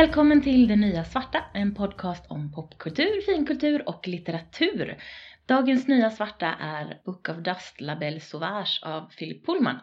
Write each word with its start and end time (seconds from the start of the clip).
välkommen 0.00 0.42
till 0.42 0.68
Det 0.68 0.76
Nya 0.76 1.04
Svarta, 1.04 1.44
en 1.54 1.74
podcast 1.74 2.30
om 2.30 2.52
popkultur, 2.52 3.20
finkultur 3.20 3.88
och 3.88 4.08
litteratur. 4.08 5.02
Dagens 5.46 5.88
Nya 5.88 6.10
Svarta 6.10 6.54
är 6.60 7.00
Book 7.04 7.28
of 7.28 7.36
Dust, 7.36 7.80
La 7.80 7.96
Belle 7.96 8.20
Sauvage 8.20 8.80
av 8.82 9.00
Philip 9.18 9.46
Pullman. 9.46 9.78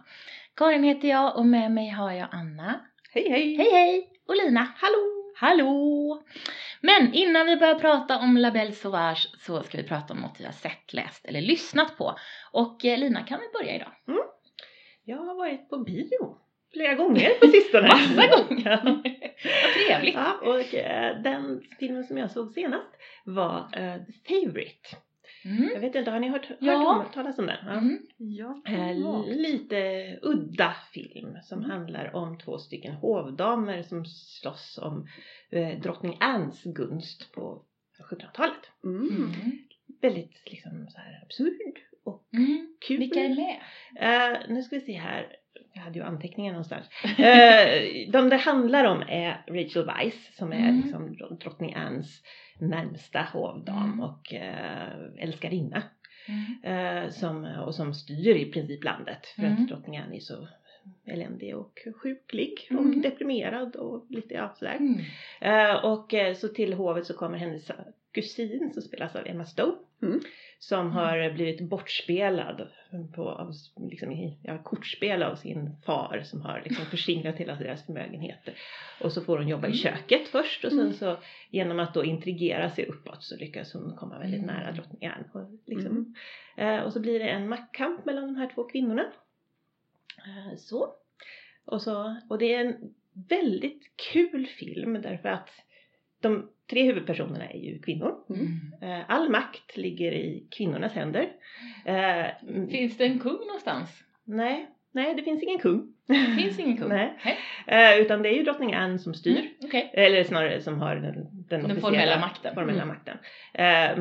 Karin 0.55 0.83
heter 0.83 1.07
jag 1.07 1.37
och 1.37 1.45
med 1.45 1.71
mig 1.71 1.89
har 1.89 2.11
jag 2.11 2.29
Anna. 2.31 2.79
Hej 3.13 3.29
hej! 3.29 3.55
Hej 3.55 3.71
hej! 3.71 4.09
Och 4.27 4.35
Lina. 4.35 4.67
Hallå! 4.75 5.33
Hallå! 5.35 6.23
Men 6.81 7.13
innan 7.13 7.45
vi 7.45 7.55
börjar 7.55 7.79
prata 7.79 8.19
om 8.19 8.37
La 8.37 8.51
Belle 8.51 8.71
Sauvage 8.71 9.29
så 9.39 9.63
ska 9.63 9.77
vi 9.77 9.83
prata 9.83 10.13
om 10.13 10.19
något 10.19 10.39
vi 10.39 10.45
har 10.45 10.51
sett, 10.51 10.93
läst 10.93 11.25
eller 11.25 11.41
lyssnat 11.41 11.97
på. 11.97 12.15
Och 12.51 12.85
eh, 12.85 12.99
Lina, 12.99 13.23
kan 13.23 13.39
vi 13.39 13.59
börja 13.59 13.75
idag? 13.75 13.91
Jag 15.03 15.17
har 15.17 15.35
varit 15.35 15.69
på 15.69 15.77
bio 15.77 16.37
flera 16.73 16.93
gånger 16.95 17.29
på 17.41 17.47
sistone. 17.47 17.87
Massa 17.87 18.27
gånger! 18.27 18.79
Vad 18.83 19.73
trevligt! 19.87 20.13
ja, 20.15 20.39
och 20.43 20.75
eh, 20.75 21.21
den 21.21 21.61
filmen 21.79 22.03
som 22.03 22.17
jag 22.17 22.31
såg 22.31 22.51
senast 22.53 22.89
var 23.25 23.57
eh, 23.73 23.95
The 24.05 24.13
Favourite. 24.27 24.89
Mm. 25.45 25.69
Jag 25.73 25.79
vet 25.81 25.95
inte, 25.95 26.11
har 26.11 26.19
ni 26.19 26.29
hört, 26.29 26.45
hört 26.45 26.57
Ja. 26.61 26.95
om, 27.05 27.11
talas 27.13 27.39
om 27.39 27.45
den? 27.45 27.57
Ja. 27.65 27.71
Mm. 27.71 27.99
Ja, 28.17 28.61
Eh, 28.67 29.25
lite 29.37 29.79
udda 30.21 30.75
film 30.93 31.37
som 31.43 31.63
handlar 31.63 32.15
om 32.15 32.37
två 32.37 32.57
stycken 32.57 32.93
hovdamer 32.95 33.83
som 33.83 34.05
slåss 34.05 34.79
om 34.81 35.07
eh, 35.51 35.79
drottning 35.79 36.17
Annes 36.19 36.63
gunst 36.63 37.31
på 37.33 37.63
1700-talet. 38.11 38.71
mm. 38.83 39.07
Mm. 39.07 39.31
Väldigt 40.01 40.41
liksom 40.45 40.87
så 40.89 40.97
här 40.99 41.21
absurd 41.23 41.77
och 42.05 42.27
Mm. 42.33 42.75
kul. 42.87 42.97
Vilka 42.99 43.19
är 43.19 43.29
med? 43.35 43.57
Eh, 43.99 44.39
nu 44.49 44.63
ska 44.63 44.75
vi 44.75 44.81
se 44.81 44.93
här. 44.93 45.27
Jag 45.73 45.81
hade 45.81 45.99
ju 45.99 46.05
anteckningar 46.05 46.51
någonstans. 46.51 46.85
Eh, 47.17 48.11
de 48.11 48.29
det 48.29 48.37
handlar 48.37 48.83
om 48.83 49.01
är 49.01 49.43
Rachel 49.47 49.85
Weisz 49.85 50.35
som 50.37 50.51
är 50.53 50.57
Mm. 50.69 50.81
liksom 50.81 51.09
dro- 51.15 51.37
drottning 51.39 51.73
Annes 51.73 52.21
närmsta 52.59 53.21
hovdam 53.33 53.83
Mm. 53.93 53.99
och 53.99 54.33
eh, 54.33 54.89
älskarinna. 55.19 55.83
Mm. 56.27 57.03
Eh, 57.03 57.09
som, 57.09 57.45
och 57.45 57.75
som 57.75 57.93
styr 57.93 58.35
i 58.35 58.51
princip 58.51 58.83
landet 58.83 59.27
för 59.35 59.43
Mm. 59.43 59.53
att 59.63 59.67
drottning 59.69 59.97
Anne 59.97 60.15
är 60.15 60.19
så 60.19 60.47
eländig 61.05 61.55
och 61.57 61.79
sjuklig 62.01 62.67
och 62.71 62.85
Mm. 62.85 63.01
deprimerad 63.01 63.75
och 63.75 64.05
lite 64.09 64.33
ja, 64.33 64.53
sådär. 64.59 64.77
Mm. 65.41 65.75
Och 65.83 66.13
så 66.37 66.47
till 66.47 66.73
hovet 66.73 67.05
så 67.05 67.13
kommer 67.13 67.37
hennes 67.37 67.71
kusin 68.13 68.71
som 68.73 68.81
spelas 68.81 69.15
av 69.15 69.27
Emma 69.27 69.45
Stone. 69.45 69.75
Mm. 70.01 70.19
Som 70.59 70.91
har 70.91 71.31
blivit 71.33 71.61
bortspelad 71.69 72.67
på, 73.15 73.29
av, 73.29 73.51
liksom, 73.89 74.11
i- 74.11 74.37
ja, 74.43 74.57
kortspel 74.63 75.23
av 75.23 75.35
sin 75.35 75.75
far 75.85 76.21
som 76.25 76.41
har 76.41 76.61
liksom 76.65 76.85
förskingrat 76.91 77.35
hela 77.35 77.55
deras 77.55 77.85
förmögenheter. 77.85 78.53
Och 79.01 79.11
så 79.11 79.21
får 79.21 79.37
hon 79.37 79.47
jobba 79.47 79.67
i 79.67 79.69
Mm. 79.69 79.77
köket 79.77 80.27
först 80.27 80.65
och 80.65 80.71
sen 80.71 80.79
Mm. 80.79 80.93
så 80.93 81.17
genom 81.49 81.79
att 81.79 81.93
då 81.93 82.03
intrigera 82.05 82.69
sig 82.69 82.85
uppåt 82.85 83.23
så 83.23 83.37
lyckas 83.37 83.73
hon 83.73 83.95
komma 83.97 84.19
väldigt 84.19 84.43
Mm. 84.43 84.55
nära 84.55 84.71
drottning 84.71 85.05
Anne. 85.09 85.25
Och, 85.33 85.49
liksom, 85.65 86.15
eh, 86.57 86.79
och 86.79 86.93
så 86.93 86.99
blir 86.99 87.19
det 87.19 87.29
en 87.29 87.49
maktkamp 87.49 88.05
mellan 88.05 88.25
de 88.27 88.35
här 88.35 88.51
två 88.55 88.63
kvinnorna. 88.63 89.05
Eh, 90.17 90.57
så. 90.57 90.93
Och, 91.65 91.81
så. 91.81 92.15
och 92.29 92.37
det 92.37 92.53
är 92.53 92.65
en 92.65 92.93
väldigt 93.29 93.91
kul 94.13 94.47
film 94.47 94.93
därför 95.01 95.29
att 95.29 95.49
de 96.21 96.49
tre 96.69 96.83
huvudpersonerna 96.83 97.49
är 97.49 97.57
ju 97.59 97.79
kvinnor. 97.79 98.15
Mm. 98.29 98.47
Eh, 98.81 99.05
All 99.07 99.29
makt 99.29 99.77
ligger 99.77 100.11
i 100.11 100.47
kvinnornas 100.57 100.93
händer. 100.93 101.29
Eh, 101.85 102.43
mm, 102.49 102.69
Finns 102.69 102.97
det 102.97 103.05
en 103.05 103.19
kung 103.19 103.37
någonstans? 103.47 104.03
nej, 104.25 104.67
nej, 104.91 105.15
det 105.15 105.23
finns 105.23 105.43
ingen 105.43 105.59
kung. 105.59 105.93
Finns 106.37 106.59
ingen 106.59 106.77
kung? 106.77 106.89
Nej. 106.97 107.13
Nej. 107.67 107.93
Eh, 107.95 108.01
utan 108.01 108.21
det 108.21 108.29
är 108.29 108.33
ju 108.33 108.43
drottning 108.43 108.73
Anne 108.73 108.99
som 108.99 109.13
styr. 109.13 109.37
Mm. 109.39 109.47
Okej. 109.63 109.91
Eller 109.93 110.23
snarare 110.23 110.61
som 110.61 110.79
har 110.79 110.95
den, 110.95 111.13
den, 111.49 111.67
Den 111.67 111.81
formella 111.81 112.19
makten. 112.19 112.55
formella 112.55 112.83
Mm. 112.83 112.87
makten. 112.87 113.17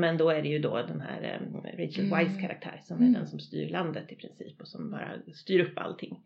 Men 0.00 0.16
då 0.16 0.30
är 0.30 0.42
det 0.42 0.48
ju 0.48 0.58
då 0.58 0.82
den 0.82 1.00
här 1.00 1.40
Rachel 1.78 2.04
Mm. 2.04 2.18
Weisz 2.18 2.40
karaktär 2.40 2.80
som 2.82 2.96
Mm. 2.96 3.14
är 3.14 3.18
den 3.18 3.26
som 3.26 3.38
styr 3.38 3.68
landet 3.68 4.12
i 4.12 4.16
princip 4.16 4.60
och 4.60 4.68
som 4.68 4.90
bara 4.90 5.08
styr 5.34 5.60
upp 5.60 5.78
allting. 5.78 6.20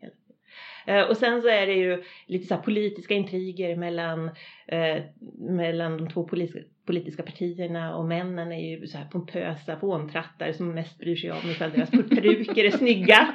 Eh, 0.87 1.01
och 1.01 1.17
sen 1.17 1.41
så 1.41 1.47
är 1.47 1.67
det 1.67 1.73
ju 1.73 2.03
lite 2.27 2.47
så 2.47 2.55
här 2.55 2.61
politiska 2.61 3.13
intriger 3.13 3.75
mellan, 3.75 4.31
eh, 4.67 5.03
mellan 5.39 5.97
de 5.97 6.09
två 6.09 6.23
politiska, 6.23 6.59
politiska 6.85 7.23
partierna 7.23 7.95
och 7.95 8.05
männen 8.05 8.51
är 8.51 8.69
ju 8.69 8.87
så 8.87 8.97
här 8.97 9.05
pompösa 9.05 9.79
fåntrattar 9.79 10.51
som 10.51 10.71
mest 10.75 10.97
bryr 10.99 11.15
sig 11.15 11.31
om 11.31 11.49
ifall 11.51 11.71
deras 11.71 11.89
peruker 11.91 12.63
är 12.65 12.71
snygga 12.71 13.27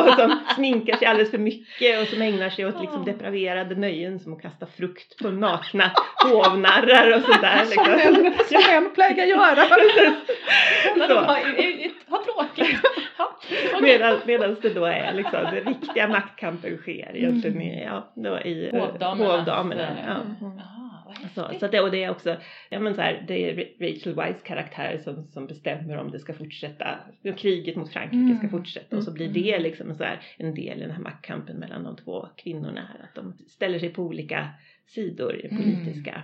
och 0.06 0.14
som 0.14 0.38
sminkar 0.54 0.96
sig 0.96 1.06
alldeles 1.08 1.30
för 1.30 1.38
mycket 1.38 2.02
och 2.02 2.08
som 2.08 2.22
ägnar 2.22 2.50
sig 2.50 2.66
åt 2.66 2.80
liksom 2.80 3.04
depraverade 3.04 3.74
nöjen 3.74 4.18
som 4.18 4.32
att 4.32 4.42
kasta 4.42 4.66
frukt 4.66 5.18
på 5.22 5.30
nakna 5.30 5.90
hovnarrar 6.24 7.16
och 7.16 7.22
sådär. 7.22 7.64
Som 7.64 7.84
Liksom. 7.84 8.60
som 8.60 8.72
män 8.72 8.90
plägar 8.94 9.24
göra. 9.24 9.56
Så. 11.08 11.14
har 12.08 12.24
tråkigt. 12.24 12.80
Medan, 13.82 14.18
medan 14.26 14.56
det 14.62 14.74
då 14.74 14.84
är 14.84 15.12
liksom 15.14 15.40
den 15.44 15.64
riktiga 15.64 16.08
maktkampen 16.08 16.76
sker 16.78 17.16
egentligen 17.16 17.60
i, 17.62 17.84
ja, 17.84 18.12
då 18.14 18.38
i 18.38 18.70
eh, 18.72 18.80
Hovdamernas, 18.80 19.38
hovdamerna. 19.38 19.82
eh, 19.82 20.06
Ja. 20.06 20.85
Så, 21.34 21.50
så 21.60 21.66
det, 21.68 21.80
och 21.80 21.90
det 21.90 22.04
är 22.04 22.10
också, 22.10 22.36
ja 22.70 22.80
men 22.80 22.94
så 22.94 23.00
här, 23.00 23.24
det 23.28 23.50
är 23.50 23.54
Ra- 23.56 23.92
Rachel 23.94 24.14
Weisz 24.14 24.42
karaktär 24.42 24.98
som, 24.98 25.26
som 25.26 25.46
bestämmer 25.46 25.96
om 25.96 26.10
det 26.10 26.18
ska 26.18 26.32
fortsätta, 26.34 26.98
kriget 27.36 27.76
mot 27.76 27.92
Frankrike 27.92 28.34
ska 28.36 28.46
Mm. 28.46 28.50
fortsätta 28.50 28.96
och 28.96 29.02
så 29.02 29.12
blir 29.12 29.28
det 29.28 29.58
liksom 29.58 29.94
så 29.94 30.04
här, 30.04 30.20
en 30.38 30.54
del 30.54 30.78
i 30.78 30.80
den 30.80 30.90
här 30.90 31.02
maktkampen 31.02 31.56
mellan 31.56 31.84
de 31.84 31.96
två 31.96 32.28
kvinnorna 32.36 32.80
här, 32.80 33.04
att 33.04 33.14
de 33.14 33.32
ställer 33.48 33.78
sig 33.78 33.88
på 33.88 34.02
olika 34.02 34.48
sidor 34.86 35.36
i 35.36 35.42
den 35.48 35.50
Mm. 35.58 35.62
politiska, 35.62 36.22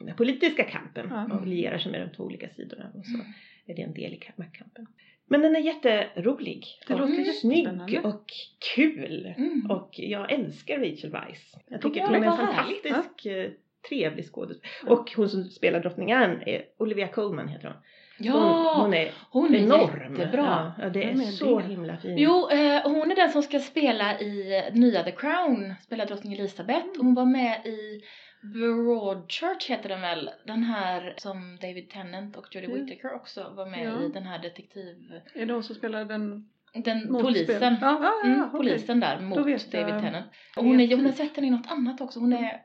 den 0.00 0.16
politiska 0.16 0.64
kampen 0.64 1.06
Ja. 1.10 1.38
och 1.38 1.46
lierar 1.46 1.78
sig 1.78 1.92
med 1.92 2.00
de 2.00 2.16
två 2.16 2.24
olika 2.24 2.48
sidorna 2.48 2.90
och 2.94 3.06
så 3.06 3.14
Mm. 3.14 3.26
är 3.66 3.74
det 3.74 3.82
en 3.82 3.94
del 3.94 4.12
i 4.12 4.16
ka- 4.16 4.32
maktkampen. 4.36 4.86
Men 5.26 5.40
den 5.42 5.56
är 5.56 5.60
jätterolig 5.60 6.64
Det 6.86 6.94
och 6.94 7.00
låter 7.00 7.24
snygg 7.24 7.68
och 8.04 8.24
kul. 8.74 9.34
Mm. 9.36 9.70
Och 9.70 9.90
jag 9.92 10.32
älskar 10.32 10.78
Rachel 10.78 11.10
Weisz. 11.10 11.54
Jag 11.68 11.82
tycker 11.82 11.96
Ja, 12.00 12.04
att 12.04 12.10
hon 12.10 12.22
är 12.22 12.26
en 12.30 12.36
vad 12.38 12.48
härligt. 12.48 12.84
Eh, 13.84 13.88
trevlig 13.88 14.24
skådespelare. 14.26 14.94
Och 14.98 15.12
hon 15.16 15.28
som 15.28 15.44
spelar 15.44 15.80
drottning 15.80 16.12
Anne 16.12 16.42
är 16.46 16.62
Olivia 16.78 17.08
Colman 17.08 17.48
heter 17.48 17.68
hon. 17.68 17.76
Ja, 18.18 18.32
Hon, 18.32 18.84
hon 18.84 18.94
är 18.94 19.12
hon 19.30 19.54
är 19.54 19.58
enorm. 19.58 20.16
jättebra. 20.16 20.72
Ja, 20.78 20.88
det 20.88 21.04
är 21.10 21.14
så 21.14 21.58
det? 21.58 21.64
himla 21.66 21.96
fin. 21.96 22.18
Jo, 22.18 22.48
eh, 22.50 22.82
hon 22.84 23.10
är 23.10 23.16
den 23.16 23.30
som 23.30 23.42
ska 23.42 23.58
spela 23.60 24.20
i 24.20 24.62
nya 24.72 25.02
The 25.02 25.10
Crown, 25.12 25.74
spela 25.82 26.04
drottning 26.04 26.32
Elizabeth. 26.32 26.86
Hon 26.98 27.14
var 27.14 27.24
med 27.24 27.66
i 27.66 28.02
Broadchurch 28.54 29.70
heter 29.70 29.88
den 29.88 30.00
väl, 30.00 30.30
den 30.46 30.62
här 30.62 31.14
som 31.16 31.58
David 31.60 31.90
Tennant 31.90 32.36
och 32.36 32.54
Jodie 32.54 32.70
Mm. 32.70 32.84
Whittaker 32.86 33.14
också 33.14 33.52
var 33.56 33.66
med 33.66 33.86
Ja. 33.86 34.02
i, 34.02 34.08
den 34.08 34.22
här 34.22 34.38
detektiv... 34.38 34.96
Är 35.34 35.46
det 35.46 35.52
hon 35.52 35.62
som 35.62 35.74
spelar 35.74 36.04
den 36.04 36.48
Den 36.84 37.12
motspel? 37.12 37.22
polisen. 37.22 37.76
Ja, 37.80 37.98
ja, 38.02 38.12
ja, 38.24 38.28
Mm, 38.34 38.50
polisen 38.50 39.00
där 39.00 39.20
mot. 39.20 39.38
David 39.38 39.60
Tennant. 39.70 40.26
Och 40.56 40.64
hon, 40.64 40.80
är, 40.80 40.96
hon 40.96 41.04
har 41.06 41.12
sett 41.12 41.36
henne 41.36 41.46
i 41.46 41.50
något 41.50 41.70
annat 41.70 42.00
också, 42.00 42.20
hon 42.20 42.32
är 42.32 42.60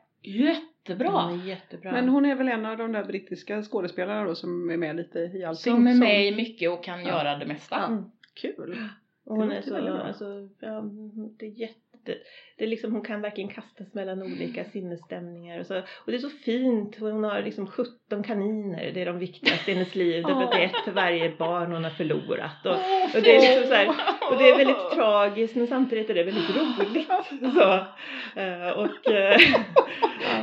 jättebra. 0.80 1.10
Hon 1.10 1.40
är 1.40 1.44
jättebra. 1.46 1.92
Men 1.92 2.08
hon 2.08 2.24
är 2.24 2.34
väl 2.34 2.48
en 2.48 2.66
av 2.66 2.76
de 2.76 2.92
där 2.92 3.04
brittiska 3.04 3.62
skådespelarna 3.62 4.24
då 4.24 4.34
som 4.34 4.70
är 4.70 4.76
med 4.76 4.96
lite 4.96 5.18
i 5.18 5.44
allting. 5.44 5.72
Som 5.72 5.86
är 5.86 5.94
med 5.94 6.26
i 6.26 6.36
mycket 6.36 6.70
och 6.70 6.84
kan 6.84 7.00
Ja. 7.02 7.08
göra 7.08 7.38
det 7.38 7.46
mesta. 7.46 7.76
Ja. 7.76 7.86
Mm. 7.86 8.04
Kul. 8.34 8.78
Och 9.24 9.36
hon 9.36 9.48
Det 9.48 9.56
är 9.56 9.62
så, 9.62 9.76
alltså, 9.76 10.48
ja, 10.60 10.84
det 11.38 11.46
är 11.46 11.50
jätte, 11.50 11.89
det 12.58 12.64
är 12.64 12.68
liksom, 12.68 12.92
hon 12.92 13.02
kan 13.02 13.20
verkligen 13.20 13.50
kastas 13.50 13.94
mellan 13.94 14.22
olika 14.22 14.64
sinnesstämningar 14.64 15.60
och 15.60 15.66
så. 15.66 15.78
Och 15.78 16.06
det 16.06 16.14
är 16.14 16.18
så 16.18 16.28
fint, 16.30 16.96
hon 17.00 17.24
har 17.24 17.42
liksom 17.42 17.66
17 17.66 18.22
kaniner, 18.22 18.90
det 18.94 19.02
är 19.02 19.06
de 19.06 19.18
viktigaste 19.18 19.70
i 19.70 19.74
hennes 19.74 19.94
liv, 19.94 20.22
därför 20.26 20.42
att 20.42 20.50
det 20.50 20.58
är 20.58 20.64
ett 20.64 20.84
för 20.84 20.92
varje 20.92 21.36
barn 21.38 21.72
hon 21.72 21.84
har 21.84 21.90
förlorat. 21.90 22.66
Och, 22.66 22.72
och 23.16 23.22
det 23.22 23.36
är 23.36 23.40
liksom 23.40 23.68
så 23.68 23.74
här, 23.74 23.88
och 24.30 24.38
det 24.38 24.50
är 24.50 24.56
väldigt 24.56 24.90
tragiskt 24.94 25.56
men 25.56 25.66
samtidigt 25.66 26.10
är 26.10 26.14
det 26.14 26.22
väldigt 26.24 26.56
roligt. 26.56 27.08
Så, 27.54 27.72
eh, 28.40 28.70
och 28.70 29.10
eh, 29.12 29.38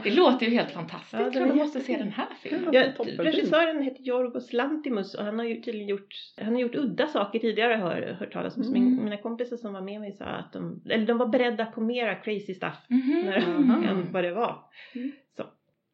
Det 0.04 0.12
låter 0.12 0.46
ju 0.46 0.52
helt 0.52 0.72
fantastiskt. 0.72 1.14
Ja, 1.14 1.22
jag 1.22 1.34
tror 1.34 1.46
du 1.46 1.54
måste 1.54 1.80
se 1.80 1.98
den 1.98 2.12
här 2.12 2.28
filmen. 2.42 2.74
Ja. 2.74 2.84
Regissören 3.18 3.84
heter 3.84 4.04
Jorgos 4.04 4.54
Lantimos 4.54 5.16
och 5.16 5.24
han 5.26 5.40
har 5.40 5.46
ju 5.46 5.62
tydligen 5.62 5.88
gjort, 5.88 6.08
han 6.42 6.54
har 6.54 6.62
gjort 6.62 6.76
udda 6.76 7.08
saker 7.08 7.40
tidigare 7.40 7.74
har 7.74 7.98
jag 7.98 8.14
hört 8.14 8.34
talas 8.34 8.58
om. 8.58 8.64
Min, 8.72 8.88
Mm. 8.88 9.04
mina 9.04 9.18
kompisar 9.18 9.58
som 9.58 9.74
var 9.74 9.82
med 9.82 10.00
mig 10.02 10.12
sa 10.14 10.26
att 10.26 10.54
de, 10.54 10.82
eller 10.90 11.06
de 11.06 11.18
var 11.18 11.26
beredda 11.28 11.47
på 11.66 11.82
mera 11.82 12.16
crazy 12.16 12.54
stuff 12.54 12.78
Mhm. 12.90 13.22
när, 13.26 13.48
Mhm. 13.48 13.84
än 13.84 14.12
vad 14.12 14.24
det 14.24 14.32
var. 14.34 14.64
Mm. 14.96 15.12
Så. 15.38 15.44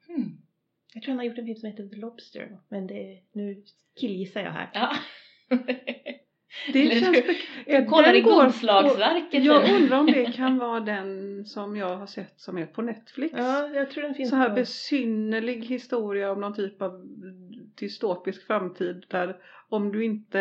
Mm. 0.10 0.30
Jag 0.94 1.04
tror 1.04 1.12
han 1.12 1.18
har 1.20 1.26
gjort 1.26 1.38
en 1.38 1.46
film 1.46 1.58
som 1.58 1.70
heter 1.70 1.88
The 1.88 1.96
Lobster 1.96 2.58
men 2.70 2.88
det, 2.88 3.20
nu 3.32 3.64
killgissar 4.00 4.42
jag 4.42 4.52
här. 4.52 4.70
Ja. 4.74 4.96
Det 6.74 6.82
Eller 6.82 7.00
känns 7.02 7.18
du- 7.66 7.80
Du 7.80 7.86
kollar 7.86 8.14
i 8.14 8.22
Godslagsverket. 8.22 9.44
Jag 9.44 9.72
undrar 9.82 10.00
om 10.00 10.06
det 10.06 10.26
kan 10.36 10.58
vara 10.58 10.80
den 10.80 11.46
som 11.46 11.76
jag 11.78 11.96
har 11.98 12.08
sett 12.08 12.40
som 12.40 12.58
är 12.58 12.66
på 12.66 12.82
Netflix. 12.82 13.34
Ja, 13.38 13.68
jag 13.70 13.92
tror 13.92 14.04
den 14.04 14.14
finns 14.16 14.30
så 14.30 14.36
här 14.36 14.50
på- 14.50 14.56
besynnerlig 14.56 15.66
historia 15.66 16.32
om 16.32 16.42
någon 16.42 16.56
typ 16.56 16.82
av 16.82 17.06
dystopisk 17.80 18.48
framtid 18.48 19.06
där 19.10 19.36
om 19.70 19.92
du 19.92 20.04
inte 20.06 20.40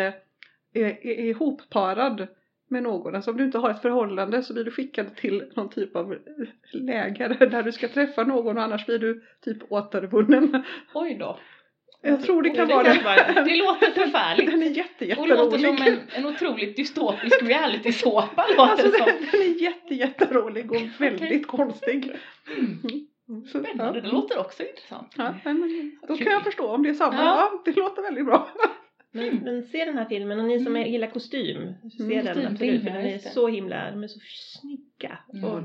är, 0.73 0.83
är, 0.83 1.07
är 1.07 1.25
ihopparad 1.25 2.27
med 2.73 2.83
någon. 2.83 3.15
Alltså 3.15 3.31
om 3.31 3.37
du 3.37 3.43
inte 3.43 3.57
har 3.57 3.69
ett 3.69 3.81
förhållande 3.81 4.43
så 4.43 4.53
blir 4.53 4.63
du 4.63 4.71
skickad 4.71 5.15
till 5.15 5.51
någon 5.55 5.69
typ 5.69 5.95
av 5.95 6.15
läger 6.71 7.29
där 7.49 7.63
du 7.63 7.71
ska 7.71 7.87
träffa 7.87 8.23
någon 8.23 8.57
och 8.57 8.63
annars 8.63 8.85
blir 8.85 8.99
du 8.99 9.23
typ 9.45 9.57
återvunnen. 9.71 10.63
Oj 10.93 11.17
då. 11.19 11.39
Jag 12.05 12.21
tror 12.23 12.41
det 12.41 12.49
kan 12.49 12.67
vara 12.67 12.83
det. 12.83 13.01
vara- 13.03 13.43
Det 13.43 13.55
låter 13.55 13.91
förfärligt. 13.91 14.51
Den 14.51 14.63
är 14.63 14.67
jätte, 14.69 15.15
Och 15.15 15.27
låter 15.27 15.57
som 15.57 15.77
en, 15.87 15.99
en 16.11 16.25
otroligt 16.25 16.75
dystopisk 16.75 17.43
reality-såpa 17.43 18.45
låter 18.57 18.61
Alltså 18.71 18.87
det 18.87 18.97
som. 18.97 19.05
den, 19.05 19.27
den 19.31 19.41
är 19.41 19.61
jätte, 19.61 19.93
jätterolig 19.95 20.71
och 20.71 20.81
väldigt 20.99 21.47
konstig. 21.47 22.11
Mm. 22.57 22.79
Mm, 23.29 23.45
Spännande, 23.45 24.01
det 24.01 24.07
låter 24.07 24.39
också 24.39 24.63
intressant. 24.63 25.13
Ja, 25.17 25.33
men 25.43 25.91
då 26.07 26.17
kan 26.17 26.31
jag 26.33 26.43
förstå 26.43 26.67
om 26.67 26.83
det 26.83 26.89
är 26.89 26.93
samma. 26.93 27.15
Ja. 27.15 27.49
Ja. 27.51 27.61
det 27.65 27.75
låter 27.79 28.01
väldigt 28.01 28.25
bra. 28.25 28.47
Men, 29.15 29.29
Mm. 29.29 29.43
men 29.43 29.63
se 29.63 29.85
den 29.85 29.97
här 29.97 30.05
filmen 30.05 30.39
och 30.39 30.45
ni 30.45 30.63
som 30.63 30.75
är, 30.75 30.85
gillar 30.85 31.07
kostym, 31.07 31.73
se 31.97 32.03
Mm, 32.03 32.25
den 32.25 32.47
absolut 32.47 32.83
för 32.83 32.89
den 32.89 33.05
är 33.05 33.17
så 33.17 33.47
himla, 33.47 33.91
de 33.91 34.03
är 34.03 34.07
så 34.07 34.19
snygga. 34.59 35.17
Mm. 35.33 35.43
Och, 35.45 35.63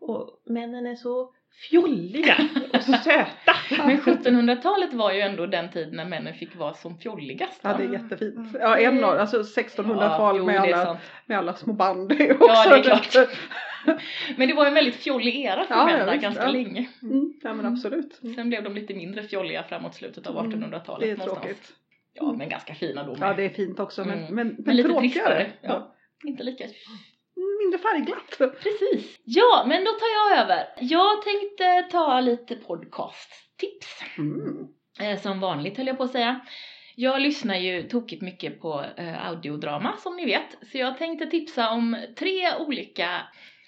och 0.00 0.42
männen 0.46 0.86
är 0.86 0.94
så 0.94 1.30
fjolliga 1.70 2.36
och 2.72 2.82
söta. 2.82 3.54
Men 3.86 3.98
1700-talet 4.00 4.92
var 4.92 5.12
ju 5.12 5.20
ändå 5.20 5.46
den 5.46 5.70
tid 5.70 5.92
när 5.92 6.04
männen 6.04 6.34
fick 6.34 6.56
vara 6.56 6.74
som 6.74 6.98
fjolligast. 6.98 7.60
Ja 7.62 7.74
det 7.78 7.84
är 7.84 7.92
jättefint. 7.92 8.56
Ja 8.60 8.78
en 8.78 9.04
alltså 9.04 9.36
1600-tal 9.42 10.36
Ja, 10.36 10.44
med, 10.44 10.60
alla, 10.60 10.98
med 11.26 11.38
alla 11.38 11.54
små 11.54 11.72
band. 11.72 12.12
Är 12.12 12.32
också 12.32 12.46
Ja, 12.48 12.68
det 12.70 12.76
är 12.76 12.82
klart. 12.82 13.28
Men 14.36 14.48
det 14.48 14.54
var 14.54 14.66
en 14.66 14.74
väldigt 14.74 14.94
fjollig 14.96 15.36
era 15.36 15.64
för 15.64 15.74
Ja, 15.74 15.84
män 15.86 16.06
där 16.06 16.16
ganska 16.16 16.42
ja. 16.44 16.50
länge. 16.50 16.88
Mm, 17.02 17.32
ja 17.42 17.52
men 17.54 17.66
absolut. 17.66 18.20
Sen 18.36 18.48
blev 18.48 18.62
de 18.64 18.74
lite 18.74 18.94
mindre 18.94 19.22
fjolliga 19.22 19.62
framåt 19.62 19.94
slutet 19.94 20.26
av 20.26 20.38
Mm, 20.38 20.50
1800-talet 20.62 21.00
Det 21.00 21.10
är 21.10 21.16
någonstans. 21.16 21.40
tråkigt. 21.42 21.72
Ja, 22.14 22.32
men 22.32 22.48
ganska 22.48 22.74
fina 22.74 23.04
då 23.04 23.16
med. 23.16 23.28
Ja 23.28 23.34
det 23.34 23.42
är 23.44 23.48
fint 23.48 23.80
också 23.80 24.04
men, 24.04 24.18
Mm. 24.18 24.34
men, 24.34 24.46
men, 24.48 24.56
Men 24.66 24.76
lite 24.76 24.88
tråkigare. 24.88 25.44
tristare. 25.44 25.52
Ja. 25.62 25.94
Inte 26.26 26.42
lika 26.42 26.64
Mindre 27.60 27.78
färgglatt. 27.78 28.38
Precis. 28.62 29.20
Ja, 29.24 29.64
men 29.68 29.84
då 29.84 29.90
tar 29.90 30.06
jag 30.30 30.40
över. 30.44 30.66
Jag 30.80 31.22
tänkte 31.22 31.82
ta 31.90 32.20
lite 32.20 32.56
podcasttips. 32.56 34.02
Mm. 34.18 34.68
Eh, 35.00 35.20
som 35.20 35.40
vanligt 35.40 35.76
höll 35.76 35.86
jag 35.86 35.96
på 35.96 36.02
att 36.04 36.12
säga. 36.12 36.40
Jag 36.96 37.20
lyssnar 37.20 37.56
ju 37.56 37.82
tokigt 37.82 38.22
mycket 38.22 38.60
på 38.60 38.84
eh, 38.96 39.26
audiodrama 39.28 39.96
som 39.96 40.16
ni 40.16 40.24
vet. 40.26 40.68
Så 40.72 40.78
jag 40.78 40.98
tänkte 40.98 41.26
tipsa 41.26 41.70
om 41.70 41.96
tre 42.18 42.54
olika 42.58 43.08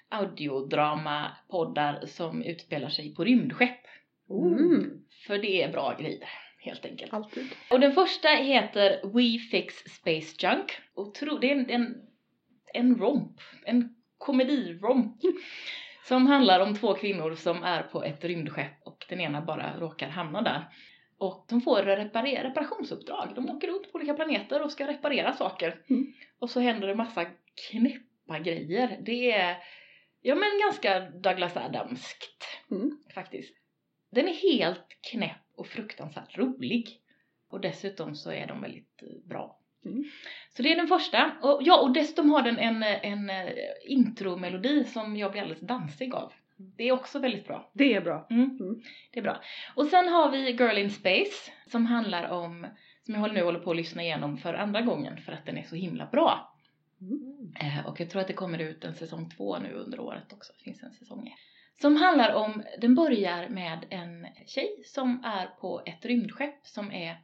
audiodrama-poddar 0.08 2.06
som 2.06 2.42
utspelar 2.42 2.88
sig 2.88 3.14
på 3.14 3.24
rymdskepp. 3.24 3.80
Mm. 4.30 4.90
För 5.26 5.38
det 5.38 5.62
är 5.62 5.72
bra 5.72 5.96
grejer, 6.00 6.28
helt 6.64 6.84
enkelt. 6.84 7.14
Alltid. 7.14 7.46
Och 7.70 7.80
den 7.80 7.92
första 7.92 8.28
heter 8.28 9.00
We 9.04 9.38
Fix 9.50 9.74
Space 9.74 10.36
Junk. 10.46 10.72
Och 10.94 11.14
tro, 11.14 11.38
det 11.38 11.50
är 11.50 11.56
en, 11.56 11.70
en, 11.70 11.94
en 12.74 12.96
romp, 12.96 13.40
en 13.64 13.94
komediromp. 14.18 15.16
Som 16.08 16.26
handlar 16.26 16.60
om 16.60 16.74
två 16.76 16.94
kvinnor 16.94 17.34
som 17.34 17.62
är 17.62 17.82
på 17.82 18.04
ett 18.04 18.24
rymdskepp 18.24 18.72
och 18.84 19.04
den 19.08 19.20
ena 19.20 19.40
bara 19.40 19.78
råkar 19.80 20.08
hamna 20.08 20.42
där. 20.42 20.64
Och 21.18 21.46
de 21.48 21.60
får 21.60 21.82
repare- 21.82 22.42
reparationsuppdrag. 22.42 23.32
De 23.34 23.50
åker 23.50 23.68
runt 23.68 23.92
på 23.92 23.96
olika 23.98 24.14
planeter 24.14 24.62
och 24.62 24.72
ska 24.72 24.86
reparera 24.86 25.32
saker. 25.32 25.76
Mm. 25.90 26.12
Och 26.38 26.50
så 26.50 26.60
händer 26.60 26.88
det 26.88 26.94
massa 26.94 27.26
knäppa 27.70 28.38
grejer. 28.38 28.98
Det 29.06 29.32
är, 29.32 29.56
ja 30.20 30.34
men 30.34 30.48
ganska 30.62 31.00
Douglas 31.00 31.56
Adamskt 31.56 32.44
Mm. 32.70 32.98
faktiskt. 33.14 33.54
Den 34.12 34.28
är 34.28 34.34
helt 34.58 34.86
knäpp 35.10 35.43
och 35.56 35.66
fruktansvärt 35.66 36.38
rolig. 36.38 37.00
Och 37.48 37.60
dessutom 37.60 38.14
så 38.14 38.32
är 38.32 38.46
de 38.46 38.60
väldigt 38.60 39.02
eh, 39.02 39.28
bra. 39.28 39.58
Mm. 39.84 40.04
Så 40.56 40.62
det 40.62 40.72
är 40.72 40.76
den 40.76 40.88
första. 40.88 41.32
Och, 41.42 41.60
ja, 41.62 41.80
och 41.80 41.92
dessutom 41.92 42.30
har 42.30 42.42
den 42.42 42.58
en, 42.58 42.82
en, 42.82 43.30
eh, 43.30 43.52
intromelodi 43.84 44.84
som 44.84 45.16
jag 45.16 45.32
blir 45.32 45.42
alldeles 45.42 45.66
dansig 45.66 46.14
av. 46.14 46.32
Det 46.56 46.88
är 46.88 46.92
också 46.92 47.18
väldigt 47.18 47.46
bra. 47.46 47.70
Det 47.72 47.94
är 47.94 48.00
bra. 48.00 48.26
Mm. 48.30 48.58
Mm. 48.60 48.82
Det 49.10 49.18
är 49.18 49.22
bra. 49.22 49.40
Och 49.74 49.86
sen 49.86 50.08
har 50.08 50.30
vi 50.30 50.50
Girl 50.50 50.78
in 50.78 50.90
Space 50.90 51.52
som 51.66 51.86
handlar 51.86 52.30
om, 52.30 52.66
som 53.02 53.14
jag 53.14 53.34
nu 53.34 53.42
håller 53.42 53.58
på 53.58 53.70
att 53.70 53.76
lyssna 53.76 54.02
igenom 54.02 54.36
för 54.36 54.54
andra 54.54 54.80
gången 54.80 55.16
för 55.16 55.32
att 55.32 55.46
den 55.46 55.58
är 55.58 55.62
så 55.62 55.76
himla 55.76 56.06
bra. 56.06 56.54
Eh, 57.60 57.86
och 57.86 58.00
jag 58.00 58.10
tror 58.10 58.20
att 58.20 58.28
det 58.28 58.34
kommer 58.34 58.58
ut 58.58 58.84
en 58.84 58.94
säsong 58.94 59.30
två 59.30 59.58
nu 59.58 59.72
under 59.72 60.00
året 60.00 60.32
också. 60.32 60.52
Det 60.58 60.64
finns 60.64 60.82
en 60.82 60.92
säsong 60.92 61.26
ett. 61.26 61.53
Som 61.80 61.96
handlar 61.96 62.34
om, 62.34 62.62
den 62.80 62.94
börjar 62.94 63.48
med 63.48 63.86
en 63.90 64.26
tjej 64.46 64.82
som 64.84 65.24
är 65.24 65.46
på 65.46 65.82
ett 65.86 66.04
rymdskepp 66.04 66.66
som 66.66 66.92
är 66.92 67.16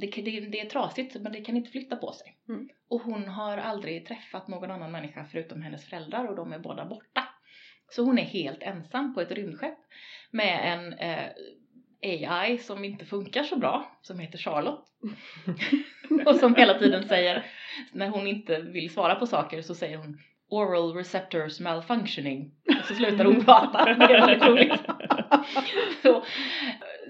det, 0.00 0.06
det, 0.06 0.40
det 0.40 0.60
är 0.60 0.68
trasigt 0.68 1.16
men 1.20 1.32
det 1.32 1.40
kan 1.40 1.56
inte 1.56 1.70
flytta 1.70 1.96
på 1.96 2.12
sig. 2.12 2.36
Mm. 2.48 2.68
Och 2.88 3.00
hon 3.00 3.28
har 3.28 3.58
aldrig 3.58 4.06
träffat 4.06 4.48
någon 4.48 4.70
annan 4.70 4.92
människa 4.92 5.26
förutom 5.32 5.62
hennes 5.62 5.84
föräldrar 5.84 6.24
och 6.24 6.36
de 6.36 6.52
är 6.52 6.58
båda 6.58 6.84
borta. 6.84 7.28
Så 7.90 8.02
hon 8.02 8.18
är 8.18 8.24
helt 8.24 8.62
ensam 8.62 9.14
på 9.14 9.20
ett 9.20 9.30
rymdskepp 9.30 9.78
med 10.30 10.72
en 10.72 10.92
eh, 10.92 11.28
AI 12.02 12.58
som 12.58 12.84
inte 12.84 13.04
funkar 13.04 13.42
så 13.42 13.56
bra, 13.56 13.98
som 14.02 14.18
heter 14.18 14.38
Charlotte. 14.38 14.88
och 16.26 16.36
som 16.36 16.54
hela 16.54 16.78
tiden 16.78 17.08
säger, 17.08 17.46
när 17.92 18.08
hon 18.08 18.26
inte 18.26 18.60
vill 18.60 18.90
svara 18.90 19.14
på 19.14 19.26
saker 19.26 19.62
så 19.62 19.74
säger 19.74 19.96
hon 19.96 20.18
Oral 20.48 20.94
receptors 20.94 21.60
malfunctioning. 21.60 22.50
Och 22.80 22.84
så 22.84 22.94
slutar 22.94 23.24
hon 23.24 23.44
prata. 23.44 23.84
Det 23.84 24.04
är 24.04 24.26
väldigt 24.26 24.48
roligt. 24.48 24.80
Så, 26.02 26.24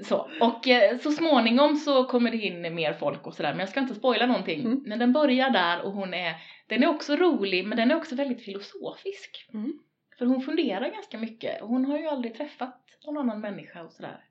så. 0.03 0.29
Och 0.41 0.69
eh, 0.69 0.99
så 0.99 1.11
småningom 1.11 1.77
så 1.77 2.05
kommer 2.05 2.31
det 2.31 2.37
in 2.37 2.75
mer 2.75 2.93
folk 2.93 3.27
och 3.27 3.35
sådär. 3.35 3.51
Men 3.51 3.61
jag 3.61 3.69
ska 3.69 3.81
inte 3.81 3.95
spoila 3.95 4.27
någonting. 4.27 4.61
Mm. 4.61 4.83
Men 4.87 4.99
den 4.99 5.13
börjar 5.13 5.51
där 5.51 5.83
och 5.83 5.93
hon 5.93 6.15
är, 6.15 6.35
den 6.67 6.83
är 6.83 6.87
också 6.89 7.17
rolig 7.17 7.67
men 7.67 7.77
den 7.77 7.91
är 7.91 7.97
också 7.97 8.15
väldigt 8.15 8.45
filosofisk. 8.45 9.49
Mm. 9.55 9.79
För 10.19 10.27
hon 10.27 10.41
funderar 10.41 10.91
ganska 10.91 11.19
mycket. 11.19 11.63
Och 11.63 11.69
hon 11.69 11.85
har 11.85 11.99
ju 11.99 12.07
aldrig 12.07 12.35
träffat 12.35 12.81
någon 13.07 13.19
annan 13.19 13.41
människa 13.41 13.83
och 13.83 13.93
sådär. 13.93 14.25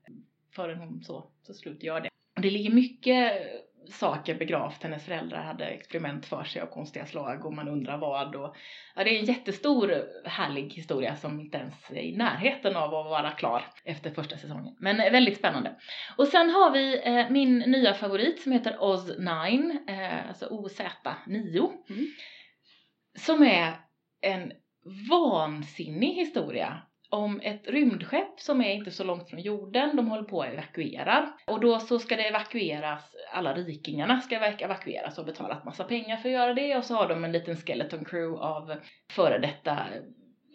Förrän 0.56 0.78
hon 0.78 1.02
så, 1.02 1.30
så 1.42 1.54
slut 1.54 1.82
gör 1.82 2.00
det. 2.00 2.08
Och 2.36 2.42
det 2.42 2.50
ligger 2.50 2.70
mycket 2.70 3.32
saker 3.88 4.34
begravt. 4.34 4.82
Hennes 4.82 5.04
föräldrar 5.04 5.42
hade 5.42 5.64
experiment 5.64 6.26
för 6.26 6.44
sig 6.44 6.62
av 6.62 6.66
konstiga 6.66 7.06
slag 7.06 7.46
och 7.46 7.52
man 7.52 7.68
undrar 7.68 7.98
vad. 7.98 8.36
Och, 8.36 8.56
ja, 8.94 9.04
det 9.04 9.16
är 9.16 9.20
en 9.20 9.24
jättestor 9.24 10.04
härlig 10.24 10.72
historia 10.72 11.16
som 11.16 11.40
inte 11.40 11.58
ens 11.58 11.90
är 11.90 12.02
i 12.02 12.16
närheten 12.16 12.76
av 12.76 12.94
att 12.94 13.06
vara 13.06 13.30
klar 13.30 13.64
efter 13.84 14.10
första 14.10 14.36
säsongen. 14.36 14.76
Men 14.78 15.00
eh, 15.00 15.12
väldigt 15.12 15.38
spännande. 15.38 15.76
Och 16.16 16.28
sen 16.28 16.50
har 16.50 16.70
vi 16.70 17.02
eh, 17.04 17.30
min 17.30 17.58
nya 17.58 17.94
favorit 17.94 18.42
som 18.42 18.52
heter 18.52 18.76
Oz9, 18.76 19.70
eh, 19.88 20.28
alltså 20.28 20.46
OZ9. 20.46 21.70
Mm. 21.90 22.06
Som 23.18 23.42
är 23.42 23.72
en 24.20 24.52
vansinnig 25.10 26.14
historia 26.14 26.82
om 27.14 27.40
ett 27.40 27.68
rymdskepp 27.68 28.40
som 28.40 28.60
är 28.60 28.72
inte 28.72 28.90
så 28.90 29.04
långt 29.04 29.30
från 29.30 29.40
jorden, 29.40 29.96
de 29.96 30.08
håller 30.08 30.22
på 30.22 30.42
att 30.42 30.52
evakuera. 30.52 31.32
Och 31.46 31.60
då 31.60 31.78
så 31.78 31.98
ska 31.98 32.16
det 32.16 32.28
evakueras, 32.28 33.14
alla 33.32 33.54
rikingarna 33.54 34.20
ska 34.20 34.36
evakueras 34.36 35.18
och 35.18 35.24
betalat 35.24 35.64
massa 35.64 35.84
pengar 35.84 36.16
för 36.16 36.28
att 36.28 36.34
göra 36.34 36.54
det 36.54 36.76
och 36.76 36.84
så 36.84 36.94
har 36.94 37.08
de 37.08 37.24
en 37.24 37.32
liten 37.32 37.56
skeleton 37.56 38.04
crew 38.04 38.44
av 38.44 38.76
före 39.10 39.38
detta 39.38 39.78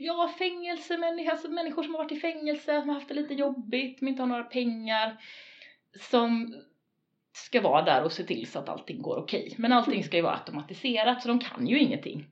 Ja, 0.02 0.34
fängelsemänniskor, 0.40 1.32
alltså 1.32 1.48
människor 1.50 1.84
som 1.84 1.96
har 1.96 2.04
varit 2.04 2.12
i 2.12 2.20
fängelse, 2.20 2.80
som 2.80 2.90
har 2.90 2.96
haft 2.96 3.08
det 3.08 3.14
lite 3.14 3.34
jobbigt, 3.34 4.00
som 4.00 4.08
inte 4.08 4.22
har 4.22 4.28
några 4.28 4.44
pengar. 4.44 5.18
Som 6.00 6.56
ska 7.34 7.62
vara 7.62 7.82
där 7.82 8.04
och 8.04 8.12
se 8.12 8.24
till 8.24 8.48
så 8.48 8.60
att 8.60 8.70
allting 8.70 9.02
går 9.02 9.18
okej. 9.18 9.56
Men 9.58 9.74
allting 9.74 10.04
ska 10.04 10.18
ju 10.18 10.24
vara 10.24 10.36
automatiserat 10.36 11.22
så 11.22 11.28
de 11.28 11.40
kan 11.40 11.68
ju 11.68 11.80
ingenting. 11.80 12.28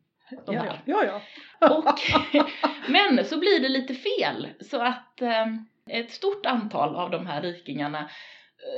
De 0.46 0.56
Ja, 0.56 0.62
här. 0.62 0.80
ja, 0.86 1.04
ja. 1.06 1.22
Och, 1.78 2.02
men 2.88 3.26
så 3.26 3.38
blir 3.38 3.60
det 3.60 3.70
lite 3.70 3.94
fel 3.94 4.48
så 4.62 4.82
att 4.82 5.22
eh, 5.22 5.46
ett 5.90 6.12
stort 6.12 6.46
antal 6.46 6.96
av 6.96 7.10
de 7.12 7.28
här 7.28 7.42
rikingarna 7.42 8.10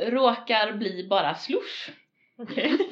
eh, 0.02 0.12
råkar 0.12 0.72
bli 0.74 1.08
bara 1.10 1.36
slush. 1.36 1.90
Okej. 2.42 2.78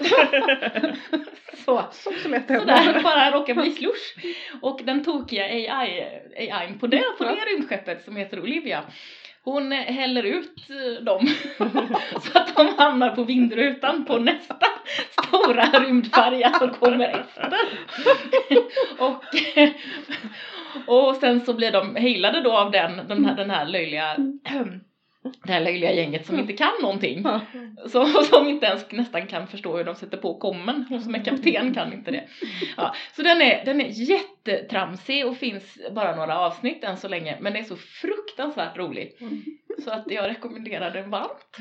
Så, 1.66 1.86
Så, 1.92 2.12
så 2.24 2.30
lätt 2.30 2.48
så 2.48 2.54
händer. 2.54 2.66
där 2.94 3.04
bara 3.04 3.32
råkar 3.32 3.54
bli 3.54 3.72
slush. 3.72 4.36
Och 4.62 4.80
den 4.84 5.04
tokiga 5.04 5.44
AI, 5.44 6.02
AI 6.50 6.74
på 6.80 6.88
det, 6.88 7.04
på 7.18 7.24
det 7.24 7.32
rymdskeppet 7.36 8.04
som 8.06 8.16
heter 8.18 8.40
Olivia 8.40 8.84
hon 9.52 9.72
häller 9.72 10.24
ut 10.24 10.70
eh, 10.70 11.04
dem 11.04 11.28
så 12.22 12.40
att 12.40 12.56
de 12.56 12.68
hamnar 12.78 13.16
på 13.16 13.24
vindrutan 13.24 14.06
på 14.06 14.18
nästa 14.18 14.56
stora 15.12 15.66
rymdfärja 15.66 16.54
som 16.54 16.70
kommer 16.70 17.08
efter. 17.08 17.60
och, 19.04 19.58
eh, 19.58 19.70
och 20.86 21.16
sen 21.16 21.42
så 21.42 21.54
blir 21.54 21.72
de 21.72 21.96
heilade 21.96 22.42
då 22.42 22.58
av 22.58 22.72
den, 22.72 23.08
den, 23.08 23.26
här, 23.26 23.36
den 23.36 23.50
här 23.50 23.66
löjliga 23.66 24.16
eh, 24.46 24.66
det 25.44 25.52
här 25.54 25.62
löjliga 25.62 25.92
gänget 25.92 26.26
som 26.26 26.40
inte 26.40 26.54
kan 26.54 26.74
någonting. 26.82 27.22
Ja. 27.24 27.42
Så, 27.88 28.06
som 28.06 28.48
inte 28.48 28.66
ens 28.66 28.92
nästan 28.92 29.28
kan 29.28 29.48
förstå 29.48 29.78
hur 29.78 29.84
de 29.84 29.96
sätter 29.96 30.18
på 30.18 30.40
kommen. 30.40 30.86
Hon 30.90 31.02
som 31.02 31.16
är 31.16 31.24
kapten 31.24 31.74
kan 31.74 31.94
inte 31.94 32.12
det. 32.12 32.24
Ja, 32.78 32.96
så 33.16 33.22
den 33.22 33.42
är, 33.42 33.66
den 33.66 33.82
är 33.82 33.88
jättetramsig 34.10 35.28
och 35.28 35.38
finns 35.38 35.78
bara 35.92 36.16
några 36.16 36.40
avsnitt 36.40 36.84
än 36.84 36.98
så 36.98 37.08
länge. 37.08 37.38
Men 37.42 37.54
det 37.54 37.60
är 37.60 37.64
så 37.64 37.76
fruktansvärt 37.76 38.78
rolig. 38.78 39.18
Mm. 39.22 39.44
Så 39.84 39.92
att 39.92 40.12
jag 40.12 40.30
rekommenderar 40.30 40.92
den 40.92 41.10
varmt. 41.10 41.58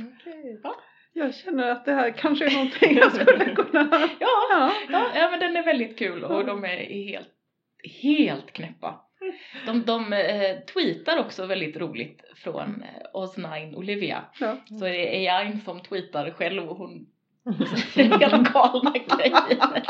Jag 1.13 1.35
känner 1.35 1.69
att 1.71 1.85
det 1.85 1.93
här 1.93 2.11
kanske 2.11 2.47
är 2.47 2.51
någonting 2.51 2.97
jag 2.97 3.13
skulle 3.13 3.45
kunna... 3.55 4.09
Ja, 4.21 4.29
Ja. 4.51 4.73
ja, 4.89 5.07
ja 5.15 5.31
men 5.31 5.41
den 5.41 5.57
är 5.57 5.65
väldigt 5.65 5.99
kul 5.99 6.25
och 6.25 6.47
de 6.47 6.65
är 6.65 6.77
helt 7.11 7.29
helt 8.03 8.53
knäppa. 8.53 9.01
De, 9.67 9.85
de 9.85 10.13
eh, 10.13 10.57
tweetar 10.75 11.19
också 11.19 11.47
väldigt 11.47 11.77
roligt 11.77 12.25
från 12.37 12.83
eh, 12.83 13.19
Oz9 13.21 13.75
Olivia. 13.75 14.25
Ja. 14.41 14.57
Så 14.79 14.85
det 14.85 15.27
är 15.27 15.39
AI 15.39 15.59
som 15.65 15.81
tweetar 15.83 16.31
själv 16.31 16.69
och 16.71 16.77
hon 16.77 17.07
säger 17.95 18.19
helt 18.19 18.53
galna 18.53 18.91
grejer. 18.91 19.83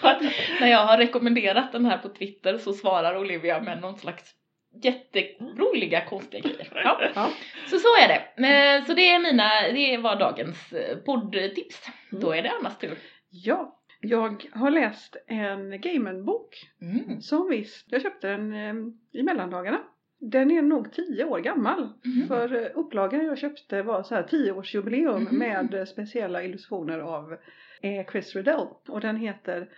Så 0.00 0.08
att 0.08 0.22
när 0.60 0.68
jag 0.68 0.86
har 0.86 0.98
rekommenderat 0.98 1.72
den 1.72 1.86
här 1.86 1.98
på 1.98 2.08
Twitter 2.08 2.58
så 2.58 2.72
svarar 2.72 3.16
Olivia 3.18 3.60
med 3.60 3.80
någon 3.80 3.98
slags 3.98 4.34
jätteroliga 4.82 6.04
konstiga 6.04 6.40
grejer. 6.48 6.82
Ja. 6.84 7.00
Ja. 7.14 7.30
Så 7.70 7.78
så 7.78 7.88
är 8.02 8.08
det. 8.08 8.46
Eh, 8.48 8.84
Så 8.84 8.94
det 8.94 9.10
är 9.10 9.18
mina, 9.18 9.50
det 9.72 9.96
var 9.96 10.16
dagens 10.16 10.72
eh, 10.72 10.96
poddtips. 10.96 11.88
Då 12.10 12.32
är 12.32 12.42
det 12.42 12.50
Annas 12.50 12.78
tur. 12.78 12.98
ja, 13.30 13.80
jag 14.04 14.44
har 14.52 14.70
läst 14.70 15.16
en 15.26 15.80
Gaiman-bok 15.80 16.70
Mm. 16.82 17.20
som 17.20 17.48
visst, 17.50 17.86
jag 17.92 18.02
köpte 18.02 18.28
den 18.28 18.52
eh, 18.52 18.74
i 19.12 19.22
mellandagarna. 19.22 19.78
Den 20.20 20.50
är 20.50 20.62
nog 20.62 20.92
tio 20.92 21.24
år 21.24 21.38
gammal. 21.38 21.92
Mhm. 22.04 22.26
För 22.28 22.54
eh, 22.62 22.68
upplagan 22.74 23.24
jag 23.24 23.38
köpte 23.38 23.82
var 23.82 24.02
så 24.02 24.14
här 24.14 24.22
tioårsjubileum 24.22 25.22
Mhm. 25.22 25.38
med 25.38 25.74
eh, 25.74 25.84
speciella 25.84 26.42
illustrationer 26.42 26.98
av 26.98 27.32
eh, 27.80 28.06
Chris 28.10 28.36
Riddell. 28.36 28.66
Och 28.88 29.00
den 29.00 29.16
heter 29.16 29.68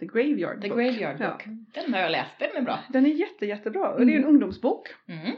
The 0.00 0.06
Graveyard 0.06 0.62
The 0.62 0.68
Book. 0.68 0.78
Graveyard 0.78 1.16
Ja. 1.20 1.30
Book. 1.30 1.44
Den 1.74 1.94
har 1.94 2.00
jag 2.00 2.12
läst, 2.12 2.38
den 2.38 2.56
är 2.56 2.62
bra. 2.62 2.78
Den 2.88 3.06
är 3.06 3.10
jätte, 3.10 3.46
jättebra. 3.46 3.88
Och 3.88 4.06
det 4.06 4.12
är 4.12 4.16
en 4.16 4.22
Mm. 4.22 4.28
ungdomsbok 4.30 4.88
Mm. 5.08 5.36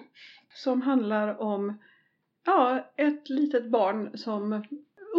som 0.54 0.82
handlar 0.82 1.40
om 1.40 1.78
ja, 2.46 2.92
ett 2.96 3.28
litet 3.28 3.70
barn 3.70 4.18
som 4.18 4.64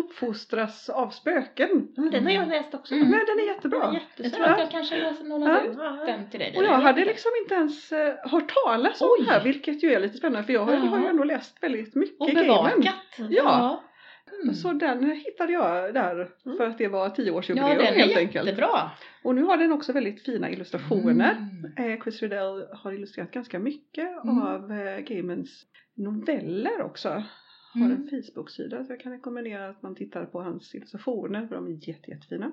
uppfostras 0.08 0.90
av 0.90 1.10
spöken. 1.10 1.88
Men 1.98 2.12
den 2.12 2.24
har 2.26 2.32
jag 2.32 2.48
läst 2.48 2.74
också. 2.74 2.94
Mm. 2.96 3.10
Men 3.10 3.20
den 3.26 3.40
är 3.40 3.48
jättebra. 3.48 3.80
Jag 3.84 3.94
Jättesöt. 3.94 4.34
tror 4.34 4.46
att 4.46 4.60
jag 4.60 4.72
kanske 4.72 5.04
låser 5.04 5.24
lånade 5.26 5.62
Ja. 5.66 5.72
ut 5.72 5.78
Ja. 5.78 6.06
den 6.06 6.30
till 6.30 6.40
dig. 6.40 6.54
Och 6.58 6.64
jag 6.64 6.80
hade 6.80 7.06
liksom 7.06 7.32
inte 7.42 7.56
ens 7.56 7.92
eh, 7.92 8.14
hört 8.24 8.54
talas 8.66 9.02
om 9.02 9.08
Oj. 9.20 9.26
det 9.26 9.32
här 9.32 9.44
vilket 9.44 9.84
ju 9.84 9.94
är 9.94 10.00
lite 10.00 10.18
spännande 10.18 10.44
för 10.46 10.54
jag 10.54 10.66
har, 10.66 10.74
Ja. 10.74 10.80
har 10.80 11.00
ju 11.00 11.06
ändå 11.08 11.24
läst 11.24 11.64
väldigt 11.64 11.96
mycket 11.96 12.20
Och 12.22 12.30
bevakat. 12.36 12.96
Ja. 13.30 13.84
Mm. 14.44 14.56
Så 14.56 14.74
den 14.74 15.12
hittade 15.12 15.54
jag 15.54 15.94
där 15.94 16.14
Mm. 16.46 16.58
för 16.58 16.68
att 16.68 16.78
det 16.78 16.88
var 16.88 17.00
Ja, 17.06 17.10
tioårsjubileum 17.10 17.70
den 17.78 17.80
är 17.88 17.92
helt 17.94 18.18
enkelt. 18.18 18.46
jättebra. 18.46 18.92
Och 19.24 19.36
nu 19.36 19.44
har 19.44 19.58
den 19.58 19.72
också 19.72 19.94
väldigt 19.94 20.26
fina 20.26 20.50
illustrationer. 20.50 21.38
Mm. 21.78 21.92
Eh, 21.92 22.02
Chris 22.04 22.22
Riddell 22.22 22.68
har 22.74 22.92
illustrerat 22.92 23.32
ganska 23.32 23.60
mycket 23.60 24.24
Mm. 24.24 24.42
av 24.42 24.72
eh, 24.72 25.00
Gaimans 25.00 25.66
noveller 25.96 26.82
också. 26.82 27.24
Har 27.78 27.86
Mm. 27.86 28.02
en 28.02 28.08
Facebook-sida 28.24 28.86
så 28.86 28.92
jag 28.92 29.00
kan 29.00 29.12
rekommendera 29.12 29.70
att 29.70 29.82
man 29.82 29.96
tittar 29.96 30.26
på 30.26 30.42
hans 30.42 30.76
illustrationer 30.76 31.48
för 31.48 31.56
de 31.56 31.68
är 31.68 31.90
jätte, 31.90 32.12
jättefina. 32.12 32.52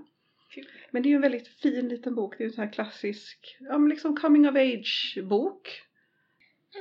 Kul. 0.50 0.66
Men 0.90 1.02
det 1.02 1.08
är 1.08 1.10
ju 1.10 1.16
en 1.16 1.22
väldigt 1.22 1.48
fin 1.48 1.88
liten 1.88 2.14
bok. 2.14 2.34
Det 2.38 2.44
är 2.44 2.46
en 2.46 2.52
sån 2.52 2.64
här 2.64 2.72
klassisk, 2.72 3.56
ja 3.60 3.78
men 3.78 3.88
liksom 3.88 4.16
coming 4.16 4.48
of 4.48 4.56
age 4.56 5.18
bok. 5.24 5.68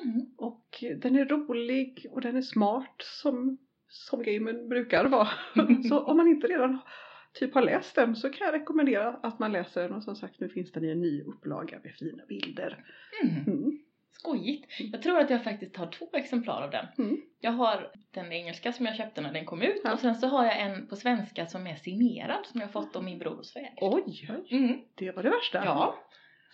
Mm. 0.04 0.26
Och 0.38 0.84
den 1.02 1.16
är 1.16 1.26
rolig 1.26 2.06
och 2.12 2.22
den 2.22 2.36
är 2.38 2.42
smart 2.42 2.96
som, 3.22 3.58
som 3.90 4.24
gamen 4.24 4.70
brukar 4.70 5.06
vara. 5.06 5.30
så 5.90 6.00
om 6.00 6.18
man 6.18 6.28
inte 6.28 6.48
redan 6.48 6.78
typ 7.34 7.54
har 7.54 7.62
läst 7.62 7.96
den 7.96 8.16
så 8.16 8.30
kan 8.30 8.46
jag 8.48 8.54
rekommendera 8.54 9.08
att 9.14 9.40
man 9.40 9.52
läser 9.52 9.82
den. 9.84 9.94
Och 9.94 10.04
som 10.04 10.16
sagt 10.16 10.40
nu 10.40 10.50
finns 10.50 10.72
den 10.72 10.84
i 10.84 10.90
en 10.92 11.02
ny 11.02 11.22
upplaga 11.22 11.80
med 11.84 11.94
fina 11.96 12.26
bilder. 12.26 12.86
Mm. 13.24 13.36
Mm. 13.48 13.80
Skojigt. 14.20 14.66
Jag 14.92 15.02
tror 15.02 15.20
att 15.20 15.30
jag 15.30 15.44
faktiskt 15.44 15.78
har 15.78 15.88
två 15.88 16.10
exemplar 16.14 16.62
av 16.62 16.72
den. 16.72 16.86
Mm. 16.98 17.18
Jag 17.40 17.52
har 17.52 17.92
den 18.14 18.32
engelska 18.32 18.72
som 18.72 18.86
jag 18.86 18.96
köpte 18.96 19.22
när 19.22 19.34
den 19.34 19.46
kom 19.46 19.62
ut 19.62 19.82
Ja. 19.84 19.94
och 19.94 20.00
sen 20.00 20.16
så 20.16 20.28
har 20.28 20.46
jag 20.46 20.60
en 20.62 20.88
på 20.88 20.96
svenska 20.96 21.46
som 21.46 21.68
är 21.68 21.76
signerad 21.76 22.46
som 22.46 22.62
jag 22.62 22.72
fått 22.72 22.96
av 22.96 23.04
min 23.04 23.20
bror 23.20 23.38
och 23.40 23.46
svärd. 23.46 23.78
Oj, 23.82 24.30
Mm. 24.52 24.78
det 24.96 25.12
var 25.12 25.24
det 25.24 25.30
värsta. 25.30 25.62
Ja, 25.66 25.96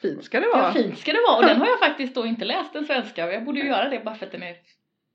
Fint 0.02 0.24
ska 0.24 0.40
det 0.40 0.46
ja, 0.54 0.58
vara. 0.62 0.72
fint 0.74 0.98
ska 0.98 1.12
det 1.12 1.20
vara 1.30 1.38
och 1.38 1.46
den 1.48 1.58
har 1.58 1.68
jag 1.68 1.80
faktiskt 1.80 2.16
då 2.16 2.26
inte 2.26 2.46
läst 2.46 2.74
den 2.74 2.86
svenska 2.86 3.26
och 3.26 3.34
jag 3.34 3.46
borde 3.46 3.60
ju 3.60 3.68
göra 3.68 3.90
det 3.90 4.00
bara 4.06 4.16
för 4.16 4.26
att 4.26 4.32
den 4.32 4.44
är 4.44 4.56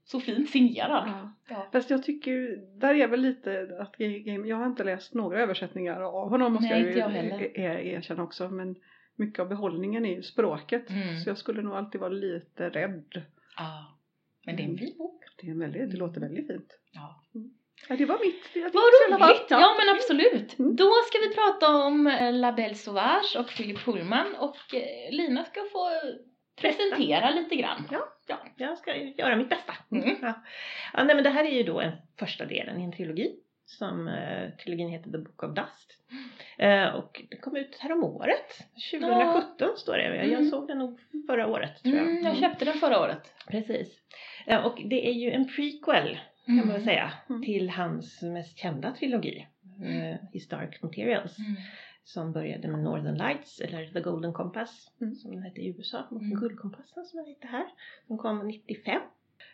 så 0.04 0.20
fint 0.20 0.50
signerad. 0.50 1.04
Ja. 1.08 1.32
Ja. 1.48 1.68
Fast 1.72 1.90
jag 1.90 2.02
tycker 2.02 2.56
där 2.80 2.94
är 2.94 3.08
väl 3.08 3.20
lite 3.20 3.68
att 3.80 3.96
Game, 3.96 4.48
jag 4.48 4.56
har 4.56 4.66
inte 4.66 4.84
läst 4.84 5.14
några 5.14 5.40
översättningar 5.42 6.00
av 6.00 6.28
honom 6.30 6.52
måste 6.52 6.68
Nej, 6.68 6.80
jag 6.80 6.88
inte 6.88 6.98
ju 6.98 7.04
jag 7.04 7.08
heller. 7.10 7.42
e- 7.42 7.50
e- 7.54 7.94
erkänna 7.94 8.22
också. 8.22 8.48
Men 8.48 8.76
mycket 9.16 9.38
av 9.38 9.48
behållningen 9.48 10.06
är 10.06 10.14
ju 10.14 10.22
språket. 10.22 10.90
Mm. 10.90 11.20
Så 11.20 11.30
jag 11.30 11.38
skulle 11.38 11.62
nog 11.62 11.74
alltid 11.74 12.00
vara 12.00 12.10
lite 12.10 12.70
rädd. 12.70 13.22
Ja. 13.56 13.98
Men 14.46 14.56
det 14.56 14.62
är 14.62 14.68
en 14.68 14.78
fin 14.78 14.94
bok. 14.98 15.24
Det, 15.40 15.46
är 15.46 15.50
en 15.50 15.58
väldigt, 15.58 15.90
det 15.90 15.96
låter 15.96 16.20
väldigt 16.20 16.46
fint. 16.46 16.78
Ja. 16.92 17.22
Ja, 17.88 17.96
det 17.96 18.04
var 18.04 18.18
mitt 18.24 18.54
det 18.54 18.60
var 18.60 18.70
Vad 18.70 19.30
roligt! 19.30 19.46
Ja 19.50 19.76
men 19.78 19.96
absolut. 19.96 20.58
Mm. 20.58 20.76
Då 20.76 20.92
ska 21.06 21.18
vi 21.18 21.34
prata 21.34 21.68
om 21.68 22.06
eh, 22.06 22.32
La 22.32 22.52
Belle 22.52 22.74
Sauvage 22.74 23.36
och 23.38 23.48
Philip 23.48 23.78
Pullman 23.78 24.34
och 24.38 24.74
eh, 24.74 25.10
Lina 25.10 25.44
ska 25.44 25.60
få 25.72 25.90
presentera 26.60 27.30
lite 27.30 27.56
grann. 27.56 27.88
Ja. 27.90 28.08
ja. 28.26 28.38
Jag 28.56 28.78
ska 28.78 28.96
göra 28.96 29.36
mitt 29.36 29.48
bästa. 29.48 29.72
Mm. 29.90 30.16
Ja. 30.22 30.42
Ja, 30.92 31.04
nej, 31.04 31.14
men 31.14 31.24
det 31.24 31.30
här 31.30 31.44
är 31.44 31.50
ju 31.50 31.62
då 31.62 31.80
en 31.80 31.92
första 32.18 32.44
delen 32.44 32.80
i 32.80 32.84
en 32.84 32.92
trilogi. 32.92 33.36
Som 33.66 34.08
eh, 34.08 34.50
trilogin 34.50 34.88
heter 34.88 35.10
The 35.10 35.18
Book 35.18 35.42
of 35.42 35.54
Dust. 35.54 35.98
Eh, 36.58 36.86
och 36.94 37.22
det 37.30 37.36
kom 37.36 37.56
ut 37.56 37.76
härom 37.80 38.04
året. 38.04 38.58
2017 38.90 39.68
står 39.76 39.96
det. 39.96 40.16
Jag 40.16 40.26
Mm. 40.32 40.50
såg 40.50 40.68
den 40.68 40.78
nog 40.78 41.00
förra 41.26 41.46
året 41.46 41.82
tror 41.82 41.94
jag. 41.96 42.06
Mm, 42.10 42.24
jag 42.24 42.36
köpte 42.36 42.64
den 42.64 42.74
förra 42.74 43.00
året. 43.00 43.32
Precis. 43.48 43.88
Eh, 44.46 44.66
och 44.66 44.82
det 44.84 45.08
är 45.08 45.12
ju 45.12 45.30
en 45.30 45.48
prequel 45.48 46.18
kan 46.46 46.56
man 46.56 46.68
väl 46.68 46.84
säga 46.84 47.12
Mm. 47.28 47.42
till 47.42 47.70
hans 47.70 48.22
mest 48.22 48.58
kända 48.58 48.92
trilogi. 48.92 49.46
Eh, 49.84 50.16
Historic 50.32 50.82
Materials. 50.82 51.38
Mm. 51.38 51.56
Som 52.04 52.32
började 52.32 52.68
med 52.68 52.80
Northern 52.80 53.14
Lights 53.18 53.60
eller 53.60 53.86
The 53.86 54.00
Golden 54.00 54.32
Compass 54.32 54.90
Mm. 55.00 55.14
som 55.14 55.30
den 55.30 55.42
hette 55.42 55.60
i 55.60 55.68
USA. 55.78 56.06
Och 56.10 56.22
Mm. 56.22 56.40
Guldkompassen 56.40 57.04
som 57.04 57.16
den 57.16 57.26
hette 57.26 57.46
här. 57.46 57.64
Som 58.06 58.18
kom 58.18 58.46
95. 58.46 59.00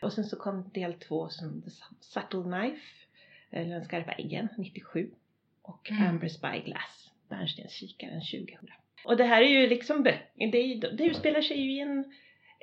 Och 0.02 0.12
sen 0.12 0.24
så 0.24 0.36
kom 0.36 0.70
del 0.74 0.92
två 0.94 1.28
som 1.28 1.62
The 1.62 1.70
Subtle 2.00 2.42
Knife. 2.42 2.80
Den 3.50 3.84
skarpa 3.84 4.12
äggen 4.12 4.48
97. 4.58 5.10
Och 5.62 5.90
Mm. 5.90 6.06
Amber 6.08 6.28
Spyglass. 6.28 7.10
Bärnstenskikaren 7.28 8.20
2000. 8.20 8.68
Och 9.04 9.16
det 9.16 9.24
här 9.24 9.42
är 9.42 9.46
ju 9.60 9.66
liksom 9.68 10.02
böcker. 10.02 10.52
Det, 10.96 11.04
utspelar 11.04 11.40
sig 11.40 11.60
ju 11.60 11.72
i 11.72 11.80
en, 11.80 12.04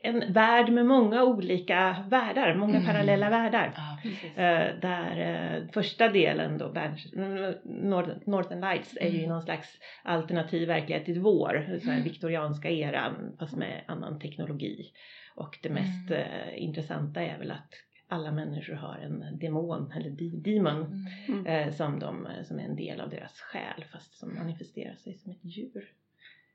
en 0.03 0.33
värld 0.33 0.69
med 0.69 0.85
många 0.85 1.23
olika 1.23 2.05
världar. 2.09 2.55
Många 2.55 2.75
Mm. 2.75 2.85
parallella 2.85 3.29
världar. 3.29 3.73
Ja. 3.75 4.09
Eh, 4.43 4.79
där 4.79 5.19
eh, 5.19 5.67
första 5.71 6.09
delen 6.09 6.57
då, 6.57 6.65
Northern, 6.65 8.19
Northern 8.25 8.61
Lights, 8.61 8.97
är 9.01 9.09
ju 9.09 9.17
Mm. 9.17 9.29
någon 9.29 9.41
slags 9.41 9.77
alternativ 10.03 10.67
verklighet 10.67 11.05
till 11.05 11.19
vår, 11.19 11.79
så 11.79 11.85
här 11.85 11.93
Mm. 11.93 12.03
viktorianska 12.03 12.69
eran 12.69 13.35
fast 13.39 13.55
med 13.55 13.83
annan 13.87 14.19
teknologi. 14.19 14.91
Och 15.35 15.57
det 15.63 15.69
mest 15.69 16.11
eh, 16.11 16.63
intressanta 16.63 17.21
är 17.21 17.37
väl 17.37 17.51
att 17.51 17.73
alla 18.07 18.31
människor 18.31 18.73
har 18.73 18.95
en 18.97 19.39
demon, 19.39 19.91
eller 19.95 20.09
demon, 20.43 21.07
Mm. 21.27 21.45
eh, 21.45 21.73
som, 21.73 21.99
de, 21.99 22.27
som 22.43 22.59
är 22.59 22.63
en 22.63 22.75
del 22.75 23.01
av 23.01 23.09
deras 23.09 23.39
själ 23.39 23.85
fast 23.91 24.17
som 24.17 24.35
manifesterar 24.35 24.95
sig 24.95 25.13
som 25.17 25.31
ett 25.31 25.45
djur. 25.45 25.91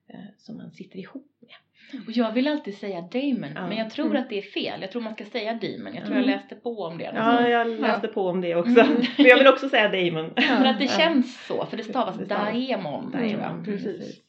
Eh, 0.09 0.19
som 0.39 0.57
man 0.57 0.71
sitter 0.71 0.99
ihop 0.99 1.31
med. 1.41 2.03
Och 2.07 2.13
jag 2.13 2.33
vill 2.33 2.49
alltid 2.49 2.79
säga 2.79 3.01
Damon, 3.01 3.51
Ja. 3.55 3.67
men 3.69 3.77
jag 3.79 3.91
tror 3.91 4.07
Mm. 4.07 4.23
att 4.23 4.29
det 4.29 4.39
är 4.39 4.43
fel. 4.43 4.81
Jag 4.83 4.91
tror 4.93 5.03
man 5.03 5.15
ska 5.15 5.25
säga 5.25 5.55
Demon. 5.55 5.95
Jag 5.95 6.05
tror 6.07 6.17
Mm. 6.17 6.29
jag 6.29 6.37
läste 6.37 6.55
på 6.55 6.83
om 6.85 6.99
det. 6.99 7.05
Ja, 7.15 7.49
jag 7.49 7.69
läste 7.81 8.09
på 8.09 8.27
om 8.29 8.41
det 8.41 8.55
också. 8.55 8.81
Mm. 8.81 8.97
Men 9.19 9.27
jag 9.27 9.39
vill 9.39 9.47
också 9.47 9.69
säga 9.69 9.89
Damon. 9.89 10.31
För 10.59 10.65
att 10.65 10.79
det 10.79 10.85
Ja. 10.85 10.91
känns 10.99 11.47
så, 11.47 11.67
för 11.67 11.77
det 11.77 11.85
stavas 11.85 12.19
Det 12.19 12.25
stavas 12.25 12.53
Daemon, 12.55 13.13
tror 13.13 13.25
jag. 13.25 13.41
Daemon, 13.41 13.65
precis. 13.65 14.21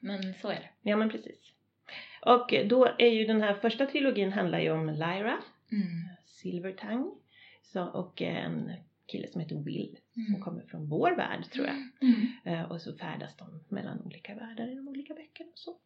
Men 0.00 0.34
så 0.34 0.48
är 0.48 0.54
det. 0.54 0.68
Ja 0.90 0.96
men 0.96 1.10
precis. 1.10 1.52
Och 2.26 2.54
då 2.66 2.88
är 2.98 3.08
ju 3.10 3.24
den 3.24 3.42
här 3.42 3.54
första 3.54 3.86
trilogin 3.86 4.32
handlar 4.32 4.58
ju 4.60 4.70
om 4.70 4.86
Lyra, 4.90 5.36
Mm. 5.72 6.08
Silvertongue 6.42 7.10
så, 7.62 7.84
och 7.84 8.22
en 8.22 8.72
kille 9.06 9.28
som 9.28 9.40
heter 9.40 9.56
Will 9.56 9.96
som 10.14 10.26
Mm. 10.34 10.42
kommer 10.42 10.62
från 10.62 10.88
vår 10.88 11.16
värld 11.16 11.44
tror 11.52 11.66
jag. 11.66 11.74
Mm. 11.74 12.26
Eh, 12.44 12.70
och 12.72 12.80
så 12.80 12.92
färdas 12.96 13.36
de 13.36 13.64
mellan 13.68 14.00
olika 14.00 14.34
världar 14.34 14.72
i 14.72 14.74
de 14.74 14.88
olika 14.88 15.14
böckerna 15.14 15.50
och 15.52 15.58
så. 15.58 15.76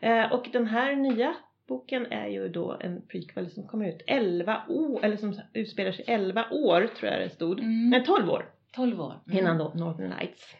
Eh, 0.00 0.32
och 0.32 0.48
den 0.52 0.66
här 0.66 0.96
nya 0.96 1.34
boken 1.68 2.06
är 2.06 2.28
ju 2.28 2.48
då 2.48 2.76
en 2.80 3.06
prequel 3.06 3.50
som 3.50 3.66
kommer 3.66 3.88
ut 3.88 4.02
11 4.06 4.62
år, 4.68 5.04
eller 5.04 5.16
som 5.16 5.40
utspelar 5.52 5.92
sig 5.92 6.04
11 6.08 6.50
år 6.50 6.86
tror 6.98 7.12
jag 7.12 7.20
det 7.20 7.30
stod. 7.30 7.60
Mm. 7.60 7.90
Nej 7.90 8.04
12 8.04 8.30
år 8.30 8.50
12 8.74 9.00
år. 9.00 9.20
Mm. 9.26 9.38
innan 9.38 9.58
då 9.58 9.72
Northern 9.74 10.14
Lights. 10.18 10.56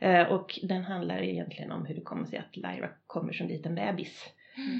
Eh, 0.00 0.32
och 0.32 0.58
den 0.62 0.82
handlar 0.84 1.22
egentligen 1.22 1.72
om 1.72 1.86
hur 1.86 1.94
det 1.94 2.00
kommer 2.00 2.24
sig 2.26 2.38
att 2.38 2.56
Lyra 2.56 2.88
kommer 3.06 3.32
som 3.32 3.48
liten 3.48 3.74
bebis. 3.74 4.24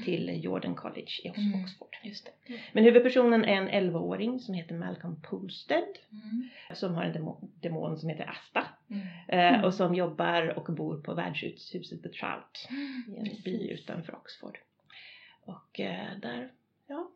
Till 0.05 0.43
Jordan 0.43 0.75
College 0.75 1.11
i 1.23 1.27
Mm. 1.27 1.63
Oxford. 1.63 1.87
Just 2.03 2.25
det. 2.25 2.53
Men 2.73 2.83
huvudpersonen 2.83 3.45
är 3.45 3.53
en 3.55 3.69
11-åring 3.69 4.39
som 4.39 4.53
heter 4.53 4.75
Malcolm 4.75 5.21
Polsted 5.21 5.83
Mm. 6.11 6.49
som 6.75 6.95
har 6.95 7.03
en 7.03 7.13
demon, 7.13 7.51
demon 7.61 7.97
som 7.99 8.09
heter 8.09 8.25
Asta 8.29 8.65
Mm. 8.89 9.01
eh, 9.27 9.53
Mm. 9.53 9.63
och 9.65 9.73
som 9.73 9.95
jobbar 9.95 10.57
och 10.57 10.73
bor 10.75 11.01
på 11.01 11.13
värdshuset 11.13 12.03
The 12.03 12.09
Trout 12.09 12.67
i 13.07 13.17
en 13.17 13.23
by 13.23 13.31
Precis. 13.43 13.71
utanför 13.71 14.15
Oxford. 14.15 14.57
Och 15.41 15.79
eh, 15.79 16.17
där, 16.21 16.51
ja, 16.87 17.09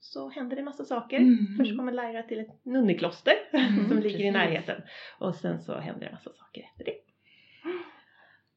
så 0.00 0.28
händer 0.28 0.56
det 0.56 0.62
massa 0.62 0.84
saker. 0.84 1.16
Mm. 1.18 1.56
Först 1.58 1.76
kommer 1.76 1.92
Lyra 1.92 2.22
till 2.22 2.38
ett 2.38 2.64
nunnekloster 2.64 3.34
Mm, 3.52 3.88
som 3.88 3.96
ligger 3.98 4.08
i 4.08 4.12
precis. 4.12 4.32
närheten 4.32 4.82
och 5.18 5.34
sen 5.34 5.62
så 5.62 5.78
händer 5.78 6.06
det 6.06 6.12
massa 6.12 6.30
saker 6.32 6.62
efter 6.62 6.84
det. 6.84 6.94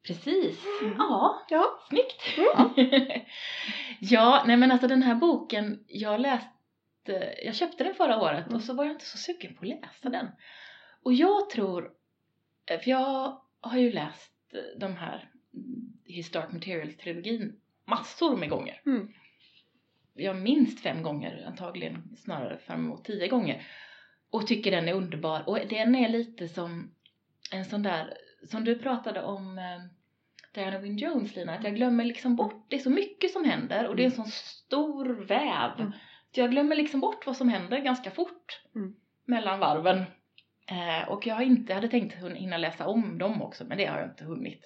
Precis. 0.07 0.65
Mm. 0.81 0.95
Ja, 0.97 1.45
Ja. 1.49 1.79
snyggt. 1.89 2.23
Ja. 2.37 2.73
ja, 3.99 4.43
nej 4.47 4.57
men 4.57 4.71
alltså 4.71 4.87
den 4.87 5.03
här 5.03 5.15
boken, 5.15 5.83
jag 5.87 6.19
läste, 6.21 7.35
jag 7.45 7.55
köpte 7.55 7.83
den 7.83 7.95
förra 7.95 8.21
året 8.21 8.45
Mm. 8.45 8.55
och 8.55 8.63
så 8.63 8.73
var 8.73 8.83
jag 8.85 8.93
inte 8.93 9.05
så 9.05 9.17
sugen 9.17 9.55
på 9.55 9.61
att 9.61 9.67
läsa 9.67 10.09
den. 10.09 10.27
Och 11.03 11.13
jag 11.13 11.49
tror, 11.49 11.91
för 12.67 12.89
jag 12.89 13.41
har 13.61 13.77
ju 13.77 13.91
läst 13.91 14.31
de 14.77 14.95
här 14.95 15.29
mm, 15.53 15.93
Historic 16.05 16.51
Materials-trilogin 16.53 17.53
massor 17.85 18.37
med 18.37 18.49
gånger. 18.49 18.81
Mm. 18.85 19.07
Jag 20.13 20.35
minst 20.35 20.79
fem 20.79 21.03
gånger, 21.03 21.43
antagligen 21.47 22.15
snarare 22.17 22.57
fram 22.57 22.79
emot 22.79 23.05
tio 23.05 23.27
gånger. 23.27 23.67
Och 24.29 24.47
tycker 24.47 24.71
den 24.71 24.87
är 24.87 24.93
underbar. 24.93 25.49
Och 25.49 25.59
den 25.69 25.95
är 25.95 26.09
lite 26.09 26.47
som 26.47 26.91
en 27.51 27.65
sån 27.65 27.83
där, 27.83 28.17
som 28.43 28.63
du 28.63 28.79
pratade 28.79 29.23
om 29.23 29.57
eh, 29.57 29.81
Diana 30.55 30.79
Wynne 30.79 31.01
Jones 31.01 31.35
Lina, 31.35 31.53
att 31.55 31.63
jag 31.63 31.75
glömmer 31.75 32.03
liksom 32.05 32.35
bort, 32.35 32.65
det 32.69 32.75
är 32.75 32.79
så 32.79 32.89
mycket 32.89 33.31
som 33.31 33.45
händer 33.45 33.87
och 33.87 33.95
det 33.95 34.03
är 34.03 34.05
en 34.05 34.11
sån 34.11 34.27
stor 34.27 35.05
väv. 35.25 35.71
Mm. 35.79 35.91
Så 36.35 36.39
jag 36.41 36.51
glömmer 36.51 36.75
liksom 36.75 36.99
bort 36.99 37.25
vad 37.25 37.37
som 37.37 37.49
händer 37.49 37.79
ganska 37.79 38.11
fort 38.11 38.61
Mm. 38.75 38.95
mellan 39.25 39.59
varven. 39.59 39.97
Eh, 40.67 41.09
och 41.09 41.27
jag 41.27 41.35
har 41.35 41.41
inte, 41.41 41.73
hade 41.73 41.87
tänkt 41.87 42.15
hinna 42.15 42.57
läsa 42.57 42.87
om 42.87 43.17
dem 43.17 43.41
också, 43.41 43.65
men 43.65 43.77
det 43.77 43.85
har 43.85 43.99
jag 43.99 44.09
inte 44.09 44.23
hunnit. 44.23 44.61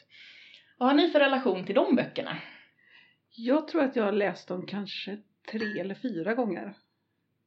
Vad 0.78 0.90
har 0.90 0.96
ni 0.96 1.10
för 1.10 1.20
relation 1.20 1.66
till 1.66 1.76
de 1.76 1.96
böckerna? 1.96 2.38
Jag 3.36 3.68
tror 3.68 3.84
att 3.84 3.96
jag 3.96 4.04
har 4.04 4.12
läst 4.12 4.48
dem 4.48 4.66
kanske 4.68 5.18
tre 5.52 5.80
eller 5.80 5.96
fyra 5.96 6.34
gånger. 6.34 6.74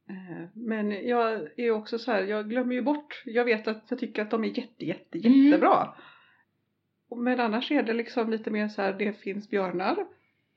Eh, 0.09 0.49
Men 0.55 0.91
jag 1.09 1.49
är 1.59 1.71
också 1.71 1.99
så 1.99 2.13
här, 2.13 2.23
jag 2.23 2.51
glömmer 2.51 2.75
ju 2.75 2.83
bort. 2.83 3.23
Jag 3.27 3.45
vet 3.45 3.69
att 3.69 3.85
jag 3.89 3.99
tycker 3.99 4.23
att 4.23 4.31
de 4.31 4.45
är 4.45 4.59
jätte, 4.59 4.85
jätte, 4.85 5.19
Mm. 5.19 5.33
jättebra. 5.47 5.71
Och 5.89 5.95
Men 7.17 7.41
annars 7.41 7.71
är 7.73 7.83
det 7.83 7.93
liksom 7.93 8.31
lite 8.31 8.51
mer 8.51 8.69
så 8.69 8.83
här, 8.83 8.93
det 8.93 9.13
finns 9.13 9.51
björnar. 9.51 9.97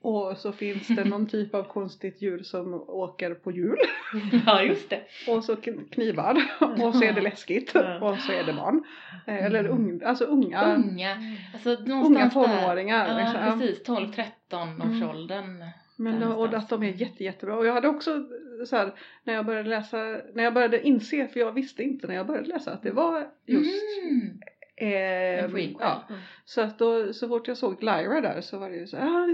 Och 0.02 0.36
så 0.36 0.52
finns 0.52 0.88
det 0.88 1.04
någon 1.08 1.26
typ 1.26 1.54
av 1.54 1.62
konstigt 1.62 2.22
djur 2.22 2.42
som 2.42 2.74
åker 2.74 3.34
på 3.34 3.52
hjul. 3.52 3.76
ja, 4.46 4.62
just 4.62 4.90
det. 4.90 5.00
Och 5.28 5.44
så 5.44 5.54
kn- 5.54 5.88
knivar. 5.90 6.36
Och 6.84 6.94
så 6.94 7.04
är 7.04 7.12
det 7.12 7.20
läskigt. 7.20 7.74
Och 8.00 8.18
så 8.18 8.32
är 8.32 8.44
det 8.46 8.52
barn. 8.52 8.84
Eh, 9.26 9.44
Eller 9.44 9.60
Mm. 9.64 9.72
ung, 9.72 10.02
alltså 10.04 10.24
unga. 10.24 10.74
Unga, 10.74 11.16
alltså 11.54 11.70
Unga 11.92 12.18
där. 12.24 12.30
tonåringar. 12.30 13.08
Ja, 13.08 13.18
liksom. 13.18 13.60
Precis. 13.60 13.86
12-13 13.88 14.78
års 14.80 15.02
Mm. 15.02 15.08
åldern. 15.08 15.64
Men 15.98 16.20
då, 16.20 16.26
och 16.28 16.54
att 16.54 16.68
de 16.68 16.82
är 16.82 16.92
jätte, 16.92 17.24
jättebra. 17.24 17.56
Och 17.56 17.66
jag 17.66 17.72
hade 17.74 17.88
också 17.88 18.24
så 18.66 18.76
här, 18.76 18.92
när 19.24 19.34
jag 19.34 19.46
började 19.46 19.68
läsa, 19.68 19.96
när 20.34 20.44
jag 20.44 20.54
började 20.54 20.86
inse, 20.86 21.28
för 21.28 21.40
jag 21.40 21.52
visste 21.52 21.82
inte 21.82 22.06
när 22.06 22.14
jag 22.14 22.26
började 22.26 22.48
läsa 22.48 22.72
att 22.72 22.82
det 22.82 22.90
var 22.90 23.28
just 23.46 23.74
Mm. 24.02 24.38
Eh, 24.76 25.70
ja. 25.80 26.02
Mm. 26.08 26.20
Så 26.44 26.60
att 26.60 26.78
då, 26.78 27.12
så 27.12 27.28
fort 27.28 27.48
jag 27.48 27.56
såg 27.56 27.82
Lyra 27.82 28.20
där 28.20 28.40
så 28.40 28.58
var 28.58 28.70
det 28.70 28.76
ju 28.76 28.86
så 28.86 28.96
ah, 28.96 29.26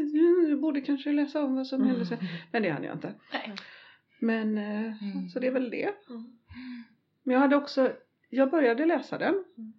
jag 0.49 0.61
borde 0.61 0.81
kanske 0.81 1.13
läsa 1.13 1.43
om 1.45 1.57
vad 1.57 1.67
som 1.67 1.83
hände 1.83 2.07
sen. 2.07 2.19
Men 2.53 2.63
det 2.63 2.71
hann 2.71 2.85
jag 2.85 2.95
inte. 2.97 3.15
Nej. 3.33 3.53
Men, 4.21 4.59
eh, 4.59 5.03
Mm. 5.03 5.29
så 5.29 5.39
det 5.41 5.47
är 5.47 5.51
väl 5.53 5.71
det. 5.71 5.91
Mm. 6.11 6.25
Men 7.23 7.33
jag 7.35 7.41
hade 7.41 7.57
också, 7.57 7.93
jag 8.31 8.51
började 8.51 8.87
läsa 8.87 9.19
den. 9.19 9.35
Mm. 9.59 9.73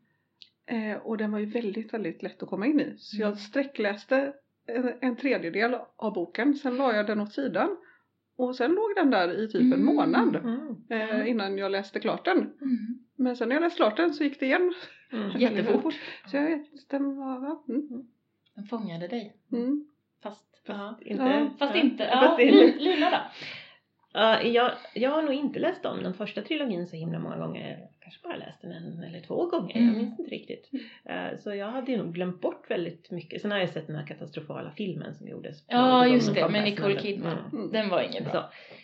Eh, 0.92 0.98
och 0.98 1.18
den 1.18 1.32
var 1.32 1.40
ju 1.40 1.46
väldigt, 1.46 1.94
väldigt 1.94 2.24
lätt 2.24 2.44
att 2.44 2.50
komma 2.50 2.68
in 2.68 2.80
i. 2.80 2.96
Så 2.98 3.18
Mm. 3.18 3.30
jag 3.30 3.38
sträckläste 3.38 4.34
en, 4.68 4.94
en 5.02 5.16
tredjedel 5.16 5.76
av 5.96 6.14
boken. 6.14 6.54
Sen 6.56 6.78
la 6.78 6.96
jag 6.96 7.08
den 7.08 7.20
åt 7.20 7.34
sidan. 7.34 7.78
Och 8.38 8.56
sen 8.56 8.72
låg 8.72 8.96
den 8.96 9.10
där 9.10 9.44
i 9.44 9.48
typ 9.48 9.62
en 9.62 9.74
Mm. 9.74 9.86
månad. 9.86 10.36
Mm. 10.36 10.76
Eh, 10.90 11.30
innan 11.30 11.58
jag 11.58 11.72
läste 11.72 12.00
klart 12.00 12.26
den. 12.26 12.38
Mm. 12.38 13.00
Men 13.16 13.36
sen 13.38 13.50
när 13.50 13.56
jag 13.56 13.62
läste 13.62 13.78
klart 13.78 13.98
den 13.98 14.14
så 14.14 14.24
gick 14.24 14.40
det 14.40 14.46
igen. 14.46 14.74
Mm. 15.14 15.40
Jättefort. 15.40 15.94
Så 16.26 16.38
jag 16.38 16.44
vet, 16.44 16.90
den 16.90 17.18
var, 17.18 17.40
va? 17.40 17.64
Mm. 17.70 18.08
Den 18.56 18.66
fångade 18.66 19.08
dig. 19.08 19.36
Mm. 19.52 19.86
Fast, 20.24 20.46
Fast 20.68 21.02
inte. 21.02 21.24
Ja, 21.24 21.50
Fast 21.60 21.76
Ja. 21.76 21.82
inte. 21.82 22.04
Ja, 22.04 22.22
Fast 22.22 22.40
inte. 22.40 22.56
Li- 22.66 22.80
Lina 22.80 23.10
då? 23.10 23.18
Ja, 24.14 24.42
jag, 24.42 24.72
jag 24.94 25.10
har 25.12 25.22
nog 25.22 25.34
inte 25.34 25.60
läst 25.60 25.86
om 25.86 26.04
den 26.04 26.14
första 26.14 26.42
trilogin 26.42 26.88
så 26.88 26.96
himla 26.96 27.20
många 27.20 27.38
gånger. 27.38 27.70
Jag 27.70 27.88
kanske 28.02 28.22
bara 28.24 28.36
läst 28.36 28.62
den 28.62 28.72
en 28.72 29.04
eller 29.04 29.20
två 29.22 29.46
gånger. 29.46 29.76
Mm. 29.78 29.88
Jag 29.88 29.98
minns 29.98 30.20
inte 30.20 30.32
riktigt. 30.32 30.70
Eh, 31.06 31.40
Så 31.40 31.56
jag 31.56 31.68
hade 31.68 31.92
ju 31.92 31.98
nog 31.98 32.14
glömt 32.14 32.42
bort 32.42 32.66
väldigt 32.72 33.12
mycket. 33.12 33.42
Sen 33.42 33.52
har 33.52 33.58
jag 33.58 33.70
sett 33.70 33.88
den 33.88 33.96
här 33.96 34.06
katastrofala 34.08 34.72
filmen 34.78 35.16
som 35.16 35.28
gjordes. 35.28 35.64
Ja, 35.68 36.08
just 36.08 36.34
det, 36.36 36.50
med 36.50 36.64
Nicole 36.64 37.00
Kidman. 37.00 37.38
Mm. 37.54 37.72
Den 37.72 37.90
var 37.90 38.02
ingen 38.02 38.24
bra. 38.24 38.32
Så. 38.32 38.44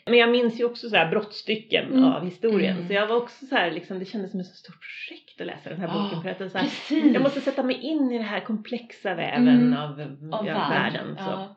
Men 0.09 0.19
jag 0.19 0.29
minns 0.31 0.59
ju 0.59 0.65
också 0.65 0.89
så 0.89 0.95
här 0.95 1.09
brottstycken 1.09 1.85
Mm. 1.93 2.03
av 2.03 2.25
historien. 2.25 2.75
Mm. 2.75 2.87
Så 2.87 2.93
jag 2.93 3.07
var 3.07 3.15
också 3.15 3.45
så 3.45 3.55
här, 3.55 3.71
liksom, 3.71 3.99
det 3.99 4.05
kändes 4.05 4.31
som 4.31 4.39
ett 4.39 4.45
så 4.47 4.55
stort 4.55 4.75
projekt 4.81 5.41
att 5.41 5.47
läsa 5.47 5.69
den 5.69 5.79
här 5.79 5.87
Ja, 5.87 6.03
boken. 6.03 6.21
För 6.37 6.45
att 6.45 6.51
så 6.51 6.57
här, 6.57 6.65
Precis. 6.65 7.13
jag 7.13 7.21
måste 7.23 7.41
sätta 7.41 7.63
mig 7.63 7.75
in 7.81 8.11
i 8.11 8.17
den 8.17 8.27
här 8.27 8.39
komplexa 8.39 9.15
väven 9.15 9.47
Mm. 9.47 9.73
av, 9.79 9.91
Av 10.39 10.47
ja, 10.47 10.53
värld. 10.53 10.93
världen. 10.93 11.15
Så. 11.17 11.23
Ja. 11.31 11.55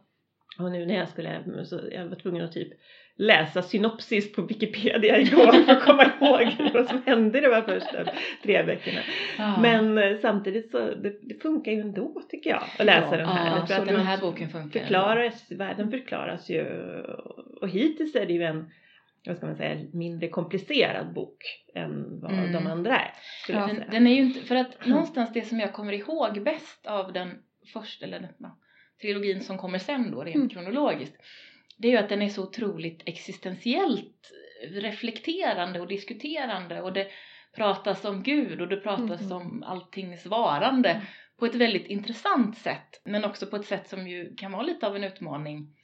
Och 0.58 0.72
nu 0.72 0.86
när 0.86 0.94
jag 0.94 1.08
skulle, 1.08 1.64
så 1.64 1.80
jag 1.92 2.06
var 2.06 2.16
tvungen 2.16 2.44
att 2.44 2.52
typ 2.52 2.68
läsa 3.16 3.62
synopsis 3.62 4.32
på 4.32 4.42
Wikipedia 4.42 5.18
igår 5.20 5.64
för 5.64 5.72
att 5.72 5.84
komma 5.84 6.04
ihåg 6.04 6.70
vad 6.74 6.86
som 6.88 7.02
hände 7.06 7.40
de 7.40 7.46
här 7.54 7.62
första 7.62 8.04
tre 8.42 8.62
veckorna. 8.62 9.00
Ja. 9.38 9.58
Men 9.60 9.98
eh, 9.98 10.18
samtidigt 10.22 10.70
så 10.70 10.78
det, 10.78 11.18
det 11.22 11.42
funkar 11.42 11.72
ju 11.72 11.80
ändå 11.80 12.22
tycker 12.30 12.50
jag 12.50 12.62
att 12.78 12.86
läsa 12.86 13.08
Ja, 13.10 13.16
den 13.16 13.26
här. 13.26 13.46
ja, 13.50 13.56
Jag 13.58 13.66
tror 13.68 13.78
att 13.80 13.86
den 13.88 14.06
här 14.06 14.20
boken 14.20 14.48
funkar. 14.48 14.80
förklaras, 14.80 15.50
världen 15.52 15.90
förklaras 15.90 16.50
ju 16.50 16.64
och 17.60 17.68
hittills 17.68 18.14
är 18.14 18.26
det 18.26 18.32
ju 18.32 18.42
en 18.42 18.70
vad 19.26 19.36
ska 19.36 19.46
man 19.46 19.56
säga, 19.56 19.86
mindre 19.92 20.28
komplicerad 20.28 21.14
bok 21.14 21.42
än 21.74 22.20
vad 22.20 22.32
Mm. 22.32 22.52
de 22.52 22.66
andra 22.66 22.96
är. 22.96 23.10
Jag 23.48 23.68
Den, 23.68 23.82
den 23.90 24.06
är 24.06 24.14
ju 24.14 24.20
inte, 24.22 24.40
för 24.40 24.54
att 24.56 24.86
någonstans 24.86 25.32
det 25.32 25.42
som 25.42 25.60
jag 25.60 25.72
kommer 25.72 25.92
ihåg 25.92 26.42
bäst 26.44 26.86
av 26.86 27.12
den 27.12 27.30
första, 27.72 28.06
eller 28.06 28.20
den, 28.20 28.28
ja, 28.38 28.58
trilogin 29.00 29.40
som 29.40 29.58
kommer 29.58 29.78
sen 29.78 30.10
då 30.10 30.24
rent 30.24 30.36
Mm. 30.36 30.48
kronologiskt. 30.48 31.16
Det 31.78 31.88
är 31.88 31.92
ju 31.92 31.98
att 31.98 32.08
den 32.08 32.22
är 32.22 32.28
så 32.28 32.42
otroligt 32.42 33.02
existentiellt 33.06 34.30
reflekterande 34.70 35.80
och 35.80 35.88
diskuterande 35.88 36.80
och 36.82 36.92
det 36.92 37.08
pratas 37.56 38.04
om 38.04 38.22
Gud 38.22 38.60
och 38.60 38.68
det 38.68 38.76
pratas 38.76 39.20
Mm. 39.20 39.32
om 39.32 39.62
alltings 39.62 40.26
varande 40.26 40.88
Mm. 40.90 41.02
på 41.38 41.46
ett 41.46 41.54
väldigt 41.54 41.86
intressant 41.86 42.58
sätt 42.58 43.00
men 43.04 43.24
också 43.24 43.46
på 43.46 43.56
ett 43.56 43.66
sätt 43.66 43.88
som 43.88 44.08
ju 44.08 44.34
kan 44.36 44.52
vara 44.52 44.62
lite 44.62 44.86
av 44.86 44.96
en 44.96 45.04
utmaning 45.04 45.76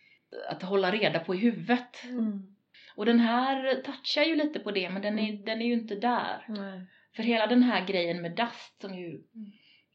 att 0.51 0.63
hålla 0.63 0.91
reda 0.93 1.19
på 1.21 1.35
i 1.35 1.39
huvudet. 1.39 2.05
Mm. 2.05 2.43
Och 2.97 3.07
den 3.07 3.21
här 3.21 3.75
touchar 3.83 4.23
ju 4.23 4.37
lite 4.37 4.59
på 4.61 4.71
det 4.71 4.91
men 4.91 5.03
den 5.03 5.19
är, 5.19 5.33
den 5.47 5.63
är 5.63 5.67
ju 5.67 5.73
inte 5.73 5.95
där. 5.95 6.45
Nej. 6.49 6.87
För 7.17 7.23
hela 7.23 7.47
den 7.47 7.63
här 7.63 7.87
grejen 7.87 8.23
med 8.23 8.37
Dust 8.37 8.81
som 8.81 8.99
ju 8.99 9.21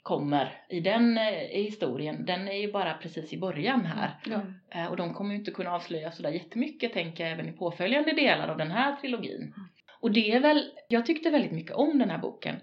kommer 0.03 0.61
i 0.69 0.79
den 0.79 1.17
eh, 1.17 1.23
historien, 1.63 2.25
den 2.25 2.47
är 2.47 2.57
ju 2.61 2.71
bara 2.71 2.93
precis 2.93 3.33
i 3.33 3.39
början 3.39 3.85
här. 3.85 4.11
Ja. 4.25 4.41
Eh, 4.79 4.87
och 4.87 4.97
de 4.97 5.13
kommer 5.13 5.31
ju 5.33 5.39
inte 5.39 5.51
kunna 5.51 5.71
avslöja 5.71 6.11
sådär 6.11 6.29
jättemycket 6.29 6.93
tänker 6.93 7.23
jag 7.23 7.33
även 7.33 7.49
i 7.49 7.51
påföljande 7.51 8.11
delar 8.13 8.47
av 8.47 8.57
den 8.57 8.71
här 8.71 8.95
trilogin. 8.95 9.53
Och 9.99 10.11
det 10.11 10.31
är 10.31 10.39
väl, 10.39 10.71
jag 10.89 11.05
tyckte 11.05 11.29
väldigt 11.29 11.51
mycket 11.51 11.75
om 11.75 11.99
den 11.99 12.09
här 12.09 12.17
boken. 12.17 12.55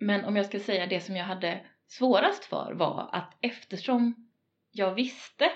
Men 0.00 0.24
om 0.24 0.36
jag 0.36 0.46
ska 0.46 0.58
säga 0.60 0.86
det 0.86 1.00
som 1.00 1.16
jag 1.16 1.24
hade 1.24 1.60
svårast 1.86 2.44
för 2.44 2.72
var 2.74 3.08
att 3.12 3.36
eftersom 3.40 4.28
jag 4.72 4.94
visste, 4.94 5.50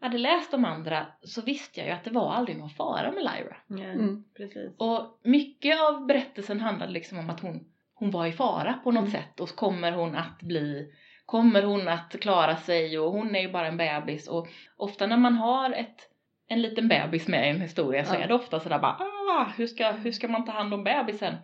hade 0.00 0.18
läst 0.18 0.50
de 0.50 0.64
andra, 0.64 1.06
så 1.22 1.42
visste 1.42 1.80
jag 1.80 1.86
ju 1.88 1.92
att 1.94 2.04
det 2.04 2.10
var 2.10 2.32
aldrig 2.32 2.58
någon 2.58 2.70
fara 2.70 3.12
med 3.12 3.22
Lyra. 3.22 3.56
Ja, 3.66 3.84
Mm. 3.92 4.24
precis. 4.36 4.70
Och 4.78 5.20
mycket 5.24 5.80
av 5.80 6.06
berättelsen 6.06 6.60
handlade 6.60 6.92
liksom 6.92 7.18
om 7.18 7.30
att 7.30 7.40
hon, 7.40 7.64
hon 7.94 8.10
var 8.10 8.26
i 8.26 8.32
fara 8.32 8.72
på 8.84 8.90
något 8.90 9.00
Mm. 9.00 9.10
sätt 9.10 9.40
och 9.40 9.48
kommer 9.48 9.92
hon 9.92 10.14
att 10.14 10.42
bli 10.42 10.92
Kommer 11.26 11.62
hon 11.62 11.88
att 11.88 12.16
klara 12.20 12.56
sig 12.56 12.98
och 12.98 13.12
hon 13.12 13.34
är 13.36 13.40
ju 13.40 13.52
bara 13.52 13.66
en 13.66 13.76
bebis 13.76 14.28
och 14.28 14.48
ofta 14.76 15.06
när 15.06 15.16
man 15.16 15.34
har 15.34 15.70
ett 15.72 16.10
en 16.48 16.62
liten 16.62 16.88
bebis 16.88 17.28
med 17.28 17.46
i 17.46 17.50
en 17.50 17.60
historia 17.60 18.04
så 18.04 18.14
Ja. 18.14 18.18
är 18.18 18.28
det 18.28 18.34
ofta 18.34 18.60
sådär 18.60 18.78
bara 18.78 18.96
ah, 19.00 19.52
hur 19.56 19.66
ska, 19.66 19.90
hur 19.90 20.12
ska 20.12 20.28
man 20.28 20.44
ta 20.44 20.52
hand 20.52 20.74
om 20.74 20.84
bebisen? 20.84 21.34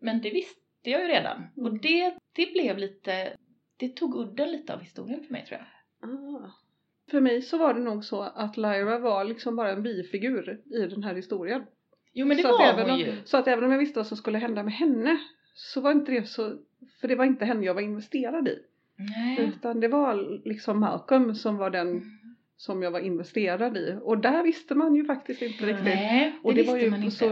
Men 0.00 0.20
det 0.20 0.30
visste 0.30 0.60
jag 0.82 1.00
ju 1.02 1.08
redan 1.08 1.36
Mm. 1.56 1.66
och 1.72 1.80
det, 1.80 2.14
det 2.36 2.52
blev 2.52 2.78
lite 2.78 3.32
det 3.76 3.88
tog 3.88 4.14
udden 4.16 4.52
lite 4.52 4.74
av 4.74 4.80
historien 4.80 5.24
för 5.24 5.32
mig 5.32 5.44
tror 5.46 5.60
jag. 5.60 6.10
Ah. 6.10 6.50
För 7.10 7.20
mig 7.20 7.42
så 7.42 7.58
var 7.58 7.74
det 7.74 7.80
nog 7.80 8.04
så 8.04 8.22
att 8.22 8.56
Lyra 8.56 8.98
var 8.98 9.24
liksom 9.24 9.56
bara 9.56 9.70
en 9.72 9.82
bifigur 9.82 10.60
i 10.74 10.86
den 10.86 11.04
här 11.04 11.14
historien. 11.14 11.66
Jo 12.12 12.26
men 12.26 12.36
det 12.36 12.42
så 12.42 12.48
var 12.58 12.72
hon 12.82 12.90
om, 12.90 12.98
ju. 12.98 13.16
Så 13.24 13.36
att 13.36 13.48
även 13.48 13.64
om 13.64 13.70
jag 13.72 13.78
visste 13.78 13.98
vad 13.98 14.06
som 14.06 14.16
skulle 14.16 14.38
hända 14.38 14.62
med 14.62 14.74
henne 14.74 15.18
så 15.54 15.80
var 15.80 15.92
inte 15.92 16.12
det 16.12 16.28
så, 16.28 16.56
för 17.00 17.08
det 17.08 17.14
var 17.14 17.24
inte 17.24 17.44
henne 17.44 17.66
jag 17.66 17.74
var 17.74 17.82
investerad 17.82 18.48
i. 18.48 18.58
Nej. 18.96 19.40
Utan 19.40 19.80
det 19.80 19.88
var 19.88 20.40
liksom 20.48 20.80
Malcolm 20.80 21.34
som 21.34 21.56
var 21.56 21.70
den 21.70 21.88
Mm. 21.88 22.36
som 22.56 22.82
jag 22.82 22.90
var 22.90 23.00
investerad 23.00 23.76
i. 23.76 23.98
Och 24.02 24.18
där 24.18 24.42
visste 24.42 24.74
man 24.74 24.94
ju 24.94 25.04
faktiskt 25.04 25.42
inte 25.42 25.66
riktigt. 25.66 25.84
Nej, 25.84 26.30
det, 26.32 26.38
och 26.48 26.54
det 26.54 26.60
visste 26.60 26.72
var 26.72 26.78
ju 26.80 26.90
man 26.90 27.02
inte. 27.02 27.16
så, 27.16 27.24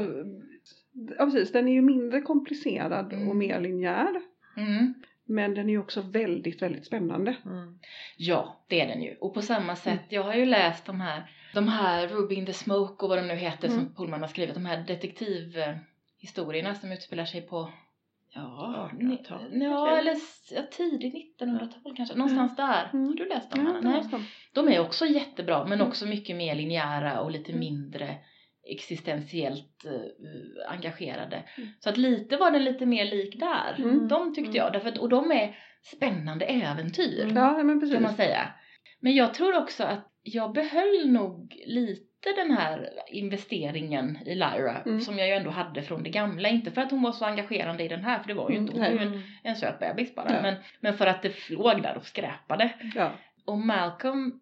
ja 1.18 1.24
precis, 1.24 1.52
den 1.52 1.68
är 1.68 1.72
ju 1.72 1.82
mindre 1.82 2.20
komplicerad 2.20 3.12
Mm. 3.12 3.28
och 3.28 3.36
mer 3.36 3.60
linjär. 3.60 4.20
Mm. 4.56 4.94
Men 5.24 5.54
den 5.54 5.66
är 5.68 5.70
ju 5.72 5.78
också 5.78 6.00
väldigt, 6.00 6.62
väldigt 6.62 6.86
spännande. 6.86 7.36
Mm. 7.44 7.78
Ja, 8.16 8.64
det 8.68 8.80
är 8.80 8.88
den 8.88 9.02
ju. 9.02 9.14
Och 9.20 9.34
på 9.34 9.42
samma 9.42 9.76
sätt, 9.76 10.00
jag 10.08 10.22
har 10.22 10.34
ju 10.34 10.44
läst 10.44 10.86
de 10.86 11.00
här, 11.00 11.30
de 11.54 11.68
här 11.68 12.08
Ruby 12.08 12.34
in 12.34 12.46
the 12.46 12.52
Smoke 12.52 13.04
och 13.04 13.08
vad 13.08 13.18
de 13.18 13.28
nu 13.28 13.34
heter 13.34 13.68
Mm. 13.68 13.80
som 13.80 13.94
Pullman 13.94 14.20
har 14.20 14.28
skrivit, 14.28 14.54
de 14.54 14.66
här 14.66 14.84
detektivhistorierna 14.86 16.74
som 16.74 16.92
utspelar 16.92 17.24
sig 17.24 17.40
på 17.42 17.72
Ja, 18.34 18.90
1800-tal, 18.92 19.50
ni- 19.50 19.64
ja 19.64 19.98
eller 19.98 20.14
ja, 20.50 20.62
tidigt 20.70 21.14
1900-tal 21.40 21.96
kanske. 21.96 22.14
Någonstans 22.14 22.56
där. 22.56 22.90
Mm. 22.92 23.06
Har 23.06 23.14
du 23.14 23.28
läst 23.28 23.52
Hanna? 23.56 23.72
det 23.72 23.80
Nej. 23.80 24.02
de. 24.54 24.68
Är 24.68 24.80
också 24.80 25.06
jättebra 25.06 25.64
men 25.64 25.72
Mm. 25.72 25.86
också 25.88 26.06
mycket 26.06 26.36
mer 26.36 26.54
linjära 26.54 27.20
och 27.20 27.30
lite 27.30 27.52
Mm. 27.52 27.60
mindre 27.60 28.16
existentiellt 28.70 29.84
eh, 29.84 30.72
engagerade. 30.72 31.44
Mm. 31.56 31.68
Så 31.78 31.88
att 31.88 31.96
lite 31.96 32.36
var 32.36 32.50
den 32.50 32.64
lite 32.64 32.86
mer 32.86 33.04
lik 33.04 33.40
där. 33.40 33.74
Mm. 33.78 34.08
De 34.08 34.34
tyckte 34.34 34.56
jag. 34.56 34.72
Därför 34.72 34.88
att, 34.88 34.98
och 34.98 35.08
de 35.08 35.32
är 35.32 35.56
spännande 35.96 36.44
äventyr 36.44 37.22
Mm. 37.22 37.36
Ja, 37.36 37.62
men 37.62 37.80
precis. 37.80 37.94
kan 37.94 38.02
man 38.02 38.14
säga. 38.14 38.48
Men 39.00 39.14
jag 39.14 39.34
tror 39.34 39.56
också 39.56 39.84
att 39.84 40.12
jag 40.22 40.52
behöll 40.52 41.10
nog 41.10 41.54
lite 41.66 42.07
den 42.20 42.50
här 42.50 42.90
investeringen 43.08 44.18
i 44.26 44.34
Lyra 44.34 44.82
Mm. 44.86 45.00
som 45.00 45.18
jag 45.18 45.28
ju 45.28 45.34
ändå 45.34 45.50
hade 45.50 45.82
från 45.82 46.02
det 46.02 46.10
gamla. 46.10 46.48
Inte 46.48 46.70
för 46.70 46.80
att 46.80 46.90
hon 46.90 47.02
var 47.02 47.12
så 47.12 47.24
engagerande 47.24 47.84
i 47.84 47.88
den 47.88 48.04
här 48.04 48.18
för 48.18 48.28
det 48.28 48.34
var 48.34 48.50
ju 48.50 48.56
Mm, 48.56 48.66
inte. 48.68 48.80
Hon 48.80 48.96
var 48.96 49.04
ju 49.04 49.06
en, 49.12 49.22
en 49.42 49.56
söt 49.56 49.78
bebis 49.78 50.14
bara. 50.14 50.34
Ja. 50.34 50.42
Men, 50.42 50.54
men 50.80 50.98
för 50.98 51.06
att 51.06 51.22
det 51.22 51.50
låg 51.50 51.82
där 51.82 51.96
och 51.96 52.06
skräpade. 52.06 52.70
Ja. 52.94 53.10
Och 53.46 53.58
Malcolm, 53.58 54.40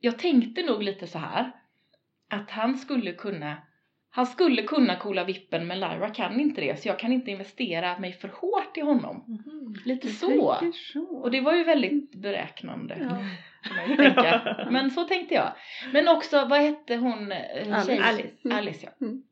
jag 0.00 0.18
tänkte 0.18 0.62
nog 0.62 0.82
lite 0.82 1.06
så 1.06 1.18
här 1.18 1.52
att 2.30 2.50
han 2.50 2.78
skulle 2.78 3.12
kunna 3.12 3.56
han 4.16 4.26
skulle 4.26 4.62
kunna 4.62 4.96
coola 4.96 5.24
vippen 5.24 5.66
men 5.66 5.80
Lyra 5.80 6.10
kan 6.10 6.40
inte 6.40 6.60
det 6.60 6.80
så 6.80 6.88
jag 6.88 6.98
kan 6.98 7.12
inte 7.12 7.30
investera 7.30 7.98
mig 7.98 8.12
för 8.12 8.28
hårt 8.28 8.76
i 8.76 8.80
honom. 8.80 9.24
Mhm. 9.26 9.76
Lite 9.84 10.08
så. 10.08 10.56
så. 10.92 11.04
Och 11.04 11.30
det 11.30 11.40
var 11.40 11.54
ju 11.54 11.64
väldigt 11.64 12.14
beräknande. 12.14 12.98
Ja. 13.00 13.18
tänka. 13.96 14.66
Men 14.70 14.90
så 14.90 15.04
tänkte 15.04 15.34
jag. 15.34 15.52
Men 15.92 16.08
också, 16.08 16.44
vad 16.44 16.60
hette 16.60 16.96
hon? 16.96 17.32
eh, 17.32 17.78
Alice. 17.78 18.02
Alice. 18.02 18.28
Mm. 18.44 18.56
Alice 18.56 18.86
ja. 18.86 19.06
Mm. 19.06 19.22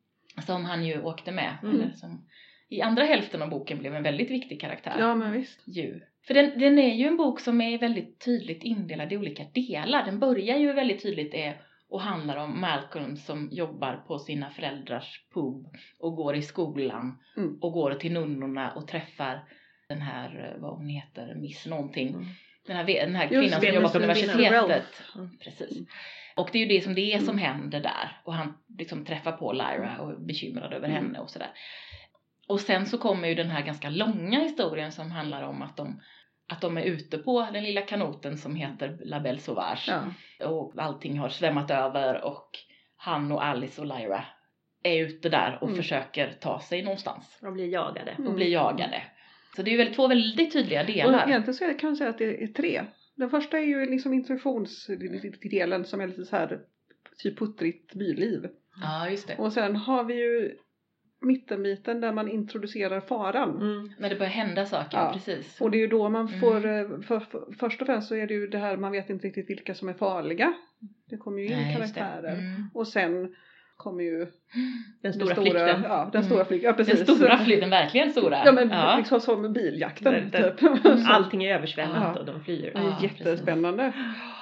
Som 0.47 0.64
han 0.64 0.85
ju 0.85 1.03
åkte 1.03 1.33
med. 1.33 1.57
Mm. 1.62 1.75
Eller 1.75 1.90
som 1.90 2.25
i 2.68 2.81
andra 2.81 3.05
hälften 3.05 3.42
av 3.42 3.51
boken 3.51 3.79
blev 3.79 3.94
en 3.94 4.03
väldigt 4.03 4.31
viktig 4.31 4.61
karaktär. 4.61 4.97
Ja, 4.99 5.14
men 5.14 5.33
visst. 5.33 5.62
Ju. 5.66 6.01
För 6.27 6.35
den, 6.35 6.59
den 6.59 6.79
är 6.79 6.94
ju 6.94 7.07
en 7.07 7.16
bok 7.16 7.40
som 7.40 7.61
är 7.61 7.79
väldigt 7.79 8.25
tydligt 8.25 8.62
indelad 8.64 9.12
i 9.12 9.16
olika 9.16 9.44
delar. 9.44 10.05
Den 10.05 10.18
börjar 10.18 10.57
ju 10.57 10.73
väldigt 10.73 11.03
tydligt 11.03 11.35
är 11.35 11.57
och 11.94 12.00
handlar 12.00 12.37
om 12.37 12.61
Malcolm 12.61 13.16
som 13.16 13.48
jobbar 13.52 13.96
på 14.07 14.18
sina 14.18 14.50
föräldrars 14.50 15.20
pub 15.35 15.66
och 15.98 16.16
går 16.16 16.35
i 16.37 16.42
skolan 16.42 17.18
Mm. 17.37 17.59
och 17.61 17.72
går 17.72 17.94
till 17.94 18.12
nunnorna 18.12 18.72
och 18.72 18.88
träffar 18.88 19.44
den 19.88 20.00
här, 20.00 20.52
eh, 20.54 20.61
vad 20.62 20.76
hon 20.76 20.88
heter, 20.88 21.35
Miss 21.35 21.66
någonting. 21.66 22.09
Mm. 22.09 22.24
Den 22.66 22.76
här, 22.76 22.85
den 22.85 23.14
här 23.14 23.28
Just 23.28 23.33
kvinnan 23.33 23.61
det, 23.61 23.66
som 23.66 23.74
jobbar 23.74 23.90
på 23.90 23.98
universitetet. 23.98 25.02
Mm. 25.14 25.38
Precis. 25.38 25.88
Och 26.37 26.48
det 26.52 26.59
är 26.59 26.62
ju 26.66 26.68
det 26.78 26.80
som 26.85 26.94
det 26.94 27.12
är 27.14 27.18
som 27.18 27.38
Mm. 27.38 27.44
händer 27.44 27.80
där. 27.80 28.20
Och 28.24 28.35
han 28.35 28.54
liksom 28.78 29.04
träffar 29.04 29.33
på 29.33 29.52
Lyra 29.52 29.96
och 30.00 30.11
är 30.11 30.16
bekymrad 30.16 30.72
över 30.72 30.88
Mm. 30.88 31.04
henne 31.04 31.18
och 31.18 31.30
sådär. 31.30 31.50
Och 32.48 32.61
sen 32.61 32.87
så 32.87 32.98
kommer 32.98 33.28
ju 33.28 33.35
den 33.35 33.50
här 33.50 33.62
ganska 33.62 33.90
långa 33.90 34.40
historien 34.40 34.92
som 34.92 35.11
handlar 35.11 35.42
om 35.42 35.62
att 35.62 35.76
de, 35.76 36.00
att 36.48 36.61
de 36.61 36.76
är 36.78 36.83
ute 36.83 37.18
på 37.18 37.48
den 37.52 37.64
lilla 37.64 37.80
kanoten 37.80 38.38
som 38.38 38.57
heter 38.57 38.98
La 39.04 39.20
Belle 39.20 39.38
Sauvage. 39.38 39.90
Ja. 40.38 40.46
Och 40.48 40.74
allting 40.78 41.18
har 41.18 41.28
svämmat 41.28 41.70
över 41.70 42.24
och 42.24 42.50
han 42.96 43.33
och 43.33 43.44
Alice 43.44 43.80
och 43.80 43.87
Lyra 43.87 44.24
är 44.83 45.02
ute 45.04 45.28
där 45.28 45.59
och 45.61 45.68
Mm. 45.68 45.76
försöker 45.76 46.33
ta 46.40 46.61
sig 46.61 46.83
någonstans 46.83 47.38
De 47.42 47.54
blir 47.54 47.68
jagade. 47.68 48.11
Mm. 48.11 48.28
och 48.28 48.35
blir 48.35 48.48
jagade. 48.52 49.02
Så 49.57 49.62
det 49.62 49.74
är 49.74 49.85
ju 49.85 49.94
två 49.94 50.09
väldigt 50.09 50.52
tydliga 50.52 50.80
Och 50.80 50.87
delar. 50.87 51.28
egentligen 51.28 51.54
så 51.54 51.64
är 51.64 51.68
det, 51.68 51.74
kan 51.74 51.90
man 51.90 51.96
säga 51.96 52.11
att 52.11 52.18
det 52.18 52.42
är 52.42 52.46
tre. 52.46 52.83
Den 53.16 53.30
första 53.30 53.59
är 53.59 53.62
ju 53.64 53.87
liksom 53.90 54.14
introduktionsdelen 54.14 55.85
som 55.85 56.00
är 56.00 56.07
lite 56.07 56.24
så 56.24 56.37
här 56.37 56.61
typ 57.18 57.38
puttrigt 57.38 57.94
byliv. 57.94 58.48
Ja, 58.83 59.09
just 59.11 59.28
det. 59.28 59.37
Och 59.37 59.52
sen 59.52 59.76
har 59.76 60.04
vi 60.04 60.14
ju 60.14 60.57
mittenbiten 61.24 62.00
där 62.00 62.12
man 62.12 62.28
introducerar 62.28 63.00
faran. 63.00 63.50
Mm. 63.60 63.90
När 63.98 64.08
det 64.10 64.16
börjar 64.16 64.32
hända 64.32 64.66
saker, 64.66 64.98
Ja. 64.98 65.10
precis. 65.12 65.60
Och 65.60 65.70
det 65.70 65.76
är 65.76 65.80
ju 65.80 65.87
då 65.87 66.08
man 66.08 66.26
Mm. 66.28 66.40
får, 66.40 66.56
eh, 66.56 67.00
för, 67.00 67.20
för, 67.20 67.44
först 67.58 67.80
och 67.80 67.87
främst 67.87 68.08
så 68.08 68.14
är 68.16 68.26
det 68.26 68.34
ju 68.34 68.46
det 68.46 68.58
här 68.58 68.76
man 68.76 68.92
vet 68.92 69.10
inte 69.10 69.26
riktigt 69.26 69.50
vilka 69.50 69.74
som 69.74 69.88
är 69.88 69.92
farliga. 69.94 70.54
Det 71.10 71.16
kommer 71.16 71.38
ju 71.38 71.44
in 71.46 71.52
Nej, 71.52 71.74
karaktärer. 71.76 72.32
Mm. 72.38 72.70
Och 72.74 72.88
sen 72.88 73.34
kommer 73.76 74.02
ju 74.04 74.18
Den 74.18 74.30
den 75.02 75.12
stora, 75.12 75.26
stora, 75.34 75.44
flykten. 75.44 75.82
ja, 75.84 76.08
den 76.12 76.20
Mm. 76.22 76.30
stora 76.30 76.44
flykten. 76.44 76.66
Ja, 76.70 76.76
Den 76.76 76.87
precis. 76.87 77.16
stora 77.16 77.38
flytten, 77.38 77.70
verkligen 77.70 78.10
stora. 78.10 78.42
Ja 78.44 78.52
men 78.52 78.68
ja. 78.70 78.94
liksom 78.98 79.20
som 79.20 79.52
biljakten 79.52 80.12
Där- 80.12 80.20
där- 80.32 80.50
typ. 80.50 81.06
Allting 81.08 81.44
är 81.44 81.54
översvämmat 81.54 82.12
Ja. 82.14 82.20
och 82.20 82.26
de 82.26 82.44
flyr. 82.44 82.62
Det 82.74 82.78
är 82.78 82.82
Ja, 82.82 82.98
jättespännande 83.02 83.92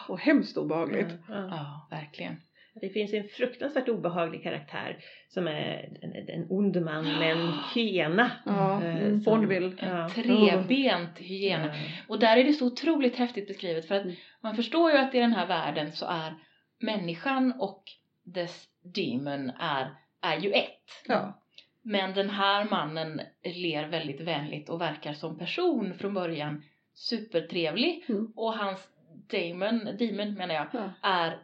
och 0.08 0.18
hemskt 0.20 0.56
obehagligt. 0.56 1.08
Ja, 1.28 1.34
ja. 1.34 1.48
ja, 1.50 1.96
verkligen. 1.96 2.36
Det 2.80 2.88
finns 2.88 3.12
en 3.12 3.28
fruktansvärt 3.28 3.88
obehaglig 3.88 4.42
karaktär 4.42 4.98
som 5.28 5.46
är 5.48 5.88
en, 6.02 6.28
en 6.28 6.46
ond 6.50 6.82
man 6.82 7.04
med 7.04 7.32
en 7.32 7.52
hyena. 7.74 8.30
Ja, 8.46 8.82
Eh, 8.84 9.08
som- 9.08 9.22
Bonneville. 9.24 9.76
En 9.78 9.88
Ja. 9.98 10.08
trebent 10.08 11.18
hyena. 11.18 11.66
Ja. 11.66 11.72
Och 12.08 12.18
där 12.18 12.36
är 12.36 12.44
det 12.44 12.52
så 12.52 12.66
otroligt 12.66 13.16
häftigt 13.16 13.48
beskrivet 13.48 13.88
för 13.88 13.94
att 13.94 14.04
Mm. 14.04 14.16
man 14.42 14.56
förstår 14.56 14.90
ju 14.92 14.98
att 14.98 15.14
i 15.14 15.18
den 15.18 15.32
här 15.32 15.46
världen 15.46 15.92
så 15.92 16.06
är 16.06 16.34
människan 16.80 17.52
och 17.60 17.82
dess 18.24 18.66
demon 18.94 19.50
är, 19.50 19.94
är 20.20 20.38
ju 20.40 20.50
ett. 20.52 21.04
Ja. 21.08 21.38
Men 21.82 22.14
den 22.14 22.30
här 22.30 22.64
mannen 22.70 23.20
ler 23.44 23.88
väldigt 23.88 24.20
vänligt 24.20 24.68
och 24.68 24.80
verkar 24.80 25.12
som 25.12 25.38
person 25.38 25.94
från 25.94 26.14
början 26.14 26.62
supertrevlig 26.94 28.04
Mm. 28.08 28.32
och 28.36 28.52
hans 28.54 28.88
demon, 29.30 29.78
demon 29.98 30.34
menar 30.34 30.54
jag, 30.54 30.66
Ja. 30.72 30.90
är 31.02 31.38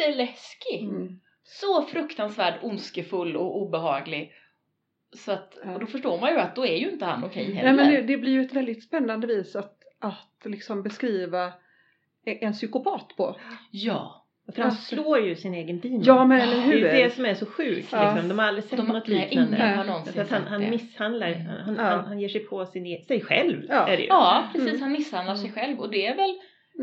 jätteläskig. 0.00 0.82
Mm. 0.84 1.20
Så 1.44 1.82
fruktansvärt 1.82 2.62
ondskefull 2.64 3.36
och 3.36 3.62
obehaglig. 3.62 4.32
Så 5.16 5.32
att, 5.32 5.54
och 5.74 5.80
då 5.80 5.86
förstår 5.86 6.20
man 6.20 6.30
ju 6.30 6.38
att 6.38 6.56
då 6.56 6.66
är 6.66 6.76
ju 6.76 6.90
inte 6.90 7.04
han 7.04 7.24
okej 7.24 7.44
Nej 7.48 7.56
heller. 7.56 7.72
men 7.72 7.94
det, 7.94 8.00
det 8.02 8.16
blir 8.16 8.32
ju 8.32 8.40
ett 8.40 8.52
väldigt 8.52 8.84
spännande 8.84 9.26
vis 9.26 9.56
att, 9.56 9.78
att 10.00 10.42
liksom 10.44 10.82
beskriva 10.82 11.52
en 12.24 12.52
psykopat 12.52 13.08
på. 13.16 13.36
Ja, 13.70 14.26
För 14.54 14.62
han 14.62 14.72
slår 14.72 15.18
ju 15.18 15.36
sin 15.36 15.54
egen 15.54 15.80
demon. 15.80 16.02
Ja 16.04 16.24
men 16.24 16.40
eller 16.40 16.54
Det 16.56 16.60
hur? 16.62 16.84
är 16.84 17.04
det 17.04 17.10
som 17.10 17.24
är 17.24 17.34
så 17.34 17.46
sjukt. 17.46 17.88
Ja. 17.92 18.12
Liksom. 18.12 18.28
De 18.28 18.38
har 18.38 18.46
aldrig 18.46 18.64
sett 18.64 18.76
de, 18.78 18.86
något 18.88 19.08
nej, 19.08 19.28
liknande. 19.28 19.56
har 19.56 19.76
Nej. 19.76 19.86
någonsin 19.86 20.20
att 20.22 20.30
han, 20.30 20.42
han 20.42 20.60
det. 20.60 20.70
misshandlar, 20.70 21.34
han, 21.34 21.74
Ja. 21.74 21.82
han, 21.82 22.04
han 22.04 22.20
ger 22.20 22.28
sig 22.28 22.40
på 22.44 22.66
sin, 22.66 22.86
e- 22.86 23.04
sig 23.08 23.20
själv. 23.20 23.62
Ja. 23.68 23.88
Är 23.88 23.96
det 23.96 24.02
ju. 24.02 24.08
Ja, 24.08 24.44
precis. 24.52 24.68
Mm. 24.70 24.82
Han 24.82 24.92
misshandlar 24.92 25.34
sig 25.34 25.48
Mm. 25.48 25.54
själv 25.60 25.80
och 25.80 25.90
det 25.90 26.06
är 26.06 26.16
väl, 26.16 26.34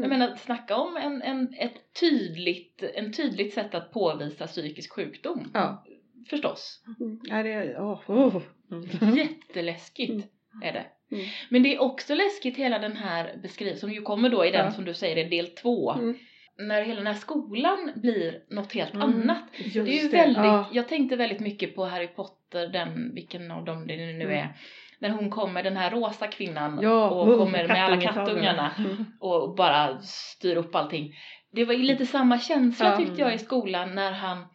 jag 0.02 0.06
Mm. 0.06 0.20
menar, 0.20 0.36
snacka 0.36 0.76
om 0.76 0.98
en, 0.98 1.22
en, 1.22 1.54
ett 1.60 2.00
tydligt, 2.00 2.84
en 2.96 3.14
tydligt 3.14 3.54
sätt 3.54 3.76
att 3.76 3.92
påvisa 3.92 4.48
psykisk 4.48 4.94
sjukdom. 4.94 5.52
Ja. 5.54 5.86
Förstås. 6.30 6.84
Mm. 7.00 7.20
Ja, 7.24 7.44
det 7.44 7.52
är, 7.54 7.82
åh, 7.82 8.02
åh. 8.08 8.42
Mm. 8.72 9.16
Jätteläskigt 9.18 10.10
Mm. 10.12 10.64
är 10.64 10.74
det. 10.74 10.86
Mm. 11.16 11.26
Men 11.50 11.64
det 11.64 11.76
är 11.76 11.82
också 11.82 12.16
läskigt 12.16 12.58
hela 12.58 12.80
den 12.80 12.98
här 12.98 13.38
beskrivningen 13.44 13.80
som 13.80 13.92
ju 13.92 14.02
kommer 14.02 14.30
då 14.30 14.46
i 14.46 14.52
den 14.52 14.66
Ja. 14.66 14.72
som 14.72 14.86
du 14.86 14.94
säger 14.94 15.26
är 15.26 15.30
del 15.30 15.48
två. 15.48 15.92
Mm. 15.94 16.18
När 16.60 16.82
hela 16.82 16.96
den 16.98 17.08
här 17.08 17.14
skolan 17.14 17.92
blir 17.96 18.44
något 18.50 18.74
helt 18.74 18.94
Mm. 18.94 19.08
annat. 19.08 19.44
Just 19.58 19.74
Det 19.74 19.80
är 20.00 20.04
ju 20.04 20.10
det, 20.10 20.18
väldigt, 20.18 20.38
ja. 20.38 20.70
jag 20.74 20.88
tänkte 20.88 21.16
väldigt 21.16 21.40
mycket 21.40 21.76
på 21.76 21.86
Harry 21.86 22.08
Potter, 22.08 22.68
den, 22.68 23.14
vilken 23.16 23.52
av 23.52 23.66
dem 23.66 23.88
det 23.88 23.96
nu 23.96 24.34
är. 24.34 24.58
När 25.00 25.10
hon 25.10 25.30
kommer, 25.30 25.64
den 25.64 25.78
här 25.78 25.92
rosa 25.92 26.28
kvinnan 26.28 26.80
Ja, 26.82 27.10
och 27.10 27.28
oh, 27.28 27.38
kommer 27.38 27.68
med 27.68 27.86
alla 27.86 28.02
kattungarna 28.02 28.72
Mm. 28.78 29.06
och 29.20 29.56
bara 29.56 29.98
styr 30.02 30.56
upp 30.56 30.76
allting. 30.76 31.14
Det 31.52 31.66
var 31.66 31.74
ju 31.74 31.84
lite 31.84 32.06
samma 32.06 32.40
känsla 32.40 32.90
Ja. 32.90 32.98
tyckte 32.98 33.22
jag 33.22 33.34
i 33.34 33.38
skolan 33.38 33.96
när 33.96 34.12
han 34.12 34.46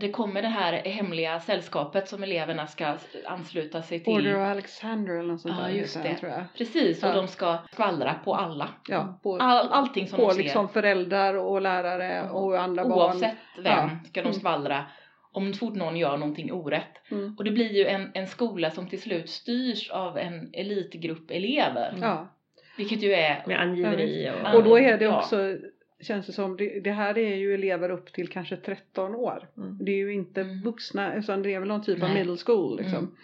det 0.00 0.10
kommer 0.10 0.42
det 0.42 0.48
här 0.48 0.72
hemliga 0.72 1.40
sällskapet 1.40 2.08
som 2.08 2.22
eleverna 2.22 2.66
ska 2.66 2.94
ansluta 3.26 3.82
sig 3.82 4.04
till. 4.04 4.12
Order 4.14 4.34
of 4.42 4.48
Alexander 4.50 5.14
eller 5.18 5.28
något 5.32 5.40
sånt 5.40 5.54
Ja, 5.58 5.64
där 5.66 5.70
just 5.72 6.02
det. 6.02 6.14
tror 6.14 6.32
jag. 6.32 6.42
Precis, 6.58 7.02
och 7.02 7.08
Ja. 7.10 7.14
de 7.14 7.28
ska 7.28 7.58
skvallra 7.72 8.14
på 8.24 8.34
alla. 8.34 8.68
Ja, 8.88 9.18
på, 9.22 9.36
All, 9.36 9.68
allting 9.72 10.08
som 10.08 10.18
på 10.18 10.26
de 10.28 10.34
ser. 10.34 10.42
liksom 10.42 10.68
föräldrar 10.68 11.34
och 11.34 11.60
lärare 11.60 12.30
och 12.30 12.58
andra 12.62 12.84
barn. 12.84 12.92
Oavsett 12.98 13.36
vem 13.56 13.64
Ja. 13.64 13.90
ska 14.08 14.20
de 14.22 14.28
Mm. 14.28 14.32
skvallra 14.40 14.84
om 15.32 15.52
fort 15.52 15.74
någon 15.74 15.96
gör 15.96 16.16
någonting 16.16 16.52
orätt. 16.52 17.10
Mm. 17.10 17.34
Och 17.38 17.44
det 17.44 17.50
blir 17.50 17.72
ju 17.72 17.86
en, 17.86 18.10
en 18.14 18.26
skola 18.26 18.70
som 18.70 18.88
till 18.88 19.02
slut 19.02 19.30
styrs 19.30 19.90
av 19.90 20.18
en 20.18 20.50
elitgrupp 20.52 21.30
elever. 21.30 21.88
Mm. 21.90 22.02
Ja. 22.02 22.28
Vilket 22.76 23.02
ju 23.02 23.12
är... 23.12 23.44
Med 23.46 23.60
angiveri 23.60 24.30
och... 24.30 24.54
Och 24.54 24.64
då 24.64 24.78
är 24.78 24.98
det 24.98 25.04
Ja. 25.04 25.18
också, 25.18 25.56
känns 26.00 26.26
det 26.26 26.32
som, 26.32 26.56
det, 26.56 26.80
det 26.80 26.92
här 26.92 27.18
är 27.18 27.34
ju 27.36 27.54
elever 27.54 27.90
upp 27.90 28.12
till 28.12 28.28
kanske 28.28 28.56
13 28.56 29.14
år. 29.14 29.48
Mm. 29.56 29.78
Det 29.84 29.92
är 29.92 29.96
ju 29.96 30.14
inte 30.14 30.40
Mm. 30.40 30.62
vuxna, 30.62 31.14
utan 31.14 31.42
det 31.42 31.54
är 31.54 31.58
väl 31.60 31.68
någon 31.68 31.82
typ 31.84 32.02
av 32.02 32.08
Nej. 32.08 32.18
middle 32.18 32.36
school 32.46 32.76
liksom. 32.76 32.98
Mm. 32.98 33.14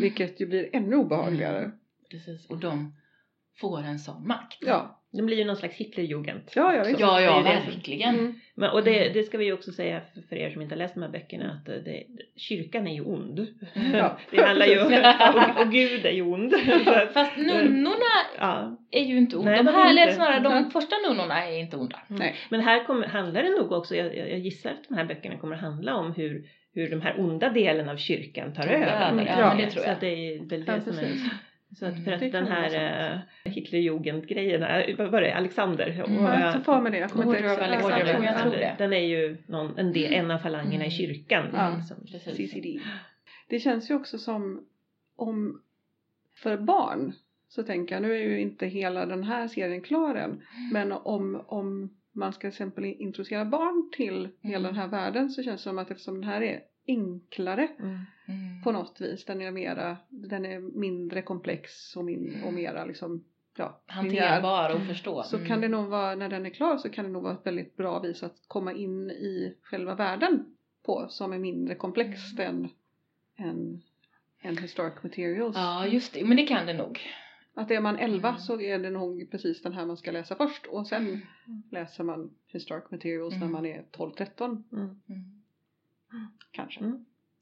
Vilket 0.00 0.40
ju 0.40 0.46
blir 0.46 0.68
ännu 0.72 0.96
obehagligare. 0.96 1.58
Mm. 1.58 1.72
Precis, 2.10 2.46
och 2.50 2.58
de 2.58 2.92
får 3.60 3.78
en 3.82 3.98
sån 3.98 4.26
makt. 4.26 4.58
Ja. 4.60 5.00
Det 5.16 5.22
blir 5.22 5.36
ju 5.36 5.44
någon 5.44 5.56
slags 5.56 5.74
Hitlerjugend. 5.76 6.40
Ja, 6.54 6.74
ja. 6.74 6.84
Ja, 6.98 7.20
ja, 7.20 7.40
verkligen. 7.42 8.14
Mm. 8.14 8.34
Men, 8.54 8.70
och 8.70 8.84
det, 8.84 9.00
Mm. 9.00 9.12
det 9.12 9.22
ska 9.22 9.38
vi 9.38 9.44
ju 9.44 9.52
också 9.52 9.72
säga 9.72 10.00
för, 10.28 10.36
er 10.36 10.50
som 10.50 10.62
inte 10.62 10.74
har 10.74 10.78
läst 10.78 10.94
de 10.94 11.02
här 11.02 11.08
böckerna 11.10 11.50
att 11.52 11.66
det, 11.66 11.80
det, 11.80 12.02
kyrkan 12.36 12.86
är 12.86 12.94
ju 12.94 13.00
ond. 13.00 13.46
Ja. 13.94 14.18
Det 14.30 14.42
handlar 14.42 14.66
ju 14.66 14.80
om, 14.80 14.86
och, 15.56 15.60
och 15.66 15.72
Gud 15.72 16.06
är 16.06 16.10
ju 16.10 16.22
ond. 16.22 16.52
Så 16.84 16.90
att, 16.90 17.12
Fast 17.12 17.36
nunnorna 17.36 18.14
ja. 18.38 18.76
är 18.90 19.04
ju 19.04 19.18
inte 19.18 19.36
onda. 19.36 19.50
Nej, 19.50 19.58
de 19.58 19.64
de 19.64 19.70
är 19.74 19.78
här, 19.78 19.90
eller 19.90 20.02
inte. 20.02 20.14
snarare 20.14 20.40
de 20.40 20.52
Nej. 20.62 20.70
första 20.72 20.96
nunnorna 21.08 21.46
är 21.48 21.58
inte 21.58 21.76
onda. 21.76 21.98
Nej. 22.08 22.34
Men 22.48 22.60
här 22.60 22.84
kommer, 22.84 23.06
handlar 23.06 23.42
det 23.42 23.50
nog 23.50 23.72
också, 23.72 23.96
jag, 23.96 24.16
jag 24.16 24.38
gissar 24.38 24.70
att 24.70 24.88
de 24.88 24.94
här 24.94 25.04
böckerna 25.04 25.36
kommer 25.38 25.54
att 25.54 25.62
handla 25.62 25.94
om 25.94 26.12
hur, 26.12 26.44
hur 26.74 26.90
de 26.90 27.00
här 27.00 27.20
onda 27.20 27.48
delen 27.48 27.88
av 27.88 27.96
kyrkan 27.96 28.52
tar 28.54 28.66
över. 28.66 28.86
över, 29.10 29.26
ja, 29.26 29.40
Ja, 29.40 29.54
det 29.64 29.70
tror 29.70 29.82
Så 29.82 29.88
jag. 29.88 29.92
att 29.94 30.00
det 30.00 30.06
är 30.06 30.48
väl 30.48 30.64
det 30.64 30.72
Ja, 30.72 30.80
som 30.80 30.98
är. 30.98 31.12
Så 31.78 31.86
att 31.86 32.04
för 32.04 32.12
Mm, 32.12 32.26
att 32.26 32.32
den 32.32 32.46
här 32.46 33.14
äh, 33.44 33.52
Hitlerjugend-grejen, 33.52 34.62
äh, 34.62 34.96
vad 34.98 35.10
var 35.10 35.20
det, 35.20 35.34
Alexander? 35.34 36.04
Mm. 36.08 36.24
Ja, 36.24 36.40
jag 36.40 36.52
tar 36.52 36.60
för 36.60 36.80
mig 36.80 36.92
det. 36.92 36.98
Jag 36.98 37.10
kommer 37.10 37.24
inte 37.26 37.38
exakt- 37.38 37.62
Alexander, 37.62 38.06
Ja, 38.06 38.18
men 38.18 38.24
jag 38.24 38.42
tror 38.42 38.50
det. 38.52 38.74
Den 38.78 38.92
är 38.92 39.00
ju 39.06 39.36
någon, 39.46 39.78
en, 39.78 39.92
del, 39.92 40.12
en 40.12 40.30
av 40.30 40.38
falangerna 40.38 40.84
i 40.84 40.88
Mm. 40.88 40.90
kyrkan. 40.90 41.46
Ja. 41.52 41.80
Som, 41.82 41.96
Precis. 42.06 42.36
CCD. 42.36 42.80
Det 43.48 43.58
känns 43.58 43.90
ju 43.90 43.94
också 43.94 44.18
som 44.18 44.66
om 45.16 45.62
för 46.42 46.56
barn 46.56 47.12
så 47.48 47.62
tänker 47.62 47.94
jag, 47.94 48.02
nu 48.02 48.12
är 48.12 48.22
ju 48.22 48.40
inte 48.40 48.66
hela 48.66 49.06
den 49.06 49.22
här 49.24 49.48
serien 49.48 49.80
klar 49.82 50.14
än, 50.14 50.42
men 50.72 50.92
om, 50.92 51.42
om 51.46 51.90
man 52.12 52.32
ska 52.32 52.40
till 52.40 52.48
exempel 52.48 52.84
introducera 52.84 53.44
barn 53.44 53.90
till 53.96 54.28
hela 54.40 54.68
Mm. 54.68 54.74
den 54.74 54.74
här 54.82 54.88
världen 54.88 55.30
så 55.30 55.42
känns 55.42 55.60
det 55.60 55.68
som 55.70 55.78
att 55.78 55.90
eftersom 55.90 56.14
den 56.20 56.30
här 56.30 56.42
är 56.42 56.60
enklare 56.88 57.68
mm. 57.80 57.98
Mm. 58.28 58.62
på 58.62 58.72
något 58.72 59.00
vis, 59.00 59.24
den 59.24 59.42
är 59.42 59.50
mera, 59.50 59.96
den 60.08 60.46
är 60.46 60.60
mindre 60.60 61.22
komplex 61.22 61.96
och, 61.96 62.04
min, 62.04 62.42
och 62.44 62.52
mera 62.52 62.84
liksom, 62.84 63.24
ja. 63.56 63.80
Hanterbar 63.86 64.74
och 64.74 64.86
förstå. 64.86 65.22
Så 65.22 65.36
Mm. 65.36 65.48
kan 65.48 65.60
det 65.60 65.68
nog 65.68 65.86
vara, 65.88 66.14
när 66.14 66.28
den 66.28 66.46
är 66.46 66.50
klar 66.50 66.76
så 66.78 66.88
kan 66.90 67.04
det 67.04 67.10
nog 67.10 67.22
vara 67.22 67.32
ett 67.34 67.46
väldigt 67.46 67.76
bra 67.76 68.00
vis 68.00 68.22
att 68.22 68.36
komma 68.48 68.72
in 68.72 69.10
i 69.10 69.56
själva 69.62 69.94
världen 69.94 70.56
på 70.84 71.06
som 71.08 71.32
är 71.32 71.38
mindre 71.38 71.74
komplext 71.74 72.38
än, 72.38 72.68
än, 73.36 73.82
än 74.40 74.56
historic 74.58 74.94
materials. 75.02 75.56
Ja, 75.56 75.86
just 75.86 76.14
det. 76.14 76.24
Men 76.24 76.36
det 76.36 76.46
kan 76.46 76.66
det 76.66 76.74
nog. 76.74 77.00
Att 77.54 77.70
är 77.70 77.80
man 77.80 77.96
11 77.98 78.28
Mm. 78.28 78.40
så 78.40 78.60
är 78.60 78.78
det 78.78 78.90
nog 78.90 79.30
precis 79.30 79.62
den 79.62 79.72
här 79.72 79.86
man 79.86 79.96
ska 79.96 80.10
läsa 80.10 80.36
först 80.36 80.66
och 80.66 80.86
sen 80.86 81.20
läser 81.70 82.04
man 82.04 82.30
historic 82.46 82.84
materials 82.90 83.32
när 83.34 83.40
Mm. 83.40 83.52
man 83.52 83.66
är 83.66 83.84
12-13 83.92 84.64
Mm. 84.72 84.84
Mm. 85.08 85.42
kanske. 86.50 86.80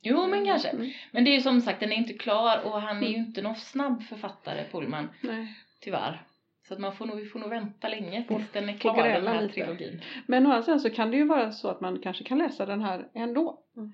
Mm. 0.05 0.17
Jo, 0.21 0.27
men 0.27 0.45
kanske. 0.45 0.69
Mm. 0.69 0.91
Men 1.13 1.25
det 1.25 1.31
är 1.31 1.35
ju 1.35 1.41
som 1.41 1.61
sagt, 1.61 1.81
den 1.81 1.93
är 1.93 1.97
inte 1.97 2.13
klar 2.13 2.61
och 2.65 2.81
han 2.81 3.03
är 3.05 3.09
ju 3.09 3.17
inte 3.17 3.43
någon 3.43 3.57
snabb 3.57 4.03
författare, 4.03 4.65
Pullman. 4.73 5.09
Nej. 5.21 5.55
Tyvärr. 5.81 6.23
Så 6.69 6.75
att 6.75 6.81
man 6.81 6.97
får 6.97 7.07
nog, 7.07 7.17
vi 7.17 7.27
får 7.27 7.39
nog 7.41 7.51
vänta 7.51 7.89
länge 7.89 8.25
tills 8.29 8.51
den 8.53 8.69
är 8.69 8.73
klar, 8.73 8.97
den 8.97 9.05
gräla 9.05 9.33
här 9.33 9.43
lite. 9.43 9.55
trilogin. 9.55 10.01
Men 10.27 10.47
å 10.47 10.51
andra 10.51 10.63
sidan 10.63 10.81
så 10.81 10.91
kan 10.91 11.11
det 11.11 11.17
ju 11.17 11.25
vara 11.25 11.53
så 11.53 11.69
att 11.69 11.81
man 11.81 11.99
kanske 11.99 12.25
kan 12.25 12.39
läsa 12.39 12.67
den 12.67 12.81
här 12.81 13.09
ändå. 13.15 13.59
Mm. 13.77 13.91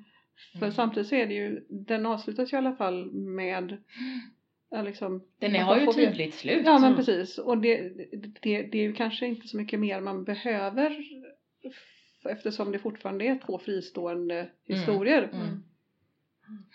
För 0.53 0.59
Mm. 0.67 0.73
samtidigt 0.73 1.09
så 1.09 1.15
är 1.15 1.27
det 1.27 1.35
ju, 1.35 1.67
den 1.69 2.07
avslutas 2.07 2.53
ju 2.53 2.57
i 2.57 2.59
alla 2.59 2.77
fall 2.77 3.13
med 3.13 3.77
liksom, 4.85 5.23
Den 5.39 5.55
har 5.57 5.79
ju 5.81 5.87
tydligt 5.93 6.35
slut. 6.35 6.63
Ja 6.67 6.73
men 6.73 6.85
Mm. 6.85 6.97
precis 6.97 7.39
och 7.39 7.59
det, 7.59 7.79
det, 8.43 8.63
det 8.63 8.79
är 8.79 8.83
ju 8.83 8.93
kanske 8.93 9.27
inte 9.27 9.49
så 9.49 9.57
mycket 9.57 9.81
mer 9.81 10.01
man 10.01 10.25
behöver 10.25 10.97
eftersom 12.31 12.73
det 12.73 12.79
fortfarande 12.79 13.25
är 13.25 13.39
två 13.47 13.59
fristående 13.59 14.51
historier. 14.67 15.23
Mm. 15.33 15.63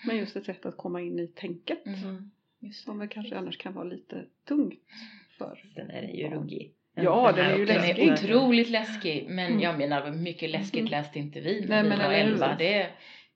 Men 0.08 0.18
just 0.18 0.36
ett 0.36 0.46
sätt 0.46 0.66
att 0.66 0.78
komma 0.78 1.02
in 1.02 1.20
i 1.20 1.28
tänket 1.28 1.86
Mm. 1.86 2.32
Som 2.74 3.00
väl 3.00 3.08
kanske 3.08 3.38
annars 3.38 3.58
kan 3.58 3.74
vara 3.74 3.86
lite 3.86 4.26
tungt 4.48 4.80
för. 5.38 5.64
Sen 5.76 5.90
är 5.92 6.02
den 6.02 6.16
ju 6.16 6.30
ruggig. 6.30 6.72
Ja, 6.96 7.32
den 7.32 7.46
här 7.46 7.52
är 7.54 7.58
ju 7.58 7.64
också. 7.64 7.74
Den 7.74 7.82
läskig. 7.88 8.08
är 8.08 8.14
otroligt 8.14 8.70
läskig, 8.70 9.26
men 9.30 9.46
Mm. 9.48 9.60
jag 9.60 9.78
menar 9.78 10.12
mycket 10.12 10.50
läskigt 10.50 10.80
Mm. 10.80 10.92
läste 10.92 11.20
inte 11.20 11.40
vi 11.42 11.66
när 11.70 11.84
Nej, 11.84 11.92
vi 11.98 12.04
var 12.04 12.12
elva. 12.14 12.56
Det 12.60 12.90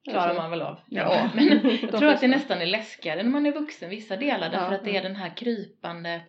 klarar 0.10 0.36
man 0.36 0.50
väl 0.52 0.62
av. 0.62 0.80
Ja, 0.90 1.30
Men 1.36 1.48
jag 1.82 1.92
tror 1.92 2.06
att 2.10 2.22
det 2.22 2.28
nästan 2.28 2.62
är 2.62 2.66
läskigare 2.66 3.24
när 3.24 3.30
man 3.30 3.46
är 3.46 3.52
vuxen 3.52 3.90
vissa 3.90 4.18
delar 4.18 4.50
därför 4.50 4.72
Ja. 4.72 4.76
att 4.76 4.86
det 4.86 4.98
är 4.98 5.04
den 5.04 5.16
här 5.16 5.38
krypande 5.38 6.22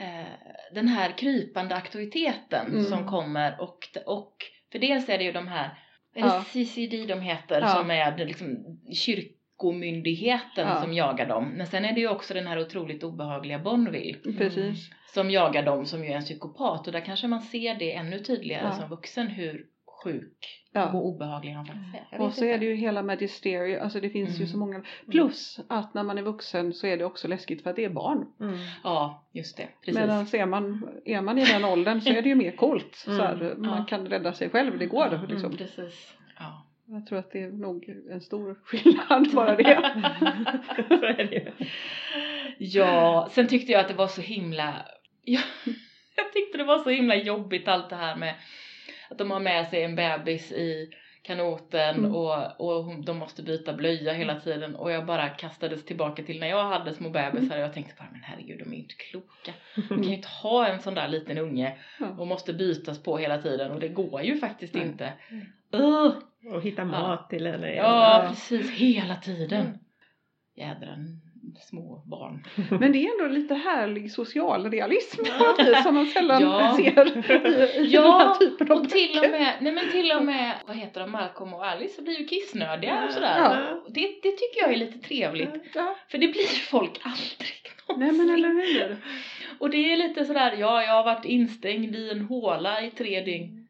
eh, 0.00 0.24
den 0.72 0.88
här 0.88 1.10
krypande 1.18 1.74
aktiviteten 1.74 2.66
Mm. 2.66 2.84
som 2.84 3.08
kommer 3.08 3.60
och, 3.60 3.78
och 4.06 4.36
för 4.72 4.78
dels 4.78 5.08
är 5.08 5.18
det 5.18 5.24
ju 5.24 5.32
de 5.32 5.48
här 5.48 5.70
är 6.14 6.22
det 6.22 6.26
Ja. 6.28 6.44
CCD 6.52 7.06
de 7.06 7.20
heter 7.20 7.60
Ja. 7.60 7.68
som 7.68 7.90
är 7.90 8.24
liksom 8.26 8.56
kyrkomyndigheten 8.92 10.68
Ja. 10.68 10.80
som 10.82 10.92
jagar 10.92 11.28
dem 11.28 11.44
men 11.56 11.66
sen 11.66 11.84
är 11.84 11.92
det 11.92 12.00
ju 12.00 12.08
också 12.08 12.34
den 12.34 12.46
här 12.46 12.60
otroligt 12.60 13.02
obehagliga 13.04 13.58
Bonville 13.58 14.18
Precis. 14.38 14.90
som 15.14 15.30
jagar 15.30 15.62
dem 15.62 15.86
som 15.86 16.04
ju 16.04 16.10
är 16.10 16.16
en 16.16 16.22
psykopat 16.22 16.86
och 16.86 16.92
där 16.92 17.00
kanske 17.00 17.28
man 17.28 17.40
ser 17.40 17.74
det 17.74 17.92
ännu 17.94 18.18
tydligare 18.18 18.72
som 18.72 18.88
vuxen 18.88 19.26
hur 19.26 19.66
sjuk 20.04 20.60
Ja. 20.72 20.92
och 20.92 21.06
obehaglig 21.06 21.52
han 21.52 21.66
faktiskt 21.66 22.12
är. 22.12 22.20
Och 22.20 22.32
så 22.32 22.44
är 22.44 22.48
inte. 22.48 22.58
det 22.58 22.66
ju 22.70 22.74
hela 22.74 23.02
Magisterio, 23.02 23.80
alltså 23.80 24.00
det 24.00 24.10
finns 24.10 24.30
ju 24.30 24.42
Mm. 24.42 24.46
så 24.48 24.58
många. 24.58 24.82
Plus 25.10 25.60
att 25.68 25.94
när 25.94 26.02
man 26.02 26.18
är 26.18 26.22
vuxen 26.22 26.72
så 26.72 26.86
är 26.86 26.96
det 26.96 27.04
också 27.04 27.28
läskigt 27.28 27.62
för 27.62 27.70
att 27.70 27.76
det 27.76 27.84
är 27.84 27.90
barn. 27.90 28.26
Mm. 28.40 28.58
Ja, 28.84 29.28
just 29.32 29.56
det. 29.56 29.68
Precis. 29.80 29.94
Medan 30.00 30.26
är 30.32 30.46
man, 30.46 30.88
är 31.04 31.20
man 31.20 31.38
i 31.38 31.44
den 31.44 31.64
åldern 31.72 32.00
så 32.00 32.10
är 32.10 32.22
det 32.22 32.28
ju 32.28 32.34
mer 32.34 32.50
coolt. 32.56 32.94
Så 32.94 33.10
här, 33.12 33.34
Mm. 33.40 33.62
man 33.62 33.78
Ja. 33.78 33.84
kan 33.84 34.06
rädda 34.06 34.32
sig 34.32 34.50
själv, 34.50 34.78
det 34.78 34.86
går. 34.86 35.08
Ja, 35.12 35.20
liksom. 35.28 35.56
Precis. 35.56 36.14
Ja. 36.38 36.66
Jag 36.86 37.06
tror 37.06 37.18
att 37.18 37.32
det 37.32 37.42
är 37.42 37.50
nog 37.50 37.88
en 38.10 38.20
stor 38.20 38.58
skillnad 38.64 39.28
bara 39.34 39.56
det. 39.56 39.64
Så 40.88 40.94
är 41.04 41.24
det 41.30 41.34
ju. 41.34 41.52
ja, 42.58 43.28
sen 43.32 43.46
tyckte 43.48 43.72
jag 43.72 43.80
att 43.80 43.88
det 43.88 43.94
var 43.94 44.06
så 44.08 44.20
himla... 44.20 44.74
Ja, 45.26 45.40
jag 46.16 46.32
tyckte 46.32 46.58
det 46.58 46.64
var 46.64 46.78
så 46.78 46.90
himla 46.90 47.14
jobbigt 47.16 47.68
allt 47.68 47.90
det 47.90 47.96
här 47.96 48.16
med 48.16 48.34
att 49.10 49.18
de 49.18 49.30
har 49.30 49.40
med 49.40 49.68
sig 49.68 49.82
en 49.84 49.96
bebis 49.96 50.52
i 50.52 50.90
kanoten 51.22 51.96
Mm. 51.98 52.14
och, 52.14 52.60
och 52.60 53.04
de 53.04 53.18
måste 53.18 53.42
byta 53.42 53.72
blöja 53.72 54.12
hela 54.12 54.40
tiden 54.40 54.76
och 54.76 54.90
jag 54.92 55.06
bara 55.06 55.28
kastades 55.28 55.84
tillbaka 55.84 56.22
till 56.22 56.40
när 56.40 56.46
jag 56.46 56.64
hade 56.68 56.94
små 56.94 57.10
bebisar 57.10 57.56
och 57.56 57.62
jag 57.62 57.72
tänkte 57.72 57.94
bara 57.98 58.08
men 58.12 58.20
herregud 58.22 58.58
de 58.58 58.64
är 58.72 58.76
ju 58.76 58.82
inte 58.82 58.94
kloka. 58.94 59.52
Man 59.76 59.98
kan 59.98 60.02
ju 60.08 60.14
inte 60.14 60.28
ha 60.28 60.66
en 60.66 60.80
sån 60.80 60.94
där 60.94 61.08
liten 61.08 61.38
unge 61.38 61.78
och 62.18 62.26
måste 62.26 62.52
bytas 62.52 63.02
på 63.02 63.18
hela 63.18 63.38
tiden 63.42 63.70
och 63.70 63.80
det 63.80 63.88
går 63.88 64.22
ju 64.22 64.38
faktiskt 64.38 64.74
Nej. 64.74 64.82
inte. 64.86 65.12
Mm. 65.30 65.46
Ugh. 65.72 66.14
Och 66.54 66.62
hitta 66.62 66.84
mat 66.84 67.30
till 67.30 67.46
henne. 67.46 67.74
Ja, 67.74 68.22
Ja. 68.22 68.28
precis. 68.28 68.70
Hela 68.70 69.16
tiden. 69.16 69.60
Mm. 69.66 69.78
Jädra 70.56 70.96
små 71.60 72.02
barn. 72.06 72.44
Men 72.80 72.92
det 72.92 73.06
är 73.06 73.12
ändå 73.22 73.34
lite 73.34 73.54
härlig 73.54 74.12
socialrealism 74.12 75.24
som 75.82 75.94
man 75.94 76.06
sällan 76.06 76.42
Ja. 76.42 76.76
ser 76.76 77.06
i, 77.16 77.80
i 77.80 77.86
Ja, 77.92 78.02
den 78.02 78.12
här 78.28 78.34
typen 78.34 78.72
av 78.72 78.78
Och 78.78 78.88
till 78.88 79.08
och 79.16 79.22
böcker. 79.22 79.30
med, 79.30 79.54
nej 79.60 79.72
men 79.72 79.90
till 79.90 80.12
och 80.12 80.24
med, 80.24 80.54
vad 80.66 80.76
heter 80.76 81.00
de, 81.00 81.10
Malcolm 81.10 81.54
och 81.54 81.66
Alice 81.66 82.02
blir 82.02 82.18
ju 82.18 82.26
kissnödiga 82.26 83.04
och 83.06 83.12
sådär. 83.12 83.38
Ja. 83.38 83.84
Det, 83.88 84.00
det 84.22 84.30
tycker 84.30 84.60
jag 84.60 84.72
är 84.72 84.76
lite 84.76 84.98
trevligt. 84.98 85.72
För 86.08 86.18
det 86.18 86.28
blir 86.28 86.68
folk 86.70 87.00
aldrig 87.02 87.50
nej 87.88 87.98
någonsin. 87.98 88.26
men 88.26 88.34
eller 88.34 88.48
hur. 88.48 88.96
Och 89.58 89.70
det 89.70 89.92
är 89.92 89.96
lite 89.96 90.24
sådär, 90.24 90.56
ja 90.58 90.82
jag 90.82 90.92
har 90.92 91.04
varit 91.04 91.24
instängd 91.24 91.96
i 91.96 92.10
en 92.10 92.20
håla 92.24 92.82
i 92.82 92.90
tre 92.90 93.20
dygn. 93.20 93.60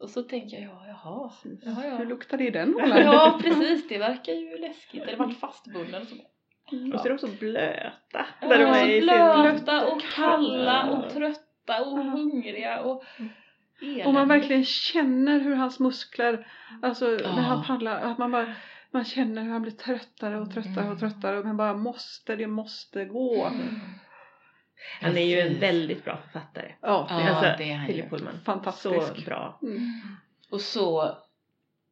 Och 0.00 0.10
så 0.10 0.22
tänker 0.22 0.56
jag, 0.56 0.64
ja 0.66 0.84
jaha. 0.86 1.30
Ja, 1.62 1.96
Hur 1.98 2.06
luktar 2.06 2.38
det 2.38 2.44
i 2.44 2.50
den 2.50 2.74
hålan? 2.80 2.98
ja 3.02 3.40
precis, 3.42 3.88
det 3.88 3.98
verkar 3.98 4.32
ju 4.32 4.58
läskigt. 4.58 5.02
Eller 5.02 5.16
varit 5.16 5.40
fastbunden. 5.40 6.06
Så. 6.06 6.14
Mm. 6.72 6.92
Och 6.92 7.00
så 7.00 7.06
är 7.06 7.10
de 7.10 7.18
så 7.18 7.26
blöta. 7.26 8.26
Ja, 8.40 8.48
Där 8.48 8.58
de 8.58 8.64
är 8.64 8.88
i 8.88 9.00
blöta 9.00 9.86
och 9.86 10.02
kalla 10.14 10.90
och 10.90 11.10
trötta 11.10 11.84
och 11.84 11.98
hungriga 12.04 12.80
och 12.80 13.04
Och 14.06 14.14
man 14.14 14.28
verkligen 14.28 14.64
känner 14.64 15.40
hur 15.40 15.54
hans 15.54 15.78
muskler, 15.80 16.46
alltså 16.82 17.10
Ja. 17.10 17.34
när 17.36 17.42
han 17.42 17.64
paddlar, 17.64 18.00
att 18.00 18.18
man 18.18 18.30
bara 18.30 18.54
man 18.90 19.04
känner 19.04 19.42
hur 19.42 19.50
han 19.50 19.62
blir 19.62 19.72
tröttare 19.72 20.38
och 20.40 20.52
tröttare 20.54 20.80
och 20.90 20.96
Mm. 20.96 20.98
tröttare 20.98 21.42
men 21.42 21.56
bara 21.56 21.74
måste, 21.74 22.36
det 22.36 22.46
måste 22.46 23.04
gå. 23.04 23.46
Mm. 23.46 23.80
Han 25.00 25.16
är 25.16 25.24
ju 25.24 25.40
en 25.40 25.60
väldigt 25.60 26.04
bra 26.04 26.16
författare. 26.16 26.74
Ja, 26.80 27.06
det 27.08 27.14
är 27.14 27.28
alltså, 27.30 27.54
det 27.58 27.70
är 27.70 27.76
han. 27.76 27.86
Philip 27.86 28.10
Pullman. 28.10 28.40
fantastisk. 28.44 29.16
Så 29.16 29.22
bra. 29.26 29.58
Mm. 29.62 29.78
Och 30.50 30.60
så, 30.60 31.16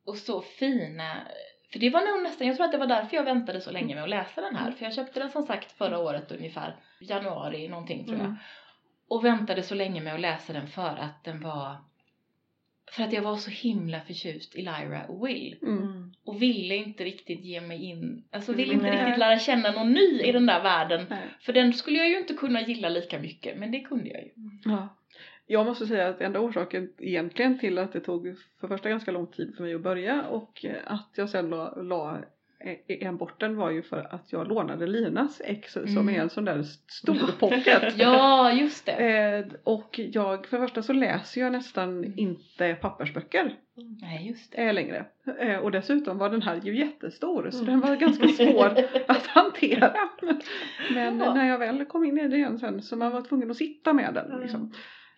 och 0.06 0.16
så 0.16 0.40
fina, 0.40 1.14
för 1.72 1.78
det 1.78 1.90
var 1.90 2.00
nog 2.00 2.22
nästan, 2.22 2.46
jag 2.46 2.56
tror 2.56 2.66
att 2.66 2.72
det 2.72 2.78
var 2.78 2.86
därför 2.86 3.16
jag 3.16 3.24
väntade 3.24 3.60
så 3.60 3.70
länge 3.70 3.94
med 3.94 4.04
att 4.04 4.10
läsa 4.10 4.40
den 4.40 4.56
här. 4.56 4.70
För 4.72 4.84
jag 4.84 4.94
köpte 4.94 5.20
den 5.20 5.30
som 5.30 5.42
sagt 5.46 5.72
förra 5.72 5.98
året 5.98 6.32
ungefär, 6.32 6.76
januari 7.00 7.68
någonting 7.68 8.04
tror 8.04 8.16
jag. 8.18 8.26
Mm. 8.26 8.36
Och 9.08 9.24
väntade 9.24 9.62
så 9.62 9.74
länge 9.74 10.00
med 10.00 10.14
att 10.14 10.20
läsa 10.20 10.52
den 10.52 10.66
för 10.68 10.96
att 10.96 11.24
den 11.24 11.40
var, 11.40 11.76
för 12.92 13.02
att 13.04 13.12
jag 13.12 13.22
var 13.22 13.36
så 13.36 13.50
himla 13.50 14.00
förtjust 14.00 14.56
i 14.56 14.62
Lyra 14.62 15.04
och 15.08 15.28
Will. 15.28 15.58
Mm. 15.62 16.12
Och 16.24 16.42
ville 16.42 16.76
inte 16.76 17.04
riktigt 17.04 17.44
ge 17.44 17.60
mig 17.60 17.84
in, 17.84 18.24
alltså 18.32 18.52
ville 18.52 18.72
Mm, 18.72 18.86
inte 18.86 18.96
nej. 18.96 19.04
riktigt 19.04 19.18
lära 19.18 19.38
känna 19.38 19.70
någon 19.70 19.92
ny 19.92 20.20
i 20.20 20.32
den 20.32 20.46
där 20.46 20.62
världen. 20.62 21.06
Nej. 21.10 21.28
För 21.40 21.52
den 21.52 21.72
skulle 21.72 21.98
jag 21.98 22.08
ju 22.08 22.18
inte 22.18 22.34
kunna 22.34 22.60
gilla 22.62 22.88
lika 22.88 23.18
mycket, 23.18 23.58
men 23.58 23.70
det 23.72 23.80
kunde 23.80 24.08
jag 24.08 24.22
ju. 24.22 24.30
Ja. 24.64 24.88
Jag 25.50 25.66
måste 25.66 25.86
säga 25.86 26.08
att 26.08 26.20
enda 26.20 26.40
orsaken 26.40 26.92
egentligen 26.98 27.58
till 27.58 27.78
att 27.78 27.92
det 27.92 28.00
tog 28.00 28.34
för 28.60 28.68
första 28.68 28.88
ganska 28.88 29.10
lång 29.10 29.26
tid 29.26 29.54
för 29.56 29.62
mig 29.62 29.74
att 29.74 29.80
börja 29.82 30.22
och 30.22 30.64
eh, 30.64 30.76
att 30.86 31.10
jag 31.14 31.28
sen 31.30 31.50
la, 31.50 31.74
la 31.82 32.18
eh, 32.60 32.76
en 33.06 33.16
borten 33.16 33.56
var 33.56 33.70
ju 33.70 33.82
för 33.82 34.14
att 34.14 34.32
jag 34.32 34.48
lånade 34.48 34.86
Linas 34.86 35.40
ex 35.44 35.72
som 35.72 35.82
Mm. 35.86 36.08
är 36.14 36.18
en 36.20 36.30
sån 36.30 36.44
där 36.44 36.62
stor 36.88 37.38
pocket. 37.38 37.94
Ja, 37.96 38.52
just 38.52 38.86
det. 38.86 38.92
Eh, 38.92 39.46
och 39.64 40.00
jag, 40.12 40.46
för 40.46 40.56
det 40.58 40.66
första 40.66 40.82
så 40.82 40.92
läser 40.92 41.40
jag 41.40 41.52
nästan 41.52 41.88
Mm. 42.04 42.12
inte 42.18 42.74
pappersböcker 42.74 43.54
Nej, 44.00 44.28
just 44.28 44.52
det. 44.52 44.58
eh, 44.62 44.74
längre. 44.74 45.04
Eh, 45.38 45.56
och 45.58 45.70
dessutom 45.70 46.18
var 46.18 46.30
den 46.30 46.42
här 46.42 46.60
ju 46.64 46.78
jättestor 46.78 47.50
så 47.50 47.62
Mm. 47.64 47.70
den 47.70 47.80
var 47.90 47.96
ganska 47.96 48.28
svår 48.28 48.76
att 49.08 49.26
hantera. 49.26 49.92
Men 50.94 51.18
Ja. 51.20 51.34
när 51.34 51.48
jag 51.48 51.58
väl 51.58 51.84
kom 51.84 52.04
in 52.04 52.18
i 52.18 52.28
det 52.28 52.36
igen 52.36 52.58
sen 52.58 52.82
så 52.82 52.96
man 52.96 53.12
var 53.12 53.22
tvungen 53.22 53.50
att 53.50 53.56
sitta 53.56 53.92
med 53.92 54.14
den. 54.14 54.40
Liksom. 54.40 54.72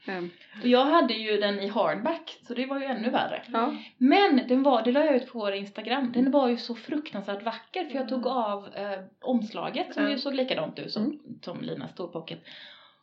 Eh, 0.06 0.24
Och 0.62 0.66
jag 0.68 0.84
hade 0.84 1.14
ju 1.14 1.36
den 1.36 1.60
i 1.60 1.66
hardback, 1.68 2.38
så 2.46 2.54
det 2.54 2.66
var 2.66 2.78
ju 2.78 2.84
ännu 2.84 3.10
värre. 3.10 3.42
ja. 3.52 3.76
Men 3.98 4.40
den 4.48 4.62
var, 4.62 4.82
det 4.82 4.92
la 4.92 5.04
jag 5.04 5.16
ut 5.16 5.28
på 5.32 5.38
vår 5.38 5.52
Instagram, 5.52 6.12
den 6.12 6.30
var 6.30 6.48
ju 6.48 6.56
så 6.56 6.74
fruktansvärt 6.74 7.42
vacker 7.42 7.84
för 7.84 7.94
jag 7.94 8.08
tog 8.08 8.26
av 8.26 8.66
eh, 8.74 8.98
omslaget 9.20 9.94
som 9.94 10.02
Ja. 10.02 10.10
ju 10.10 10.18
såg 10.18 10.34
likadant 10.34 10.78
ut 10.78 10.92
som, 10.92 11.02
Mm. 11.04 11.18
som 11.42 11.60
Linas 11.60 11.90
storpocket. 11.92 12.38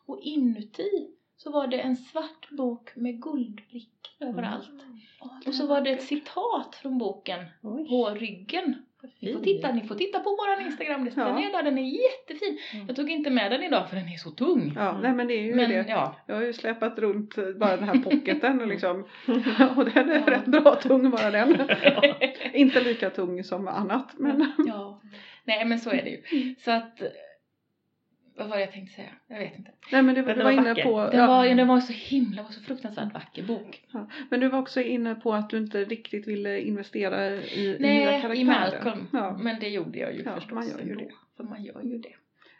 Och 0.06 0.20
inuti 0.22 1.08
så 1.36 1.50
var 1.50 1.66
det 1.66 1.80
en 1.80 1.96
svart 1.96 2.50
bok 2.50 2.96
med 2.96 3.22
guldbrickor 3.22 4.28
överallt. 4.28 4.70
Och 5.46 5.54
så 5.54 5.66
var 5.66 5.80
det 5.80 5.90
ett 5.90 6.02
citat 6.02 6.74
från 6.82 6.98
boken 6.98 7.44
Oj. 7.62 7.88
på 7.88 8.10
ryggen. 8.10 8.84
Ni 9.20 9.32
får 9.32 9.40
titta, 9.40 9.72
ni 9.72 9.80
får 9.86 9.94
titta 9.94 10.20
på 10.20 10.30
våran 10.30 10.66
Instagram, 10.66 11.04
den 11.04 11.12
Ja. 11.16 11.28
är 11.48 11.52
där, 11.52 11.62
den 11.62 11.78
är 11.78 11.82
jättefin. 11.82 12.58
Mm. 12.74 12.86
Jag 12.86 12.96
tog 12.96 13.10
inte 13.10 13.30
med 13.30 13.50
den 13.52 13.62
idag 13.62 13.88
för 13.88 13.96
den 13.96 14.08
är 14.08 14.16
så 14.16 14.30
tung. 14.30 14.72
ja, 14.76 14.98
nej 15.02 15.12
men 15.12 15.26
det 15.26 15.34
är 15.34 15.42
ju 15.42 15.54
Men 15.54 15.70
det. 15.70 15.84
ja, 15.88 16.16
Jag 16.26 16.34
har 16.34 16.42
ju 16.42 16.52
släpat 16.52 16.98
runt 16.98 17.34
bara 17.58 17.76
den 17.76 17.88
här 17.88 17.98
pocketen 18.10 18.60
och 18.60 18.66
liksom 18.68 19.04
och 19.76 19.84
den 19.84 20.10
är 20.10 20.22
Ja. 20.26 20.32
rätt 20.36 20.46
bra 20.46 20.74
tung 20.74 21.10
bara 21.10 21.30
den. 21.30 21.70
Inte 22.52 22.80
lika 22.80 23.10
tung 23.10 23.44
som 23.44 23.68
annat 23.68 24.08
men 24.16 24.52
ja. 24.66 25.00
Nej 25.44 25.64
men 25.64 25.78
så 25.78 25.90
är 25.90 26.02
det 26.02 26.10
ju. 26.10 26.54
Så 26.58 26.70
att, 26.70 27.02
vad 28.38 28.48
var 28.48 28.56
det 28.56 28.62
jag 28.62 28.72
tänkte 28.72 28.94
säga? 28.94 29.08
Jag 29.28 29.38
vet 29.38 29.58
inte. 29.58 29.70
Nej 29.92 30.02
men 30.02 30.14
du, 30.14 30.22
Men 30.22 30.38
du 30.38 30.44
var 30.44 30.52
var 30.52 30.60
inne 30.60 30.74
på 30.82 31.00
Den, 31.10 31.20
ja, 31.20 31.26
var, 31.26 31.46
den 31.54 31.68
var 31.68 31.80
så 31.80 31.92
himla, 31.92 32.42
var 32.42 32.50
så 32.50 32.60
fruktansvärt 32.60 33.14
vacker 33.14 33.42
bok. 33.42 33.82
Men 34.30 34.40
du 34.40 34.48
var 34.48 34.58
också 34.58 34.80
inne 34.82 35.14
på 35.14 35.34
att 35.34 35.50
du 35.50 35.56
inte 35.58 35.84
riktigt 35.84 36.26
ville 36.28 36.60
investera 36.60 37.30
i, 37.30 37.64
i 37.64 37.66
nya 37.78 37.78
Nej, 37.80 38.04
karaktärer. 38.22 38.34
i 38.34 38.44
Malcolm. 38.44 39.06
Ja. 39.12 39.36
Men 39.40 39.60
det 39.60 39.68
gjorde 39.68 39.98
jag 39.98 40.14
ju 40.14 40.22
Ja, 40.22 40.34
förstås 40.34 40.52
man 40.54 40.68
gör 40.68 40.78
ju 40.78 40.90
ändå. 40.92 41.04
det. 41.04 41.10
För 41.36 41.44
man 41.44 41.62
gör 41.64 41.82
ju 41.82 41.98
det. 41.98 42.12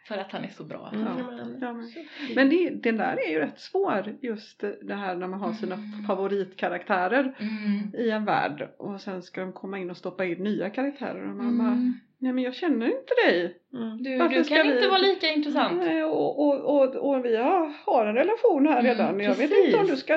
För 0.08 0.18
att 0.18 0.32
han 0.32 0.44
är 0.44 0.48
så 0.48 0.64
bra. 0.64 0.90
Mm. 0.94 1.06
Ja. 1.06 1.38
Ja, 1.60 1.72
men- 1.72 1.92
Men 2.34 2.48
det, 2.50 2.70
den 2.70 2.96
där 2.96 3.18
är 3.28 3.30
ju 3.32 3.38
rätt 3.38 3.60
svår 3.60 4.14
just 4.22 4.64
det 4.82 4.94
här 4.94 5.14
när 5.16 5.26
man 5.26 5.40
har 5.40 5.52
sina 5.52 5.74
Mm. 5.74 6.04
favoritkaraktärer 6.06 7.20
Mm. 7.40 7.94
i 8.06 8.10
en 8.10 8.24
värld 8.24 8.68
och 8.78 9.00
sen 9.00 9.22
ska 9.22 9.40
de 9.40 9.52
komma 9.52 9.78
in 9.78 9.90
och 9.90 9.96
stoppa 9.96 10.24
in 10.24 10.42
nya 10.44 10.70
karaktärer 10.70 11.22
och 11.30 11.36
man 11.36 11.58
bara 11.58 11.68
Mm. 11.68 11.92
Nej 12.20 12.32
men 12.32 12.44
jag 12.44 12.54
känner 12.54 12.86
inte 12.86 13.14
dig. 13.26 13.56
Mm. 13.74 14.02
Du, 14.02 14.18
Varför 14.18 14.34
du 14.36 14.44
ska 14.44 14.54
kan 14.56 14.66
vi- 14.68 14.74
inte 14.76 14.88
vara 14.88 14.98
lika 14.98 15.28
intressant. 15.28 15.76
Nej, 15.78 16.04
och, 16.04 16.38
och, 16.48 16.54
och, 16.76 16.94
och 16.96 17.24
vi 17.24 17.36
har, 17.36 17.72
har 17.86 18.06
en 18.06 18.14
relation 18.14 18.66
här 18.66 18.80
Mm, 18.80 18.84
redan. 18.86 19.20
Jag 19.20 19.34
vet 19.34 19.50
inte 19.66 19.78
om 19.78 19.86
du 19.86 19.96
ska, 19.96 20.14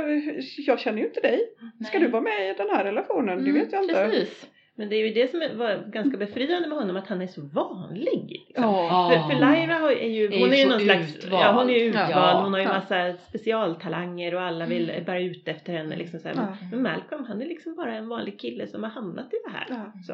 jag 0.58 0.80
känner 0.80 0.98
ju 1.00 1.06
inte 1.08 1.20
dig. 1.20 1.40
Ska 1.88 1.98
Nej. 1.98 2.08
du 2.08 2.12
vara 2.12 2.22
med 2.24 2.50
i 2.50 2.54
den 2.58 2.70
här 2.70 2.84
relationen? 2.84 3.44
det 3.44 3.52
vet 3.52 3.72
jag 3.72 3.84
inte. 3.84 3.94
Precis. 3.94 4.48
Men 4.76 4.90
det 4.90 4.96
är 4.96 5.08
ju 5.08 5.14
det 5.14 5.32
som 5.32 5.42
är- 5.42 5.54
var 5.56 5.84
ganska 5.92 6.18
befriande 6.18 6.68
med 6.68 6.78
honom, 6.78 6.98
att 6.98 7.08
han 7.08 7.22
är 7.22 7.28
så 7.28 7.42
vanlig. 7.42 8.44
Liksom. 8.48 8.64
Ja. 8.64 9.10
För, 9.14 9.30
för 9.36 9.40
Lyra 9.40 9.74
har, 9.74 9.92
är 9.92 10.10
ju, 10.10 10.40
hon 10.40 10.54
är 10.54 10.58
ju 10.58 10.64
så 10.64 10.70
någon 10.70 10.80
slags, 10.80 11.16
utvald. 11.18 11.44
ja 11.44 11.52
hon 11.52 11.70
är 11.70 11.74
ju 11.74 11.80
utvald, 11.86 12.12
Ja. 12.12 12.42
hon 12.44 12.54
har 12.54 12.60
ju 12.60 12.66
Ja. 12.66 12.74
massa 12.74 13.14
specialtalanger 13.30 14.36
och 14.36 14.42
alla 14.42 14.66
vill 14.66 14.90
Mm. 14.90 15.04
bara 15.06 15.20
ut 15.20 15.48
efter 15.48 15.74
henne 15.74 15.96
liksom 15.96 16.20
så 16.20 16.28
här. 16.28 16.36
Ja. 16.36 16.48
Men, 16.62 16.70
men 16.70 16.84
Malcolm 16.84 17.26
han 17.28 17.42
är 17.42 17.46
liksom 17.46 17.76
bara 17.76 17.96
en 17.96 18.08
vanlig 18.08 18.40
kille 18.40 18.68
som 18.68 18.84
har 18.84 18.90
hamnat 18.90 19.26
i 19.34 19.38
det 19.46 19.52
här. 19.52 19.66
Ja. 19.70 19.92
Så. 20.08 20.14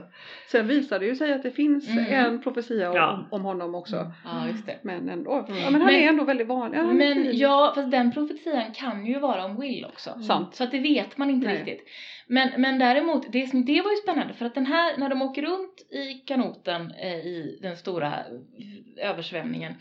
Sen 0.51 0.67
visar 0.67 0.99
det 0.99 1.05
ju 1.05 1.15
sig 1.15 1.33
att 1.33 1.43
det 1.43 1.51
finns 1.51 1.89
Mm. 1.89 2.05
en 2.25 2.41
profetia 2.43 2.89
om, 2.89 2.95
Ja. 2.95 3.27
om 3.31 3.41
honom 3.41 3.75
också. 3.75 4.11
Ja, 4.25 4.47
just 4.51 4.65
det. 4.65 4.77
Men 4.81 5.09
ändå. 5.09 5.31
Mm. 5.33 5.45
Ja, 5.61 5.69
men 5.69 5.81
han 5.81 5.93
Men- 5.93 6.03
är 6.03 6.07
ändå 6.09 6.23
väldigt 6.23 6.47
vanlig. 6.47 6.79
Fin. 6.79 6.97
Men 6.97 7.37
ja, 7.37 7.71
fast 7.75 7.91
den 7.91 8.11
profetian 8.11 8.71
kan 8.73 9.05
ju 9.05 9.19
vara 9.19 9.45
om 9.45 9.59
Will 9.59 9.85
också. 9.85 10.09
Sant. 10.27 10.55
Så 10.55 10.63
att 10.63 10.71
det 10.71 10.79
vet 10.79 11.17
man 11.17 11.29
inte 11.29 11.47
Nej. 11.47 11.57
riktigt. 11.57 11.87
Men, 12.29 12.61
men 12.61 12.79
däremot, 12.79 13.31
det, 13.31 13.45
det 13.65 13.81
var 13.81 13.91
ju 13.91 13.97
spännande 13.97 14.33
för 14.33 14.45
att 14.45 14.55
den 14.55 14.65
här, 14.65 14.97
när 14.97 15.09
de 15.09 15.21
åker 15.21 15.41
runt 15.41 15.81
i 15.91 16.13
kanoten 16.13 16.91
eh, 16.91 17.15
i 17.17 17.59
den 17.61 17.77
stora 17.77 18.07
eh, 18.07 19.09
översvämningen 19.09 19.73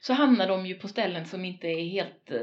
så 0.00 0.12
hamnar 0.12 0.48
de 0.48 0.66
ju 0.66 0.74
på 0.74 0.88
ställen 0.88 1.24
som 1.26 1.44
inte 1.44 1.66
är 1.66 1.84
helt 1.84 2.30
eh, 2.30 2.38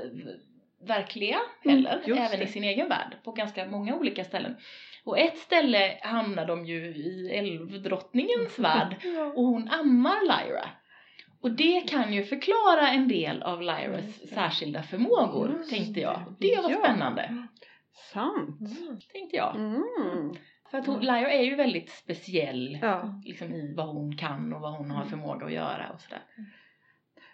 verkliga 0.87 1.37
Mm, 1.65 1.75
heller, 1.77 2.01
just 2.05 2.21
även 2.21 2.39
det. 2.39 2.45
i 2.45 2.47
sin 2.47 2.63
egen 2.63 2.89
värld, 2.89 3.15
på 3.23 3.31
ganska 3.31 3.65
många 3.65 3.95
olika 3.95 4.23
ställen. 4.23 4.55
Och 5.03 5.19
ett 5.19 5.37
ställe 5.37 5.97
hamnar 6.01 6.45
de 6.45 6.65
ju 6.65 6.85
i 6.85 7.29
älvdrottningens 7.33 8.59
värld 8.59 8.95
och 9.35 9.43
hon 9.45 9.69
ammar 9.69 10.21
Lyra. 10.21 10.69
Och 11.41 11.51
det 11.51 11.81
kan 11.81 12.13
ju 12.13 12.23
förklara 12.23 12.89
en 12.89 13.07
del 13.07 13.43
av 13.43 13.61
Lyras 13.61 14.29
särskilda 14.29 14.83
förmågor, 14.83 15.61
tänkte 15.69 15.99
jag. 16.01 16.35
det. 16.39 16.55
Var 16.61 16.69
spännande, 16.69 17.47
Sant. 17.93 18.59
Mm. 18.61 18.99
tänkte 19.13 19.35
jag. 19.37 19.55
Mm. 19.55 20.33
För 20.71 20.77
att 20.77 20.87
hon, 20.87 20.99
Lyra 20.99 21.31
är 21.31 21.43
ju 21.43 21.55
väldigt 21.55 21.89
speciell 21.89 22.79
Ja. 22.81 23.21
liksom, 23.25 23.53
i 23.53 23.73
vad 23.75 23.87
hon 23.87 24.17
kan 24.17 24.53
och 24.53 24.61
vad 24.61 24.73
hon 24.77 24.91
har 24.91 25.05
förmåga 25.05 25.45
att 25.45 25.51
göra 25.53 25.89
och 25.93 26.01
sådär. 26.01 26.21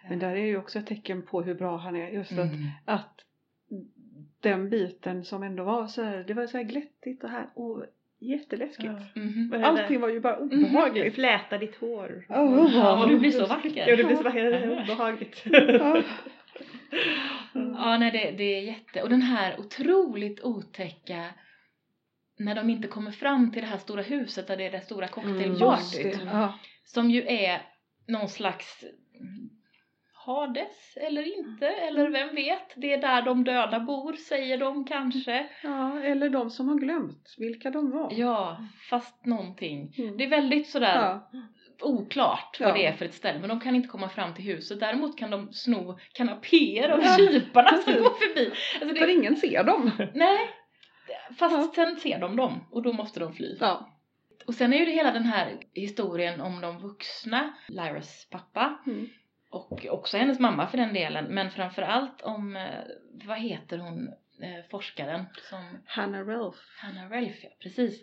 Men 0.08 0.18
där 0.18 0.30
är 0.36 0.46
ju 0.46 0.56
också 0.58 0.78
ett 0.78 0.86
tecken 0.86 1.22
på 1.26 1.42
hur 1.42 1.54
bra 1.54 1.76
han 1.76 1.96
är. 1.96 2.08
Just 2.08 2.32
att, 2.32 2.38
Mm. 2.38 2.68
att 2.84 3.20
den 4.40 4.70
biten 4.70 5.24
som 5.24 5.42
ändå 5.42 5.64
var 5.64 5.86
så 5.86 6.02
här, 6.02 6.24
det 6.26 6.34
var 6.34 6.46
så 6.46 6.56
här 6.56 6.64
glättigt 6.64 7.24
och 7.24 7.30
här 7.30 7.46
och 7.54 7.84
jätteläskigt. 8.18 8.92
Ja. 9.14 9.20
Mhm. 9.20 9.50
Det? 9.50 9.66
Allting 9.66 10.00
var 10.00 10.08
ju 10.08 10.20
bara 10.20 10.38
obehagligt. 10.38 11.14
Fläta 11.14 11.58
ditt 11.58 11.76
hår. 11.76 12.26
Oh, 12.28 12.70
Ja, 12.74 13.02
och 13.02 13.08
du 13.08 13.18
blir 13.18 13.30
så 13.30 13.46
vacker. 13.46 13.88
Ja, 13.88 13.96
det 13.96 14.04
blir 14.04 14.16
så 14.16 14.28
är 14.28 14.82
obehagligt. 14.82 15.42
Ja. 15.44 16.02
Ja, 17.76 17.98
nej, 17.98 18.10
det, 18.10 18.30
det 18.30 18.44
är 18.44 18.62
jätte... 18.62 19.02
Och 19.02 19.08
den 19.08 19.22
här 19.22 19.60
otroligt 19.60 20.44
otäcka 20.44 21.24
när 22.38 22.54
de 22.54 22.70
inte 22.70 22.88
kommer 22.88 23.10
fram 23.10 23.50
till 23.52 23.62
det 23.62 23.68
här 23.68 23.78
stora 23.78 24.02
huset 24.02 24.46
där 24.46 24.56
det 24.56 24.66
är 24.66 24.70
det 24.70 24.80
stora 24.80 25.06
Mm, 25.06 25.12
cocktailpartyt. 25.14 26.18
det. 26.18 26.24
Ja. 26.32 26.54
Som 26.84 27.10
ju 27.10 27.22
är 27.26 27.62
någon 28.08 28.28
slags 28.28 28.84
mm, 29.20 29.50
Hades 30.26 30.96
eller 30.96 31.38
inte, 31.38 31.66
eller 31.68 32.10
vem 32.10 32.34
vet? 32.34 32.72
Det 32.76 32.92
är 32.92 33.00
där 33.00 33.22
de 33.22 33.44
döda 33.44 33.80
bor, 33.80 34.12
säger 34.12 34.58
de 34.58 34.84
kanske. 34.84 35.48
ja, 35.62 36.00
eller 36.00 36.30
de 36.30 36.50
som 36.50 36.68
har 36.68 36.76
glömt 36.78 37.34
vilka 37.38 37.70
de 37.70 37.90
var. 37.90 38.12
Ja, 38.12 38.56
fast 38.90 39.24
någonting. 39.26 39.94
Mm. 39.98 40.16
Det 40.16 40.24
är 40.24 40.28
väldigt 40.28 40.68
sådär 40.68 40.94
Ja. 41.00 41.30
Oklart 41.82 42.56
vad 42.60 42.68
Ja. 42.68 42.74
det 42.74 42.86
är 42.86 42.92
för 42.92 43.04
ett 43.04 43.14
ställe, 43.14 43.38
men 43.38 43.48
de 43.48 43.60
kan 43.60 43.74
inte 43.74 43.88
komma 43.88 44.08
fram 44.08 44.34
till 44.34 44.44
huset. 44.44 44.80
Däremot 44.80 45.18
kan 45.18 45.30
de 45.30 45.52
sno 45.52 45.98
kanapéer 46.12 46.88
av 46.88 47.00
Ja. 47.02 47.16
kyparna 47.16 47.68
som 47.68 47.84
Precis. 47.84 48.02
går 48.02 48.10
förbi. 48.28 48.46
Alltså 48.80 48.94
För 48.96 49.06
det, 49.06 49.12
ingen 49.12 49.36
ser 49.36 49.64
dem. 49.64 49.90
nej, 50.14 50.38
fast 51.38 51.56
Ja. 51.56 51.72
sen 51.84 51.96
ser 51.96 52.18
de 52.18 52.36
dem 52.36 52.64
och 52.70 52.82
då 52.82 52.92
måste 52.92 53.20
de 53.20 53.34
fly. 53.34 53.56
Ja. 53.60 53.92
Och 54.46 54.54
sen 54.54 54.72
är 54.72 54.78
ju 54.78 54.84
det 54.84 54.90
hela 54.92 55.10
den 55.12 55.22
här 55.24 55.56
historien 55.74 56.40
om 56.40 56.60
de 56.60 56.78
vuxna, 56.78 57.54
Lyras 57.68 58.28
pappa 58.30 58.78
Mm. 58.86 59.08
och 59.50 59.86
också 59.90 60.16
hennes 60.16 60.38
mamma 60.38 60.66
för 60.66 60.78
den 60.78 60.94
delen, 60.94 61.24
men 61.24 61.50
framförallt 61.50 62.22
om, 62.22 62.56
eh, 62.56 62.68
vad 63.26 63.38
heter 63.38 63.78
hon, 63.78 64.08
eh, 64.42 64.64
forskaren 64.70 65.24
som 65.50 65.78
Hannah 65.86 66.26
Ralph. 66.26 66.58
Hannah 66.78 67.10
Ralph, 67.10 67.38
ja, 67.44 67.50
precis. 67.62 68.02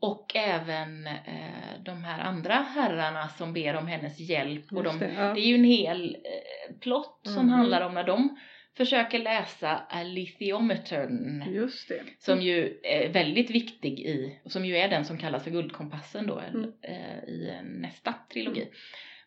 Och 0.00 0.36
även 0.36 1.06
eh, 1.06 1.82
de 1.84 2.04
här 2.04 2.20
andra 2.20 2.54
herrarna 2.54 3.28
som 3.28 3.52
ber 3.52 3.74
om 3.76 3.86
hennes 3.86 4.20
hjälp. 4.20 4.72
Och 4.72 4.82
de, 4.82 4.98
det. 4.98 5.06
det, 5.06 5.12
ja. 5.14 5.30
är 5.36 5.40
ju 5.46 5.54
en 5.54 5.64
hel 5.64 6.14
eh, 6.14 6.76
plott 6.80 7.20
som 7.22 7.46
Mhm. 7.46 7.48
handlar 7.48 7.80
om 7.80 7.94
när 7.94 8.04
de 8.04 8.38
försöker 8.76 9.18
läsa 9.18 9.76
alithiometern. 9.88 11.44
Just 11.52 11.88
det. 11.88 12.02
Som 12.18 12.42
ju 12.42 12.80
är 12.82 13.08
väldigt 13.12 13.50
viktig 13.50 14.00
i, 14.00 14.40
som 14.46 14.64
ju 14.64 14.76
är 14.76 14.88
den 14.88 15.04
som 15.04 15.18
kallas 15.18 15.44
för 15.44 15.50
guldkompassen 15.50 16.26
då 16.26 16.38
Mm. 16.40 16.72
eh, 16.82 17.24
i 17.28 17.52
nästa 17.64 18.14
trilogi. 18.32 18.68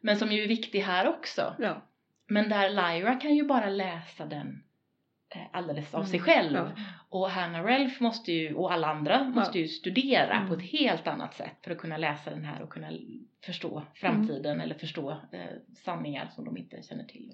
Men 0.02 0.18
som 0.18 0.32
ju 0.32 0.44
är 0.44 0.48
viktig 0.48 0.80
här 0.82 1.08
också. 1.08 1.56
Ja. 1.60 1.82
Men 2.28 2.50
där 2.50 2.70
Lyra 2.70 3.16
kan 3.16 3.36
ju 3.36 3.44
bara 3.44 3.70
läsa 3.70 4.26
den 4.26 4.64
alldeles 5.52 5.93
av 5.93 6.04
sig 6.04 6.19
Mm, 6.19 6.26
själv. 6.26 6.56
ja. 6.58 6.72
Och 7.10 7.30
Hannah 7.30 7.63
Ralph 7.65 8.02
måste 8.04 8.32
ju, 8.32 8.54
och 8.56 8.74
alla 8.74 8.88
andra 8.88 9.24
måste 9.24 9.60
ju 9.60 9.67
studera 9.67 10.34
Mm. 10.36 10.48
på 10.48 10.54
ett 10.54 10.62
helt 10.72 11.08
annat 11.08 11.34
sätt 11.34 11.56
för 11.63 11.72
att 11.72 11.78
kunna 11.78 11.98
läsa 11.98 12.30
den 12.30 12.46
här 12.46 12.62
och 12.62 12.69
kunna 12.69 12.91
förstå 13.46 13.84
framtiden 13.93 14.62
eller 14.62 14.76
förstå 14.76 15.12
eh, 15.32 15.39
sanningar 15.86 16.30
som 16.36 16.46
de 16.46 16.58
inte 16.58 16.84
känner 16.84 17.04
till. 17.04 17.34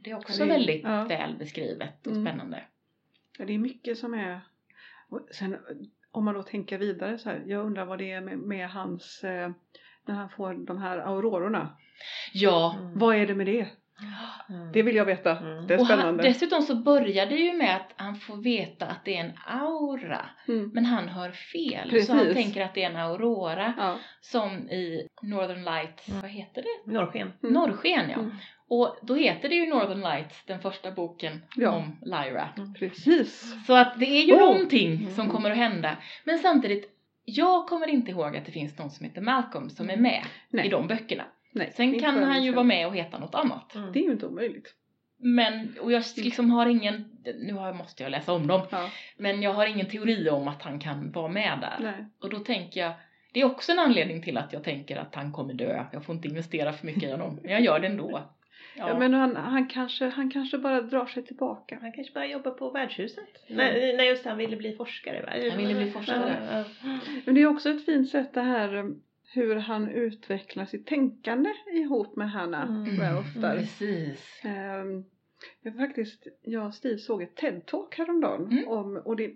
Det 0.00 0.10
är 0.10 0.14
också 0.16 0.42
Det 0.44 0.48
väldigt 0.48 0.82
ja. 0.84 1.04
väl 1.04 1.36
beskrivet 1.38 2.06
och 2.06 2.12
Mm. 2.12 2.26
spännande. 2.26 2.62
Ja, 3.38 3.44
det 3.44 3.52
är 3.54 3.58
mycket 3.58 3.98
som 3.98 4.14
är... 4.14 4.40
och 5.08 5.20
Sen 5.32 5.56
om 6.10 6.24
man 6.24 6.34
då 6.34 6.42
tänker 6.42 6.78
vidare 6.78 7.18
så 7.18 7.28
här, 7.28 7.42
jag 7.46 7.66
undrar 7.66 7.84
vad 7.84 7.98
det 7.98 8.12
är 8.12 8.20
med, 8.20 8.38
med 8.38 8.70
hans... 8.70 9.24
Eh, 9.24 9.50
när 10.04 10.14
han 10.14 10.28
får 10.30 10.54
de 10.54 10.78
här 10.78 10.98
aurororna. 10.98 11.76
Ja, 12.32 12.76
Mm. 12.80 12.98
Vad 12.98 13.16
är 13.16 13.26
det 13.26 13.34
med 13.34 13.46
det? 13.46 13.68
Mm. 14.50 14.72
Det 14.72 14.82
vill 14.82 14.96
jag 14.96 15.04
veta. 15.04 15.38
Mm. 15.38 15.66
Det 15.66 15.74
är 15.74 15.80
Och 15.80 15.86
han, 15.86 15.98
spännande. 15.98 16.22
dessutom 16.22 16.62
så 16.62 16.74
börjar 16.76 17.26
det 17.26 17.34
ju 17.34 17.52
med 17.52 17.76
att 17.76 17.92
han 17.96 18.16
får 18.16 18.36
veta 18.36 18.86
att 18.86 19.04
det 19.04 19.16
är 19.16 19.20
en 19.24 19.32
aura. 19.46 20.20
Mm. 20.48 20.70
Men 20.74 20.84
han 20.84 21.08
hör 21.08 21.30
fel. 21.30 21.90
Precis. 21.90 22.06
Så 22.06 22.12
han 22.12 22.34
tänker 22.34 22.64
att 22.64 22.74
det 22.74 22.82
är 22.82 22.90
en 22.90 22.96
aurora. 22.96 23.74
Ja. 23.78 23.96
Som 24.20 24.52
i 24.70 25.08
Northern 25.22 25.64
Lights, 25.64 26.08
Mm. 26.08 26.20
vad 26.20 26.30
heter 26.30 26.62
det? 26.62 26.92
Norrsken. 26.92 27.32
Mm. 27.42 27.54
Norrsken 27.54 28.10
ja. 28.10 28.18
Mm. 28.18 28.30
Och 28.70 28.96
då 29.02 29.14
heter 29.14 29.48
det 29.48 29.54
ju 29.54 29.66
Northern 29.66 30.00
Lights, 30.00 30.44
den 30.46 30.60
första 30.60 30.90
boken 30.90 31.42
Ja. 31.56 31.70
om 31.70 31.96
Lyra. 32.02 32.48
Precis. 32.78 33.54
Så 33.66 33.74
att 33.76 33.98
det 33.98 34.06
är 34.06 34.22
ju 34.24 34.32
Oh. 34.34 34.40
någonting 34.40 34.94
Mm. 34.96 35.10
som 35.14 35.30
kommer 35.30 35.50
att 35.50 35.56
hända. 35.56 35.96
Men 36.24 36.38
samtidigt, 36.38 36.94
jag 37.24 37.66
kommer 37.66 37.86
inte 37.86 38.10
ihåg 38.10 38.36
att 38.36 38.44
det 38.46 38.52
finns 38.52 38.78
någon 38.78 38.90
som 38.90 39.06
heter 39.06 39.20
Malcolm 39.20 39.70
som 39.70 39.90
är 39.90 39.96
med 39.96 40.24
Nej. 40.50 40.66
i 40.66 40.68
de 40.68 40.86
böckerna. 40.86 41.24
Nej, 41.52 41.72
Sen 41.76 41.92
det 41.92 41.98
kan 41.98 42.22
han 42.22 42.44
ju 42.44 42.52
vara 42.52 42.64
med 42.64 42.86
och 42.86 42.96
heta 42.96 43.18
något 43.18 43.34
annat. 43.34 43.74
Mm. 43.74 43.92
Det 43.92 43.98
är 43.98 44.02
ju 44.04 44.12
inte 44.12 44.26
omöjligt. 44.26 44.74
Men, 45.20 45.74
och 45.80 45.92
jag 45.92 46.04
liksom 46.16 46.50
har 46.50 46.66
ingen, 46.66 47.04
nu 47.24 47.52
måste 47.52 48.02
jag 48.02 48.10
läsa 48.10 48.32
om 48.32 48.46
dem, 48.46 48.60
Ja. 48.70 48.90
men 49.16 49.42
jag 49.42 49.54
har 49.54 49.66
ingen 49.66 49.86
teori 49.86 50.30
om 50.30 50.48
att 50.48 50.62
han 50.62 50.78
kan 50.78 51.12
vara 51.12 51.28
med 51.28 51.58
där. 51.60 51.76
Nej. 51.80 52.06
Och 52.22 52.30
då 52.30 52.38
tänker 52.38 52.80
jag, 52.80 52.92
det 53.32 53.40
är 53.40 53.44
också 53.44 53.72
en 53.72 53.78
anledning 53.78 54.22
till 54.22 54.36
att 54.38 54.52
jag 54.52 54.64
tänker 54.64 54.96
att 54.96 55.14
han 55.14 55.32
kommer 55.32 55.54
dö. 55.54 55.84
Jag 55.92 56.04
får 56.04 56.14
inte 56.14 56.28
investera 56.28 56.72
för 56.72 56.86
mycket 56.86 57.02
i 57.02 57.10
honom, 57.10 57.38
men 57.42 57.52
jag 57.52 57.60
gör 57.60 57.80
det 57.80 57.86
ändå. 57.86 58.10
Ja. 58.12 58.34
Ja. 58.78 58.98
men 58.98 59.14
han, 59.14 59.36
han, 59.36 59.68
kanske, 59.68 60.08
han 60.08 60.30
kanske 60.30 60.58
bara 60.58 60.80
drar 60.80 61.06
sig 61.06 61.26
tillbaka. 61.26 61.78
Han 61.80 61.92
kanske 61.92 62.14
bara 62.14 62.26
jobbar 62.26 62.50
på 62.50 62.70
värdshuset. 62.70 63.44
När, 63.48 63.96
när 63.96 64.04
just 64.04 64.24
han 64.24 64.38
ville 64.38 64.56
bli 64.56 64.76
forskare 64.76 65.22
va? 65.22 65.50
Han 65.50 65.58
ville 65.58 65.74
bli 65.74 65.90
forskare. 65.90 66.36
Ja, 66.50 66.64
ja. 66.82 66.98
Men 67.24 67.34
det 67.34 67.40
är 67.40 67.46
också 67.46 67.70
ett 67.70 67.84
fint 67.84 68.08
sätt 68.08 68.34
det 68.34 68.40
här 68.40 68.94
hur 69.32 69.56
han 69.56 69.88
utvecklar 69.88 70.64
sitt 70.66 70.86
tänkande 70.86 71.50
ihop 71.72 72.16
med 72.16 72.30
Hanna 72.30 72.62
Mm. 72.62 73.00
Ralph 73.00 73.38
där. 73.38 73.56
Precis. 73.56 74.40
Ehm, 74.44 75.04
jag 75.60 75.76
faktiskt, 75.76 76.26
jag 76.42 76.66
och 76.66 76.74
Stig 76.74 77.00
såg 77.00 77.22
ett 77.22 77.36
TED-talk 77.36 77.94
häromdagen 77.98 78.46
Mm. 78.52 78.68
om, 78.68 78.96
och 78.96 79.16
det 79.16 79.34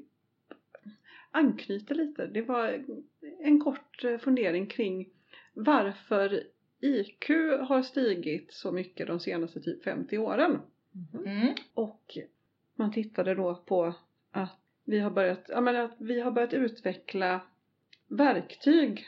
anknyter 1.30 1.94
lite. 1.94 2.26
Det 2.26 2.42
var 2.42 2.84
en 3.40 3.60
kort 3.60 4.04
eh, 4.04 4.18
fundering 4.18 4.66
kring 4.66 5.08
varför 5.54 6.42
IQ 6.80 7.28
har 7.60 7.82
stigit 7.82 8.52
så 8.52 8.72
mycket 8.72 9.06
de 9.06 9.20
senaste 9.20 9.60
typ 9.60 9.84
50 9.84 10.18
åren. 10.18 10.58
Mhm. 10.92 11.26
Mm. 11.26 11.54
Och 11.74 12.18
man 12.74 12.92
tittade 12.92 13.34
då 13.34 13.54
på 13.54 13.94
att 14.30 14.58
vi 14.84 14.98
har 14.98 15.10
börjat, 15.10 15.48
menar, 15.48 15.74
att 15.74 15.96
vi 15.98 16.20
har 16.20 16.30
börjat 16.30 16.52
utveckla 16.54 17.40
verktyg 18.08 19.06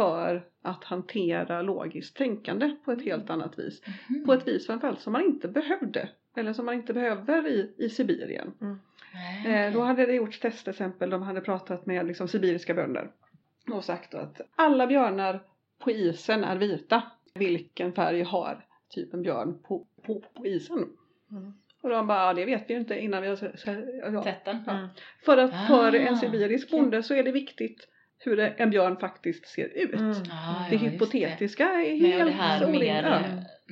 för 0.00 0.42
att 0.62 0.84
hantera 0.84 1.62
logiskt 1.62 2.16
tänkande 2.16 2.76
på 2.84 2.92
ett 2.92 3.04
helt 3.04 3.30
annat 3.30 3.58
vis. 3.58 3.82
Mhm. 4.08 4.24
På 4.26 4.32
ett 4.32 4.48
vis 4.48 4.66
framförallt 4.66 5.00
som 5.00 5.12
man 5.12 5.24
inte 5.24 5.48
behövde. 5.48 6.08
Eller 6.36 6.52
som 6.52 6.66
man 6.66 6.74
inte 6.74 6.92
behöver 6.94 7.46
i, 7.48 7.74
i 7.78 7.88
Sibirien. 7.88 8.52
Nej, 8.58 9.66
Eh, 9.66 9.72
då 9.72 9.80
hade 9.80 10.06
det 10.06 10.12
gjorts 10.12 10.40
testexempel, 10.40 11.10
de 11.10 11.22
hade 11.22 11.40
pratat 11.40 11.86
med 11.86 12.06
liksom, 12.06 12.28
sibiriska 12.28 12.74
bönder. 12.74 13.10
Och 13.72 13.84
sagt 13.84 14.14
att 14.14 14.40
alla 14.56 14.86
björnar 14.86 15.42
på 15.78 15.90
isen 15.90 16.44
är 16.44 16.56
vita. 16.56 17.02
Vilken 17.34 17.92
färg 17.92 18.22
har 18.22 18.64
typ 18.88 19.14
en 19.14 19.22
björn 19.22 19.58
på, 19.62 19.86
på, 20.06 20.24
på 20.34 20.46
isen? 20.46 20.78
Mm. 21.30 21.52
Och 21.82 21.88
de 21.90 22.06
bara, 22.06 22.18
ja, 22.26 22.34
det 22.34 22.44
vet 22.44 22.64
vi 22.68 22.74
ju 22.74 22.80
inte 22.80 22.98
innan 22.98 23.22
vi 23.22 23.28
har 23.28 23.36
se- 23.36 23.56
se- 23.56 24.00
ja. 24.12 24.22
Sett 24.22 24.44
den? 24.44 24.56
Mm. 24.68 24.88
För 25.24 25.36
att 25.36 25.66
för 25.66 25.94
Ah, 25.94 25.96
en 25.96 26.16
sibirisk 26.16 26.70
bonde 26.70 27.02
så 27.02 27.14
är 27.14 27.22
det 27.22 27.32
viktigt 27.32 27.88
hur 28.24 28.36
det- 28.36 28.48
en 28.48 28.70
björn 28.70 28.96
faktiskt 28.96 29.46
ser 29.48 29.64
ut. 29.78 29.94
Mm. 29.94 30.10
Ah, 30.10 30.68
Det 30.70 30.76
ja, 30.76 30.80
hypotetiska 30.80 31.64
är 31.64 32.00
Det. 32.00 32.22
Och 32.24 32.30
helt 32.30 32.62
orimligt. 32.62 32.80
mer... 32.80 33.02
Ja. 33.02 33.18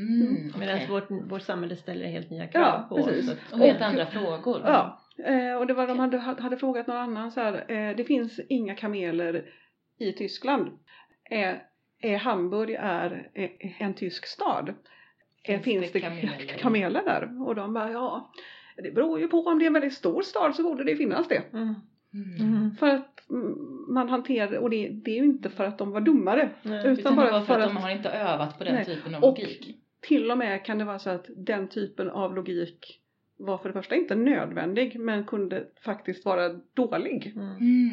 Mm, 0.02 0.52
Medan 0.58 0.78
vårt, 0.90 1.10
vårt 1.10 1.42
samhälle 1.42 1.76
ställer 1.76 2.06
helt 2.06 2.30
nya 2.30 2.46
krav 2.46 2.62
Ja, 2.62 2.86
på 2.88 2.94
oss. 2.94 3.06
precis. 3.06 3.30
Att- 3.30 3.52
Och 3.52 3.58
helt 3.58 3.80
och- 3.80 3.86
andra 3.86 4.06
frågor. 4.06 4.60
Ja, 4.64 5.00
eh, 5.24 5.54
och 5.54 5.66
det 5.66 5.74
var 5.74 5.86
de 5.86 5.98
hade, 5.98 6.18
hade 6.18 6.56
frågat 6.56 6.86
någon 6.86 6.96
annan 6.96 7.30
så 7.32 7.40
här, 7.40 7.64
eh, 7.72 7.96
det 7.96 8.04
finns 8.04 8.40
inga 8.48 8.74
kameler 8.74 9.44
i 9.98 10.12
Tyskland. 10.12 10.78
Eh, 11.30 11.54
eh, 12.02 12.18
Hamburg 12.20 12.70
är 12.80 13.30
eh, 13.34 13.82
en 13.82 13.94
tysk 13.94 14.26
stad. 14.26 14.74
Finns 15.46 15.64
finns 15.64 15.92
det 15.92 15.98
det 15.98 16.00
kameler? 16.00 16.58
kameler? 16.58 17.02
där? 17.04 17.46
Och 17.48 17.54
de 17.54 17.74
bara, 17.74 17.90
ja, 17.92 18.32
det 18.76 18.90
beror 18.90 19.20
ju 19.20 19.28
på 19.28 19.40
om 19.46 19.58
det 19.58 19.64
är 19.64 19.66
en 19.66 19.72
väldigt 19.72 19.92
stor 19.94 20.22
stad 20.22 20.54
så 20.54 20.62
borde 20.62 20.84
det 20.84 20.96
finnas 20.96 21.28
det. 21.28 21.42
Mm. 21.52 21.74
Mm. 22.14 22.54
Mm. 22.54 22.70
För 22.76 22.88
att 22.88 23.24
man 23.88 24.08
hanterar, 24.08 24.58
och 24.58 24.70
det, 24.70 24.88
det 24.88 25.10
är 25.10 25.16
ju 25.16 25.24
inte 25.24 25.50
för 25.50 25.64
att 25.64 25.78
de 25.78 25.90
var 25.90 26.00
dummare. 26.00 26.50
Nej. 26.62 26.80
Utan 26.80 26.92
Utan 26.92 27.16
bara 27.16 27.30
var 27.32 27.40
för 27.40 27.46
för 27.54 27.60
att 27.60 27.68
de 27.68 27.76
att- 27.76 27.82
har 27.82 27.90
inte 27.90 28.08
övat 28.10 28.58
på 28.58 28.64
den 28.64 28.74
Nej. 28.74 28.84
typen 28.84 29.14
av 29.14 29.22
Och- 29.24 29.38
logik. 29.38 29.76
Till 30.00 30.30
och 30.30 30.38
med 30.38 30.64
kan 30.64 30.78
det 30.78 30.84
vara 30.84 30.98
så 30.98 31.10
att 31.10 31.26
den 31.36 31.68
typen 31.68 32.10
av 32.10 32.34
logik 32.34 33.00
var 33.36 33.58
för 33.58 33.68
det 33.68 33.72
första 33.72 33.94
inte 33.96 34.14
nödvändig 34.14 35.00
men 35.00 35.24
kunde 35.24 35.64
faktiskt 35.84 36.24
vara 36.24 36.48
dålig. 36.74 37.32
Mm. 37.36 37.48
Mm. 37.56 37.90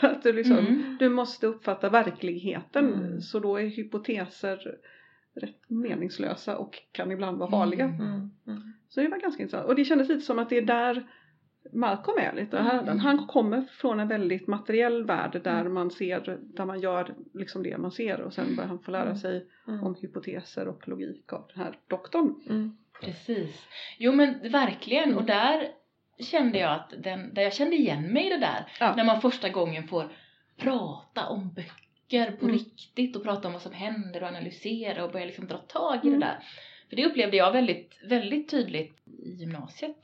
Att 0.02 0.22
du, 0.22 0.32
liksom, 0.32 0.58
Mm. 0.58 0.96
du 0.98 1.08
måste 1.08 1.46
uppfatta 1.46 1.88
verkligheten 1.90 2.94
Mm. 2.94 3.20
så 3.20 3.38
då 3.40 3.56
är 3.56 3.66
hypoteser 3.66 4.58
rätt 5.40 5.70
meningslösa 5.70 6.56
och 6.56 6.78
kan 6.92 7.10
ibland 7.12 7.38
vara 7.38 7.50
farliga. 7.50 7.84
Mm. 7.84 8.00
Mm. 8.00 8.30
Mm. 8.46 8.72
Så 8.88 9.00
det 9.00 9.08
var 9.08 9.18
ganska 9.18 9.42
intressant. 9.42 9.68
Och 9.68 9.74
det 9.74 9.84
kändes 9.84 10.08
lite 10.08 10.20
som 10.20 10.38
att 10.38 10.50
det 10.50 10.58
är 10.58 10.62
där 10.62 11.06
Malcolm 11.72 12.18
är 12.18 12.32
lite. 12.32 12.58
Mm. 12.58 12.98
han 12.98 13.26
kommer 13.26 13.62
från 13.62 14.00
en 14.00 14.08
väldigt 14.08 14.46
materiell 14.46 15.04
värld 15.04 15.40
där 15.44 15.60
Mm. 15.60 15.74
man 15.74 15.90
ser, 15.90 16.38
där 16.40 16.64
man 16.64 16.80
gör 16.80 17.14
liksom 17.34 17.62
det 17.62 17.78
man 17.78 17.90
ser 17.92 18.20
och 18.20 18.32
sen 18.32 18.56
börjar 18.56 18.68
han 18.68 18.78
få 18.78 18.90
lära 18.90 19.02
Mm. 19.02 19.16
sig 19.16 19.46
Mm. 19.68 19.84
om 19.84 19.94
hypoteser 19.94 20.68
och 20.68 20.88
logik 20.88 21.32
av 21.32 21.50
den 21.54 21.64
här 21.64 21.78
doktorn. 21.88 22.34
Mm. 22.48 22.76
Precis. 23.02 23.66
Jo 23.98 24.12
men 24.12 24.50
verkligen 24.52 25.14
och 25.14 25.24
där 25.24 25.68
kände 26.30 26.58
jag 26.58 26.72
att 26.72 26.94
den, 26.98 27.34
där 27.34 27.42
jag 27.42 27.52
kände 27.54 27.76
igen 27.76 28.12
mig 28.12 28.26
i 28.26 28.30
det 28.30 28.38
där. 28.38 28.66
Ja. 28.80 28.94
När 28.96 29.04
man 29.04 29.20
första 29.20 29.48
gången 29.48 29.88
får 29.88 30.08
prata 30.56 31.26
om 31.28 31.52
böcker 31.52 32.30
på 32.32 32.46
riktigt 32.46 33.16
och 33.16 33.22
prata 33.24 33.48
om 33.48 33.52
vad 33.52 33.62
som 33.62 33.72
händer 33.72 34.22
och 34.22 34.28
analysera 34.28 35.04
och 35.04 35.12
börja 35.12 35.26
liksom 35.26 35.46
dra 35.46 35.58
tag 35.58 35.98
i 36.04 36.10
det 36.10 36.18
där. 36.18 36.38
För 36.88 36.96
det 36.96 37.06
upplevde 37.06 37.36
jag 37.36 37.52
väldigt, 37.52 37.98
väldigt 38.08 38.50
tydligt 38.50 38.96
i 39.06 39.30
gymnasiet 39.30 39.96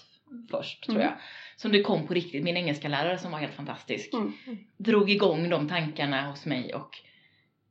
först 0.50 0.84
tror 0.84 0.96
Mm. 0.96 1.06
jag. 1.06 1.14
Som 1.56 1.72
det 1.72 1.82
kom 1.82 2.06
på 2.06 2.14
riktigt. 2.14 2.44
Min 2.44 2.56
engelska 2.56 2.88
lärare 2.88 3.18
som 3.18 3.32
var 3.32 3.38
helt 3.38 3.54
fantastisk 3.54 4.14
Mm. 4.14 4.32
drog 4.76 5.10
igång 5.10 5.48
de 5.48 5.68
tankarna 5.68 6.30
hos 6.30 6.46
mig 6.46 6.74
och, 6.74 6.90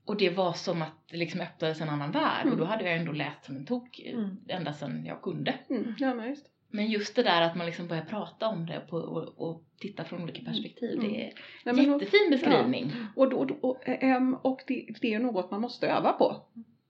och 0.05 0.17
det 0.17 0.29
var 0.29 0.53
som 0.53 0.81
att 0.81 1.07
det 1.11 1.17
liksom 1.17 1.41
öppnades 1.41 1.81
en 1.81 1.89
annan 1.89 2.11
värld 2.11 2.41
Mm. 2.41 2.53
och 2.53 2.59
då 2.59 2.65
hade 2.65 2.83
jag 2.83 2.97
ändå 2.97 3.11
läst 3.11 3.45
som 3.45 3.55
en 3.55 3.65
tok 3.65 3.99
eh, 3.99 4.13
Mm. 4.13 4.37
ända 4.47 4.73
sedan 4.73 5.05
jag 5.05 5.21
kunde. 5.21 5.53
Mm. 5.69 5.95
Ja, 5.97 6.13
men 6.13 6.27
just. 6.29 6.45
Men 6.71 6.87
just 6.91 7.15
det 7.15 7.23
där 7.23 7.41
att 7.41 7.55
man 7.55 7.65
liksom 7.65 7.87
börjar 7.87 8.05
prata 8.05 8.47
om 8.47 8.65
det 8.65 8.79
på, 8.89 8.97
och, 8.97 9.49
och 9.49 9.63
titta 9.79 10.03
från 10.03 10.23
olika 10.23 10.41
perspektiv, 10.43 10.91
Mm. 10.99 11.03
det 11.11 11.21
är 11.25 11.33
Nej, 11.65 11.75
men, 11.75 11.93
och, 11.93 12.01
jättefin 12.01 12.27
beskrivning. 12.31 12.91
och, 13.15 13.29
då, 13.29 13.57
och, 13.61 13.81
ehm, 13.85 14.33
och 14.41 14.59
det, 14.67 14.85
det 15.01 15.13
är 15.13 15.19
något 15.19 15.51
man 15.51 15.61
måste 15.61 15.87
öva 15.87 16.13
på. 16.13 16.41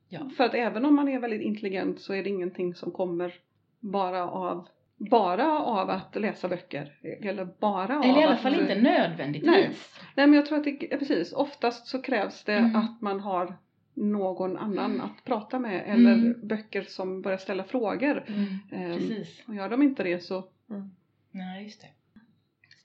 Ja. 0.09 0.29
För 0.37 0.43
att 0.43 0.53
även 0.53 0.85
om 0.85 0.95
man 0.95 1.07
är 1.09 1.19
väldigt 1.19 1.41
intelligent 1.41 2.01
så 2.01 2.13
är 2.13 2.23
det 2.23 2.29
ingenting 2.29 2.75
som 2.75 2.91
kommer 2.91 3.33
bara 3.79 4.29
av 4.29 4.67
bara 4.99 5.59
av 5.59 5.89
att 5.89 6.15
läsa 6.15 6.47
böcker. 6.47 6.93
Eller 7.21 7.45
bara 7.45 7.97
av 7.97 8.03
Eller 8.03 8.19
i 8.21 8.23
alla 8.23 8.33
att, 8.35 8.41
fall 8.41 8.59
inte 8.61 8.75
nödvändigtvis. 8.81 9.51
Nej. 9.51 9.69
Nej 10.15 10.27
men 10.27 10.33
jag 10.33 10.45
tror 10.45 10.57
att 10.57 10.63
det, 10.63 10.77
precis, 10.99 11.33
oftast 11.33 11.87
så 11.87 12.01
krävs 12.01 12.43
det 12.43 12.53
Mm. 12.53 12.75
att 12.75 13.01
man 13.01 13.19
har 13.19 13.57
någon 13.93 14.57
annan 14.57 15.01
att 15.01 15.23
prata 15.25 15.59
med 15.59 15.83
eller 15.87 16.13
Mm. 16.13 16.47
böcker 16.47 16.81
som 16.81 17.21
börjar 17.21 17.37
ställa 17.37 17.63
frågor. 17.63 18.23
Mm, 18.27 18.57
Ehm, 18.71 18.97
precis. 18.99 19.43
och 19.47 19.55
gör 19.55 19.69
de 19.69 19.81
inte 19.83 20.03
det 20.03 20.19
så 20.23 20.47
Mm. 20.69 20.91
Nej, 21.31 21.63
just 21.63 21.81
det. 21.81 21.87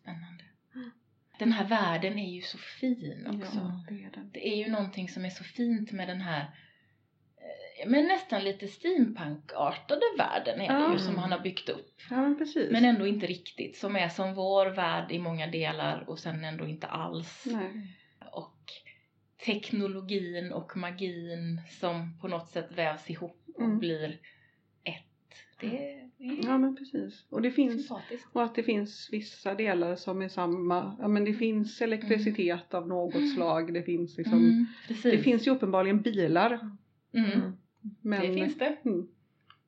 Spännande. 0.02 0.44
Den 1.38 1.52
här 1.52 1.68
världen 1.68 2.18
är 2.18 2.34
ju 2.34 2.40
så 2.40 2.58
fin 2.58 3.26
också. 3.26 3.56
ja, 3.58 3.84
det 3.88 3.94
är 4.04 4.10
det. 4.10 4.28
Det 4.32 4.48
är 4.48 4.56
ju 4.56 4.70
någonting 4.72 5.08
som 5.08 5.24
är 5.24 5.30
så 5.30 5.44
fint 5.44 5.92
med 5.92 6.08
den 6.08 6.20
här 6.20 6.46
men 7.86 8.04
nästan 8.06 8.44
lite 8.44 8.68
steampunkartade 8.68 10.00
världen 10.18 10.60
är 10.60 10.86
det 10.88 10.92
ju 10.92 10.98
som 10.98 11.18
han 11.18 11.32
har 11.32 11.40
byggt 11.40 11.68
upp. 11.68 12.00
Ja 12.10 12.16
men 12.16 12.38
precis. 12.38 12.70
Men 12.70 12.84
ändå 12.84 13.06
inte 13.06 13.26
riktigt. 13.26 13.76
Som 13.76 13.96
är 13.96 14.08
som 14.08 14.34
vår 14.34 14.66
värld 14.66 15.12
i 15.12 15.18
många 15.18 15.46
delar 15.46 16.04
och 16.10 16.18
sen 16.18 16.44
ändå 16.44 16.66
inte 16.66 16.86
alls. 16.86 17.44
Nej. 17.46 17.96
Och 18.32 18.58
teknologin 19.46 20.52
och 20.52 20.76
magin 20.76 21.60
som 21.80 22.18
på 22.20 22.28
något 22.28 22.48
sätt 22.48 22.68
vävs 22.76 23.10
ihop 23.10 23.40
och 23.54 23.62
Mm. 23.64 23.78
blir 23.78 24.18
ett. 24.84 25.04
Det 25.60 25.90
är 25.92 26.04
Ja 26.48 26.58
men 26.58 26.76
precis. 26.76 27.24
Och 27.30 27.42
det 27.42 27.50
finns 27.50 27.90
och 28.32 28.42
att 28.42 28.54
det 28.54 28.62
finns 28.62 29.08
vissa 29.12 29.54
delar 29.54 29.96
som 29.96 30.22
är 30.22 30.28
samma. 30.28 30.96
Ja 31.00 31.08
men 31.08 31.24
det 31.24 31.34
finns 31.34 31.80
elektricitet 31.82 32.74
av 32.74 32.88
något 32.88 33.34
slag. 33.34 33.74
Det 33.74 33.82
finns 33.82 34.16
liksom 34.18 34.38
Mm. 34.38 34.66
Det 35.02 35.18
finns 35.18 35.46
ju 35.46 35.50
uppenbarligen 35.50 36.02
bilar. 36.02 36.52
mm, 36.52 37.32
Mm. 37.32 37.56
Men, 38.02 38.20
det 38.20 38.32
finns 38.34 38.58
det. 38.58 38.76
Mm. 38.84 39.08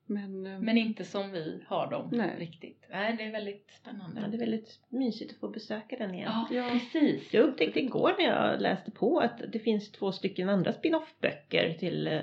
Men, 0.09 0.47
eh, 0.47 0.59
Men 0.61 0.79
inte 0.79 1.05
som 1.05 1.33
vi 1.33 1.63
har 1.67 1.91
dem 1.91 2.09
Nej. 2.13 2.31
riktigt. 2.39 2.85
Nej, 2.91 3.15
det 3.19 3.25
är 3.25 3.33
väldigt 3.33 3.71
spännande. 3.81 4.21
Ja, 4.21 4.29
det 4.29 4.37
är 4.37 4.39
väldigt 4.39 4.81
mysigt 4.89 5.33
att 5.33 5.39
få 5.41 5.49
besöka 5.49 5.97
den 5.97 6.15
igen. 6.15 6.31
Ja, 6.51 6.57
Ja. 6.57 6.69
precis. 6.73 7.35
Jag 7.35 7.45
upptäckte 7.45 7.81
igår 7.81 8.15
när 8.19 8.25
jag 8.25 8.61
läste 8.61 8.91
på 8.91 9.19
att 9.19 9.41
det 9.53 9.59
finns 9.59 9.93
två 9.93 10.13
stycken 10.13 10.49
andra 10.49 10.73
spin-off-böcker 10.73 11.73
till, 11.73 12.07
eh, 12.07 12.21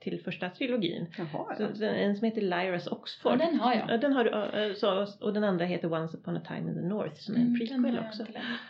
till 0.00 0.20
första 0.20 0.50
trilogin. 0.50 1.06
Jaha, 1.18 1.56
ja. 1.58 1.74
så 1.74 1.84
en 1.84 2.16
som 2.16 2.24
heter 2.24 2.40
Lyras 2.40 2.86
Oxford. 2.86 3.32
Ja, 3.32 3.46
den 3.46 3.60
har 3.60 3.74
jag. 3.74 3.90
Ja, 3.90 3.96
den 3.96 4.12
har 4.12 4.24
du, 4.24 4.30
äh, 4.64 4.74
så, 4.74 5.06
och 5.20 5.32
den 5.32 5.44
andra 5.44 5.64
heter 5.64 5.92
Once 5.92 6.16
upon 6.16 6.36
a 6.36 6.40
time 6.48 6.70
in 6.70 6.74
the 6.74 6.88
North 6.88 7.14
som 7.14 7.34
är 7.34 7.38
en 7.38 7.46
Mm, 7.46 7.58
prequel 7.58 7.98
också. 8.08 8.26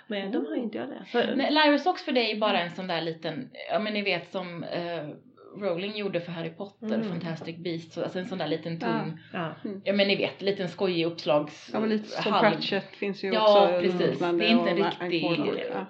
Men 0.07 0.33
de 0.33 0.47
har 0.47 0.57
inte 0.57 0.79
jag 0.79 0.89
läst. 0.89 1.15
Nej, 1.37 1.51
Lyra's 1.53 1.89
Oxford 1.89 2.17
är 2.19 2.35
ju 2.35 2.41
bara 2.41 2.61
en 2.61 2.71
sån 2.71 2.87
där 2.87 3.01
liten, 3.01 3.51
ja 3.71 3.79
men 3.79 3.93
ni 3.93 4.03
vet 4.03 4.33
som 4.33 4.65
eh, 4.65 5.09
Rowling 5.57 5.97
gjorde 5.97 6.21
för 6.21 6.33
Harry 6.33 6.51
Potter, 6.51 6.95
Mm. 6.95 7.09
Fantastic 7.09 7.57
Beasts, 7.57 7.99
alltså 7.99 8.19
en 8.19 8.29
sån 8.29 8.39
där 8.39 8.49
liten 8.49 8.81
tunn, 8.81 9.21
ja. 9.33 9.55
ja 9.85 9.93
men 9.93 10.09
ni 10.09 10.17
vet, 10.17 10.43
liten 10.43 10.69
skojig 10.69 11.07
uppslags... 11.07 11.71
ja 11.73 11.81
men 11.81 11.89
lite 11.89 12.09
som 12.09 12.33
halv- 12.33 12.51
Pratchett 12.51 12.97
finns 12.97 13.25
ju 13.25 13.33
Ja, 13.33 13.63
också. 13.69 13.81
precis. 13.81 14.01
liknande 14.11 14.45
Det 14.45 14.51
är 14.51 14.53
inte 14.53 14.71
en 14.71 14.77
riktig- 14.77 15.65
ja. 15.75 15.87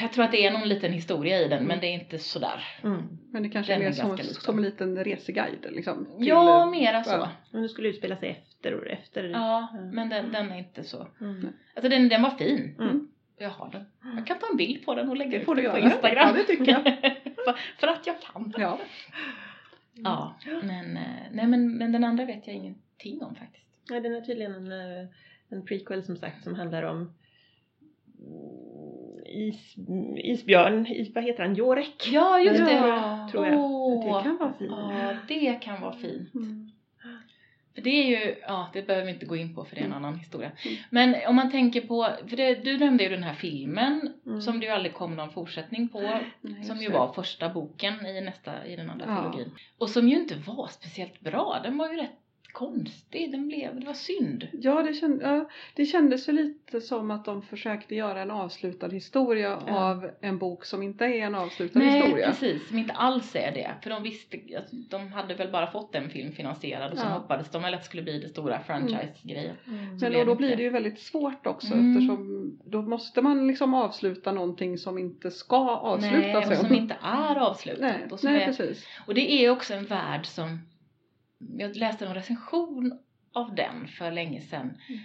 Jag 0.00 0.12
tror 0.12 0.24
att 0.24 0.32
det 0.32 0.46
är 0.46 0.50
någon 0.52 0.68
liten 0.68 0.92
historia 0.92 1.38
i 1.38 1.42
den, 1.48 1.52
Mm. 1.52 1.66
men 1.68 1.80
det 1.80 1.86
är 1.86 1.94
inte 1.94 2.18
sådär. 2.18 2.64
Mm. 2.84 3.02
Men 3.32 3.42
det 3.42 3.48
kanske 3.48 3.72
Den 3.72 3.82
är 3.82 3.86
mer 3.86 3.92
som, 3.92 4.16
som 4.18 4.58
en 4.58 4.64
liten 4.64 5.04
reseguide 5.04 5.66
liksom. 5.70 6.04
till- 6.18 6.28
Ja, 6.28 6.66
mera 6.70 7.04
så. 7.04 7.10
ja. 7.10 7.28
Men 7.52 7.62
det 7.62 7.68
skulle 7.68 7.88
utspela 7.88 8.16
sig 8.16 8.28
efter 8.30 8.74
och 8.74 8.86
efter. 8.86 9.24
Ja, 9.24 9.68
men 9.92 10.08
den, 10.08 10.32
den 10.32 10.52
är 10.52 10.58
inte 10.58 10.84
så. 10.84 11.06
Mm. 11.20 11.48
Alltså 11.74 11.88
den, 11.88 12.08
den 12.08 12.22
var 12.22 12.30
fin. 12.30 12.76
Mm. 12.80 13.08
Jag 13.38 13.50
har 13.50 13.70
den. 13.70 13.84
Jag 14.16 14.26
kan 14.26 14.38
ta 14.38 14.46
en 14.50 14.56
bild 14.56 14.84
på 14.84 14.94
den 14.94 15.08
och 15.08 15.16
lägga 15.16 15.30
Det 15.30 15.36
ut 15.36 15.46
den 15.46 15.70
på. 15.72 15.78
Instagram. 15.78 16.28
Ja, 16.28 16.32
det 16.32 16.44
tycker 16.44 16.72
jag. 16.72 16.82
för, 17.52 17.80
för 17.80 17.86
att 17.86 18.06
jag 18.06 18.20
kan. 18.20 18.54
Ja. 18.56 18.78
Ja, 20.02 20.34
men, 20.62 20.96
eh, 20.96 21.02
nej, 21.32 21.46
men, 21.46 21.78
men 21.78 21.92
den 21.92 22.04
andra 22.04 22.24
vet 22.24 22.46
jag 22.46 22.56
ingenting 22.56 23.22
om 23.22 23.34
faktiskt. 23.34 23.66
Ja, 23.88 24.00
den 24.00 24.14
är 24.14 24.20
tydligen 24.20 24.54
en, 24.54 24.72
eh, 24.72 25.08
en 25.48 25.64
prequel 25.66 26.02
som 26.04 26.16
sagt 26.16 26.44
som 26.44 26.54
handlar 26.54 26.82
om 26.82 26.96
mm, 28.18 29.26
is, 29.26 29.74
isbjörn, 30.16 30.86
is, 30.86 31.14
vad 31.14 31.24
heter 31.24 31.42
han, 31.42 31.54
Jorek? 31.54 32.08
Ja, 32.12 32.40
just 32.40 32.66
det. 32.66 32.72
Ja, 32.72 33.28
tror 33.32 33.46
jag. 33.46 33.60
Åh, 33.60 34.18
Det 34.18 34.22
kan 34.22 34.36
vara 34.36 34.52
fint. 34.52 34.70
Ja, 34.70 35.16
det 35.28 35.54
kan 35.54 35.80
vara 35.80 35.92
fint. 35.92 36.34
Mm. 36.34 36.70
För 37.74 37.82
det 37.82 37.90
är 37.90 38.04
ju, 38.26 38.34
ja 38.42 38.70
det 38.72 38.82
behöver 38.86 39.06
vi 39.06 39.12
inte 39.12 39.26
gå 39.26 39.36
in 39.36 39.54
på 39.54 39.64
för 39.64 39.74
det 39.76 39.80
är 39.80 39.84
en 39.84 39.92
Mm. 39.92 40.04
annan 40.04 40.18
historia. 40.18 40.52
Mm. 40.64 40.76
Men 40.90 41.16
om 41.28 41.36
man 41.36 41.50
tänker 41.50 41.80
på, 41.80 42.08
för 42.28 42.36
det, 42.36 42.54
du 42.54 42.78
nämnde 42.78 43.02
ju 43.04 43.08
den 43.10 43.22
här 43.22 43.34
filmen 43.34 44.12
Mm. 44.26 44.40
som 44.42 44.60
det 44.60 44.66
ju 44.66 44.72
aldrig 44.72 44.94
kom 44.94 45.16
någon 45.16 45.30
fortsättning 45.30 45.88
på. 45.88 46.00
Nej, 46.40 46.64
Som 46.64 46.78
ju 46.82 46.88
det. 46.88 46.94
var 46.98 47.12
första 47.12 47.48
boken 47.48 48.06
i 48.06 48.20
nästa, 48.20 48.66
i 48.66 48.76
den 48.76 48.90
andra 48.90 49.06
Ja. 49.08 49.16
trilogin. 49.30 49.54
Och 49.78 49.90
som 49.90 50.08
ju 50.08 50.16
inte 50.16 50.34
var 50.34 50.66
speciellt 50.68 51.20
bra. 51.20 51.60
Den 51.62 51.78
var 51.78 51.88
ju 51.92 51.96
rätt 51.96 52.19
konstig. 52.52 53.32
Den 53.32 53.48
blev, 53.48 53.80
det 53.80 53.86
var 53.86 53.94
synd. 53.94 54.48
Ja 54.52 54.82
det, 54.82 54.94
känd, 54.94 55.22
ja, 55.22 55.48
det 55.76 55.84
kändes 55.86 56.28
ju 56.28 56.32
lite 56.32 56.80
som 56.80 57.10
att 57.10 57.24
de 57.24 57.42
försökte 57.42 57.94
göra 57.94 58.20
en 58.22 58.30
avslutad 58.30 58.88
historia 58.88 59.62
Ja. 59.66 59.90
av 59.90 60.10
en 60.20 60.38
bok 60.38 60.64
som 60.64 60.82
inte 60.82 61.04
är 61.04 61.26
en 61.26 61.34
avslutad 61.34 61.78
Nej 61.78 62.00
historia. 62.02 62.26
precis, 62.26 62.68
som 62.68 62.78
inte 62.78 62.92
alls 62.94 63.36
är 63.36 63.52
det. 63.52 63.70
För 63.82 63.90
de 63.90 64.02
visste, 64.02 64.38
de 64.70 65.12
hade 65.12 65.34
väl 65.34 65.50
bara 65.52 65.70
fått 65.70 65.94
en 65.94 66.10
film 66.10 66.32
finansierad 66.32 66.92
och 66.92 66.98
så 66.98 67.04
Ja. 67.06 67.10
hoppades 67.12 67.50
de 67.50 67.62
väl 67.62 67.74
att 67.74 67.80
det 67.80 67.86
skulle 67.86 68.02
bli 68.02 68.18
det 68.18 68.28
stora 68.28 68.60
franchise-grejen. 68.60 69.56
Mm. 69.66 69.96
Men 69.96 70.12
då, 70.12 70.24
då 70.24 70.34
blir 70.34 70.56
det. 70.56 70.62
ju 70.62 70.70
väldigt 70.70 70.98
svårt 71.00 71.46
också 71.46 71.74
Mm. 71.74 71.90
eftersom 71.96 72.58
då 72.64 72.82
måste 72.82 73.22
man 73.22 73.46
liksom 73.46 73.74
avsluta 73.74 74.32
någonting 74.32 74.78
som 74.78 74.98
inte 74.98 75.30
ska 75.30 75.70
avslutas. 75.70 76.34
Nej, 76.34 76.46
och 76.46 76.56
som 76.56 76.74
inte 76.74 76.96
är 77.02 77.36
avslutat. 77.36 77.80
Nej, 77.80 78.08
och, 78.10 78.18
nej 78.24 78.42
är, 78.42 78.46
precis. 78.46 78.86
och 79.06 79.14
det 79.14 79.32
är 79.44 79.50
också 79.50 79.74
en 79.74 79.84
värld 79.86 80.26
som, 80.26 80.58
jag 81.58 81.76
läste 81.76 82.06
en 82.06 82.14
recension 82.14 82.98
av 83.32 83.54
den 83.54 83.88
för 83.88 84.10
länge 84.10 84.40
sedan. 84.40 84.60
Mm. 84.88 85.00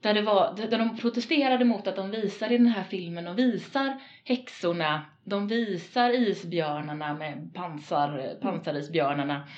Där, 0.00 0.14
det 0.14 0.22
var, 0.22 0.56
där 0.56 0.78
de 0.78 0.96
protesterade 0.96 1.64
mot 1.64 1.86
att 1.86 1.96
de 1.96 2.10
visar 2.10 2.52
i 2.52 2.58
den 2.58 2.66
här 2.66 2.84
filmen, 2.84 3.24
de 3.24 3.36
visar 3.36 4.00
häxorna, 4.24 5.04
de 5.24 5.46
visar 5.48 6.10
isbjörnarna 6.10 7.14
med 7.14 7.50
pansar, 7.54 8.38
pansarisbjörnarna. 8.42 9.48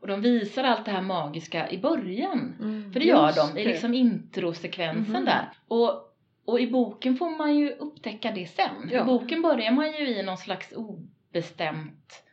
Och 0.00 0.06
de 0.06 0.20
visar 0.20 0.64
allt 0.64 0.84
det 0.84 0.90
här 0.90 1.02
magiska 1.02 1.70
i 1.70 1.78
början. 1.78 2.56
Mm. 2.60 2.92
För 2.92 3.00
det 3.00 3.06
gör 3.06 3.32
de 3.54 3.58
i 3.58 3.64
liksom 3.64 3.94
introsekvensen 3.94 5.14
Mhm. 5.14 5.24
där. 5.24 5.48
Och, 5.68 6.14
och 6.44 6.60
i 6.60 6.66
boken 6.70 7.16
får 7.16 7.30
man 7.38 7.54
ju 7.58 7.70
upptäcka 7.70 8.30
det 8.30 8.46
sen. 8.46 8.90
Ja. 8.92 9.02
I 9.02 9.04
boken 9.04 9.42
börjar 9.42 9.72
man 9.72 9.92
ju 9.92 10.08
i 10.08 10.22
någon 10.22 10.38
slags 10.38 10.72
obestämt 10.76 12.23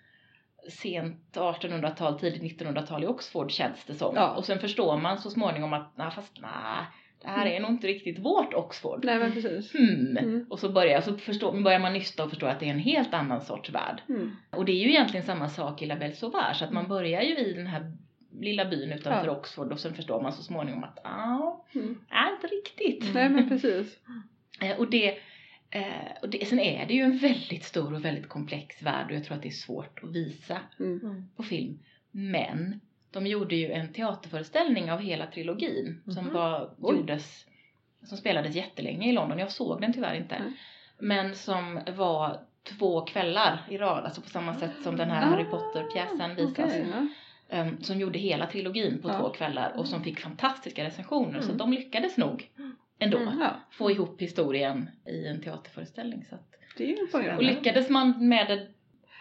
sent 0.69 1.17
1800-tal, 1.33 2.19
tidigt 2.19 2.59
1900-tal 2.61 3.03
i 3.03 3.07
Oxford 3.07 3.51
känns 3.51 3.85
det 3.85 3.93
som. 3.93 4.15
Ja. 4.15 4.35
Och 4.35 4.45
sen 4.45 4.59
förstår 4.59 4.97
man 4.97 5.17
så 5.17 5.29
småningom 5.29 5.73
att 5.73 5.91
nej 5.95 6.11
fast 6.11 6.41
nej, 6.41 6.85
det 7.21 7.27
här 7.27 7.45
är 7.45 7.59
nog 7.59 7.71
inte 7.71 7.87
riktigt 7.87 8.19
vårt 8.19 8.53
Oxford. 8.53 9.05
Nej 9.05 9.19
men 9.19 9.31
precis. 9.31 9.73
Hmm. 9.73 10.17
Mm. 10.17 10.45
Och 10.49 10.59
så 10.59 10.69
börjar, 10.69 11.01
så 11.01 11.17
förstår, 11.17 11.61
börjar 11.61 11.79
man 11.79 11.93
nysta 11.93 12.23
och 12.23 12.29
förstå 12.29 12.45
att 12.45 12.59
det 12.59 12.65
är 12.65 12.69
en 12.73 12.79
helt 12.79 13.13
annan 13.13 13.41
sorts 13.41 13.69
värld. 13.69 14.01
Mm. 14.09 14.31
Och 14.49 14.65
det 14.65 14.71
är 14.71 14.83
ju 14.83 14.89
egentligen 14.89 15.25
samma 15.25 15.49
sak 15.49 15.81
i 15.81 15.85
La 15.85 15.95
Belle 15.95 16.13
Sauvage, 16.15 16.61
att 16.61 16.71
man 16.71 16.87
börjar 16.87 17.21
ju 17.21 17.37
i 17.37 17.53
den 17.53 17.67
här 17.67 17.91
lilla 18.39 18.65
byn 18.65 18.91
utanför 18.91 19.27
Ja. 19.27 19.31
Oxford 19.37 19.71
och 19.71 19.79
sen 19.79 19.93
förstår 19.93 20.21
man 20.21 20.33
så 20.33 20.43
småningom 20.43 20.83
att 20.83 20.99
ja, 21.03 21.65
Mm. 21.75 21.97
är 22.09 22.33
inte 22.33 22.47
riktigt. 22.47 23.13
Nej 23.13 23.29
men 23.29 23.49
precis. 23.49 23.97
Eh, 24.61 24.79
Och 24.79 24.89
det, 24.89 25.17
eh, 25.71 26.11
och 26.21 26.29
det, 26.29 26.45
sen 26.47 26.59
är 26.59 26.85
det 26.85 26.93
ju 26.93 27.01
en 27.03 27.17
väldigt 27.17 27.63
stor 27.63 27.93
och 27.93 28.05
väldigt 28.05 28.29
komplex 28.29 28.81
värld 28.81 29.05
och 29.09 29.15
jag 29.15 29.23
tror 29.23 29.35
att 29.37 29.41
det 29.43 29.49
är 29.49 29.51
svårt 29.51 29.99
att 30.03 30.09
visa 30.15 30.57
Mm. 30.79 30.99
Mm. 31.03 31.23
på 31.35 31.43
film. 31.43 31.79
Men 32.11 32.81
de 33.11 33.27
gjorde 33.27 33.55
ju 33.55 33.71
en 33.71 33.93
teaterföreställning 33.93 34.91
av 34.91 34.99
hela 34.99 35.27
trilogin 35.27 36.01
som 36.05 36.25
Mhm. 36.25 36.33
var, 36.33 36.73
Oj. 36.79 36.95
gjordes, 36.97 37.45
som 38.03 38.17
spelades 38.17 38.55
jättelänge 38.55 39.09
i 39.09 39.11
London. 39.11 39.39
Jag 39.39 39.51
såg 39.51 39.81
den 39.81 39.93
tyvärr 39.93 40.15
inte. 40.15 40.39
Nej. 40.39 40.51
Men 40.99 41.35
som 41.35 41.79
var 41.95 42.39
två 42.63 43.01
kvällar 43.01 43.61
i 43.69 43.77
rad, 43.77 44.05
alltså 44.05 44.21
på 44.21 44.29
samma 44.29 44.55
sätt 44.55 44.71
som 44.83 44.97
den 44.97 45.09
här 45.09 45.23
Ah, 45.23 45.25
Harry 45.25 45.45
Potter-pjäsen 45.45 46.35
visas. 46.35 46.73
Ja. 46.91 47.07
Ehm, 47.49 47.81
som 47.81 47.99
gjorde 47.99 48.19
hela 48.19 48.47
trilogin 48.47 49.01
på 49.01 49.09
Ja. 49.09 49.19
två 49.19 49.29
kvällar 49.29 49.73
och 49.77 49.87
som 49.87 50.03
fick 50.03 50.19
fantastiska 50.19 50.83
recensioner. 50.83 51.39
Så 51.39 51.45
Mm. 51.45 51.57
de 51.57 51.73
lyckades 51.73 52.17
nog 52.17 52.49
ändå 53.01 53.17
Mm. 53.17 53.39
Ja, 53.39 53.55
få 53.71 53.91
ihop 53.91 54.21
historien 54.21 54.89
i 55.07 55.27
en 55.27 55.41
teaterföreställning. 55.41 56.25
Så 56.29 56.35
att, 56.35 56.51
och 57.37 57.43
lyckades 57.43 57.89
man 57.89 58.27
med 58.27 58.47
det 58.47 58.67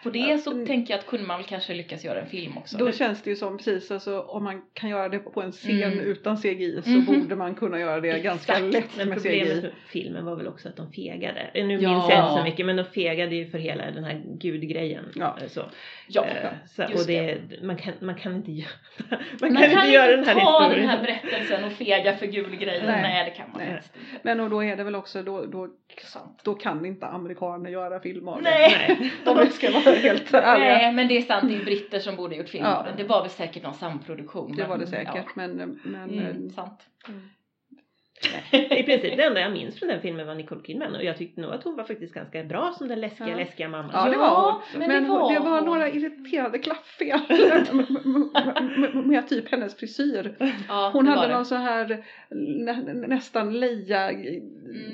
på 0.03 0.09
det 0.09 0.37
så 0.43 0.51
mm. 0.51 0.65
tänker 0.67 0.93
jag 0.93 0.99
att 0.99 1.05
kunde 1.07 1.25
man 1.27 1.37
väl 1.37 1.45
kanske 1.47 1.73
lyckas 1.73 2.03
göra 2.05 2.19
en 2.21 2.27
film 2.27 2.57
också. 2.57 2.77
Då 2.77 2.91
känns 2.91 3.21
det 3.21 3.29
ju 3.29 3.35
som 3.35 3.57
precis 3.57 3.91
alltså, 3.91 4.19
om 4.21 4.43
man 4.43 4.61
kan 4.73 4.89
göra 4.89 5.09
det 5.09 5.19
på 5.19 5.41
en 5.41 5.51
scen 5.51 5.83
Mm. 5.83 5.99
utan 5.99 6.37
CGI 6.37 6.81
så 6.83 6.89
Mhm. 6.89 7.05
borde 7.05 7.35
man 7.35 7.55
kunna 7.55 7.79
göra 7.79 7.99
det 8.01 8.19
ganska 8.19 8.53
Exakt. 8.53 8.73
lätt 8.73 8.97
Men 8.97 9.09
med 9.09 9.17
problemet 9.17 9.47
CGI. 9.47 9.61
med 9.61 9.71
filmen 9.87 10.25
var 10.25 10.35
väl 10.35 10.47
också 10.47 10.69
att 10.69 10.75
de 10.77 10.91
fegade. 10.91 11.49
Nu 11.53 11.59
Ja. 11.61 11.65
minns 11.67 12.09
jag 12.09 12.19
inte 12.25 12.37
så 12.37 12.43
mycket 12.43 12.65
men 12.65 12.75
de 12.75 12.83
fegade 12.85 13.35
ju 13.35 13.49
för 13.49 13.57
hela 13.57 13.91
den 13.91 14.03
här 14.03 14.21
gudgrejen. 14.39 15.05
Ja. 15.15 15.37
Eh, 15.41 15.47
Så. 15.47 15.61
ja, 16.07 16.25
Eh, 16.25 16.49
så, 16.65 16.83
och 16.83 17.07
det, 17.07 17.37
Man, 17.63 17.77
kan, 17.77 17.93
man 17.99 18.15
kan 18.15 18.35
inte 18.35 18.51
göra, 18.51 18.69
man 19.41 19.53
man 19.53 19.61
kan 19.61 19.71
inte 19.71 19.87
göra 19.87 20.15
den 20.15 20.25
här 20.25 20.33
ta 20.33 20.39
historien. 20.63 20.79
den 20.87 20.89
här 20.89 21.01
berättelsen 21.01 21.63
och 21.63 21.71
fega 21.71 22.17
för 22.17 22.25
gulgrejen. 22.25 22.85
Nej. 22.85 23.01
Nej. 23.01 23.25
det 23.25 23.31
kan 23.37 23.45
man 23.51 23.61
Nej. 23.61 23.69
inte. 23.75 24.19
Men 24.23 24.39
och 24.39 24.49
då 24.49 24.63
är 24.63 24.75
det 24.75 24.83
väl 24.83 24.95
också, 24.95 25.23
då, 25.23 25.45
då, 25.45 25.67
då 26.43 26.53
kan 26.53 26.85
inte 26.85 27.05
amerikaner 27.05 27.69
göra 27.69 27.99
film 27.99 28.27
av 28.27 28.43
det. 28.43 28.49
Nej. 28.49 29.11
Vi 29.25 29.49
ska 29.51 29.71
vara 29.71 29.90
helt 30.01 30.33
ärliga. 30.33 30.69
Nej 30.77 30.93
men 30.93 31.07
det 31.07 31.17
är 31.17 31.21
sant, 31.21 31.49
det 31.49 31.55
är 31.55 31.65
britter 31.65 31.99
som 31.99 32.15
borde 32.15 32.35
gjort 32.35 32.49
film 32.49 32.65
Ja. 32.65 32.85
Det 32.97 33.03
var 33.03 33.21
väl 33.21 33.29
säkert 33.29 33.63
någon 33.63 33.73
samproduktion. 33.73 34.55
Det 34.55 34.63
var 34.65 34.77
det 34.77 34.87
säkert. 34.87 35.15
Ja. 35.15 35.31
Men, 35.35 35.79
men 35.83 36.09
Mm, 36.09 36.19
eh, 36.19 36.53
sant. 36.55 36.79
I 38.51 38.83
princip 38.83 39.17
det 39.17 39.23
enda 39.23 39.41
jag 39.41 39.51
minns 39.51 39.79
från 39.79 39.89
den 39.89 40.01
filmen 40.01 40.27
var 40.27 40.35
Nicole 40.35 40.61
Kidman 40.63 40.95
och 40.95 41.03
jag 41.03 41.17
tyckte 41.17 41.41
nog 41.41 41.51
att 41.53 41.63
hon 41.63 41.75
var 41.75 41.83
faktiskt 41.83 42.13
ganska 42.13 42.43
bra 42.43 42.73
som 42.77 42.87
den 42.87 43.01
läskiga, 43.01 43.29
Ja. 43.29 43.35
läskiga 43.35 43.69
mamman. 43.69 43.91
Ja, 43.93 44.09
det 44.11 44.17
var 44.17 44.51
hon. 44.51 44.61
Men, 44.79 44.87
Men 44.87 45.03
det 45.03 45.09
var, 45.09 45.33
det 45.33 45.39
var 45.39 45.55
hon. 45.57 45.65
några 45.65 45.89
irriterade 45.89 46.59
klaffel 46.59 47.19
med, 47.71 47.87
med, 48.77 48.95
med 49.05 49.27
typ 49.29 49.51
hennes 49.51 49.75
frisyr. 49.77 50.35
Ja, 50.67 50.89
Hon 50.93 51.07
hade 51.07 51.27
det. 51.27 51.33
någon 51.33 51.45
så 51.45 51.55
här 51.55 52.05
nä, 52.65 52.73
nästan 53.07 53.59
leja 53.59 54.11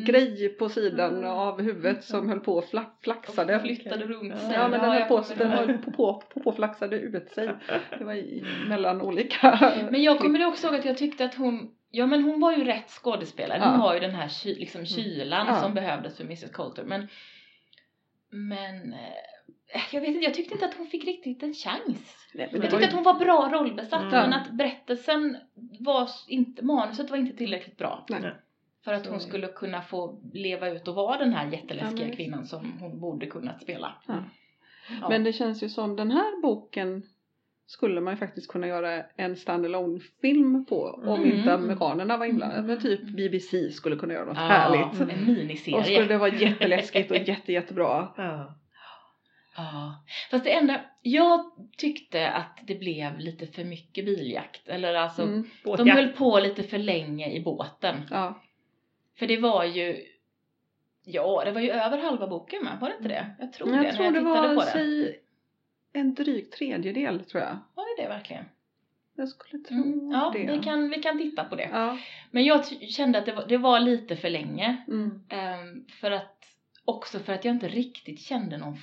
grej 0.05 0.49
på 0.59 0.69
sidan 0.69 1.17
Mm. 1.17 1.29
av 1.29 1.61
huvudet 1.61 2.03
som 2.03 2.29
höll 2.29 2.39
på 2.39 2.53
Och 2.53 2.65
flaxade. 3.03 3.59
flyttade 3.59 4.05
runt 4.05 4.29
Ja, 4.33 4.37
sig. 4.37 4.53
Ja 4.53 4.67
men 4.67 4.79
den 4.81 4.89
höll 4.91 5.03
på, 5.03 5.23
den 5.37 5.49
höll 5.51 5.77
på, 5.77 5.91
på, 5.91 6.23
på, 6.33 6.39
på 6.43 6.51
flaxade 6.51 6.99
ut 6.99 7.29
sig. 7.31 7.49
Det 7.99 8.03
var 8.03 8.13
i, 8.13 8.43
mellan 8.69 9.01
olika. 9.01 9.73
Men 9.91 10.03
jag 10.03 10.19
kommer 10.19 10.45
också 10.47 10.67
ihåg 10.67 10.75
att 10.75 10.85
jag 10.85 10.97
tyckte 10.97 11.25
att 11.25 11.35
hon, 11.35 11.69
ja 11.91 12.05
men 12.05 12.23
hon 12.23 12.39
var 12.39 12.51
ju 12.53 12.63
rätt 12.63 12.89
skådespelare. 12.89 13.59
Hon 13.59 13.67
Ja. 13.73 13.77
har 13.77 13.93
ju 13.93 13.99
den 13.99 14.15
här 14.15 14.27
ky, 14.27 14.55
liksom 14.55 14.85
kylan 14.85 15.47
Ja. 15.47 15.61
som 15.61 15.73
behövdes 15.73 16.17
för 16.17 16.23
Mrs 16.23 16.51
Coulter. 16.51 16.83
Men, 16.83 17.07
men 18.29 18.93
eh, 18.93 18.99
jag 19.91 20.01
vet 20.01 20.07
inte, 20.09 20.23
jag 20.25 20.33
tyckte 20.33 20.53
inte 20.53 20.65
att 20.65 20.73
hon 20.77 20.87
fick 20.87 21.05
riktigt 21.05 21.43
en 21.43 21.53
chans. 21.53 22.15
Nej, 22.33 22.49
Jag 22.51 22.61
tyckte 22.61 22.77
ju- 22.77 22.83
att 22.85 22.93
hon 22.93 23.03
var 23.03 23.13
bra 23.13 23.49
rollbesatt 23.53 24.01
Mm. 24.01 24.11
men 24.13 24.33
att 24.33 24.51
berättelsen 24.51 25.37
var 25.79 26.09
inte, 26.27 26.65
manuset 26.65 27.09
var 27.09 27.17
inte 27.17 27.37
tillräckligt 27.37 27.77
bra. 27.77 28.05
Nej. 28.09 28.21
För 28.83 28.93
att 28.93 29.05
Så 29.05 29.11
hon 29.11 29.19
skulle 29.19 29.47
kunna 29.47 29.81
få 29.81 30.21
leva 30.33 30.69
ut 30.69 30.87
och 30.87 30.95
vara 30.95 31.17
den 31.17 31.33
här 31.33 31.51
jätteläskiga 31.51 31.99
Ja, 32.01 32.05
men- 32.07 32.15
kvinnan 32.15 32.45
som 32.45 32.77
hon 32.79 32.99
borde 32.99 33.25
kunnat 33.25 33.61
spela. 33.61 33.95
Ja. 34.07 34.23
Ja. 35.01 35.09
Men 35.09 35.23
det 35.23 35.33
känns 35.33 35.63
ju 35.63 35.69
som 35.69 35.95
den 35.95 36.11
här 36.11 36.41
boken 36.41 37.03
skulle 37.69 38.01
man 38.01 38.13
ju 38.13 38.17
faktiskt 38.17 38.47
kunna 38.51 38.67
göra 38.67 39.03
en 39.15 39.35
standalone 39.35 39.99
film 40.21 40.65
på 40.65 40.81
om 41.05 41.23
Mm. 41.23 41.37
inte 41.37 41.53
amerikanerna 41.53 42.17
var 42.17 42.25
inblandade. 42.25 42.59
Mm. 42.59 42.67
Men 42.71 42.81
typ 42.81 43.01
BBC 43.01 43.71
skulle 43.71 43.95
kunna 43.95 44.13
göra 44.13 44.25
något 44.25 44.37
Ja, 44.37 44.41
härligt. 44.43 45.01
En 45.01 45.25
miniserie. 45.25 45.77
Och 45.77 45.85
skulle 45.85 46.05
det 46.05 46.17
vara 46.17 46.33
jätteläskigt 46.33 47.11
och 47.11 47.17
jätte, 47.17 47.53
jättebra. 47.53 48.13
Ja. 48.17 48.53
Ja, 49.59 50.03
fast 50.31 50.43
det 50.43 50.51
enda, 50.51 50.81
jag 51.01 51.45
tyckte 51.77 52.29
att 52.29 52.59
det 52.67 52.75
blev 52.75 53.19
lite 53.19 53.47
för 53.47 53.63
mycket 53.63 54.05
biljakt. 54.05 54.67
Eller 54.67 54.93
alltså, 54.93 55.21
Mm. 55.23 55.43
de 55.77 55.89
höll 55.89 56.07
på 56.07 56.39
lite 56.39 56.63
för 56.63 56.77
länge 56.77 57.29
i 57.31 57.43
båten. 57.43 57.95
Ja. 58.11 58.41
För 59.19 59.27
det 59.27 59.37
var 59.37 59.63
ju, 59.63 60.03
ja 61.05 61.41
det 61.45 61.51
var 61.51 61.61
ju 61.61 61.69
över 61.71 61.97
halva 61.97 62.27
boken 62.27 62.63
med, 62.63 62.77
var 62.81 62.89
det 62.89 62.95
inte 62.95 63.07
det? 63.07 63.35
Jag 63.39 63.53
tror 63.53 63.67
Men 63.67 63.79
det 63.79 63.85
jag 63.85 63.95
tror 63.95 64.05
när 64.05 64.11
det 64.11 64.17
jag 64.19 64.25
tittade 64.35 64.47
var 64.47 64.55
på 64.55 64.61
det. 64.61 64.71
säg, 64.71 65.19
en 65.99 66.13
dryg 66.13 66.51
tredjedel 66.51 67.23
tror 67.25 67.43
jag. 67.43 67.57
Var 67.75 67.97
det 67.97 68.03
det 68.03 68.09
verkligen? 68.09 68.45
Jag 69.15 69.29
skulle 69.29 69.63
tro 69.63 69.77
Mm. 69.77 70.11
Ja, 70.11 70.31
det. 70.33 70.51
vi 70.57 70.59
kan, 70.63 70.89
vi 70.89 71.01
kan 71.01 71.17
titta 71.17 71.43
på 71.43 71.55
det. 71.55 71.69
Ja. 71.71 71.97
Men 72.31 72.43
jag 72.45 72.65
kände 72.89 73.19
att 73.19 73.25
det 73.25 73.33
var, 73.33 73.45
det 73.47 73.57
var 73.57 73.79
lite 73.79 74.15
för 74.15 74.29
länge. 74.29 74.83
Mm. 74.87 75.21
Ehm, 75.29 75.85
för 76.01 76.11
att, 76.11 76.43
också 76.85 77.19
för 77.19 77.33
att 77.33 77.45
jag 77.45 77.55
inte 77.55 77.67
riktigt 77.67 78.19
kände 78.19 78.57
någon 78.57 78.77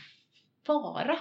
fara. 0.66 1.18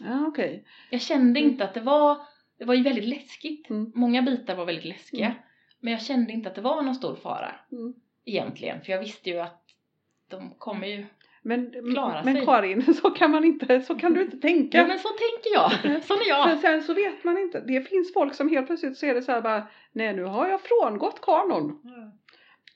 Ja, 0.00 0.26
okej. 0.26 0.64
Jag 0.90 1.00
kände 1.00 1.40
Mm. 1.40 1.52
inte 1.52 1.64
att 1.64 1.74
det 1.74 1.80
var, 1.80 2.18
det 2.58 2.64
var 2.64 2.74
ju 2.74 2.82
väldigt 2.82 3.04
läskigt. 3.08 3.70
Mm. 3.70 3.92
Många 3.94 4.22
bitar 4.22 4.54
var 4.56 4.64
väldigt 4.64 4.84
läskiga. 4.84 5.26
Mm. 5.26 5.38
Men 5.80 5.92
jag 5.92 6.02
kände 6.02 6.32
inte 6.32 6.48
att 6.48 6.54
det 6.54 6.60
var 6.60 6.82
någon 6.82 6.94
stor 6.94 7.16
fara 7.16 7.54
Mm. 7.72 7.94
egentligen. 8.24 8.80
För 8.80 8.92
jag 8.92 9.00
visste 9.00 9.30
ju 9.30 9.38
att 9.40 9.64
de 10.28 10.50
kommer 10.58 10.86
ju... 10.86 11.06
Men, 11.42 11.70
Klara 11.92 12.22
men 12.24 12.34
sig. 12.36 12.44
Karin, 12.46 12.94
så 13.02 13.10
kan 13.10 13.30
man 13.30 13.44
inte, 13.44 13.80
så 13.80 13.94
kan 13.94 14.14
du 14.14 14.22
inte 14.22 14.36
tänka. 14.36 14.78
Ja 14.78 14.86
men 14.86 14.98
så 14.98 15.08
tänker 15.08 15.52
jag. 15.54 16.02
Sån 16.04 16.16
är 16.16 16.28
jag. 16.28 16.58
sen 16.58 16.82
så 16.82 16.94
vet 16.94 17.24
man 17.24 17.38
inte. 17.38 17.60
Det 17.60 17.88
finns 17.88 18.12
folk 18.12 18.34
som 18.34 18.48
helt 18.48 18.66
plötsligt 18.66 18.96
ser 18.98 19.14
det 19.14 19.22
så 19.22 19.32
här 19.32 19.40
bara, 19.40 19.66
nej 19.92 20.16
nu 20.16 20.22
har 20.24 20.48
jag 20.48 20.60
frångått 20.60 21.20
kanon. 21.20 21.80
Ja, 21.84 22.12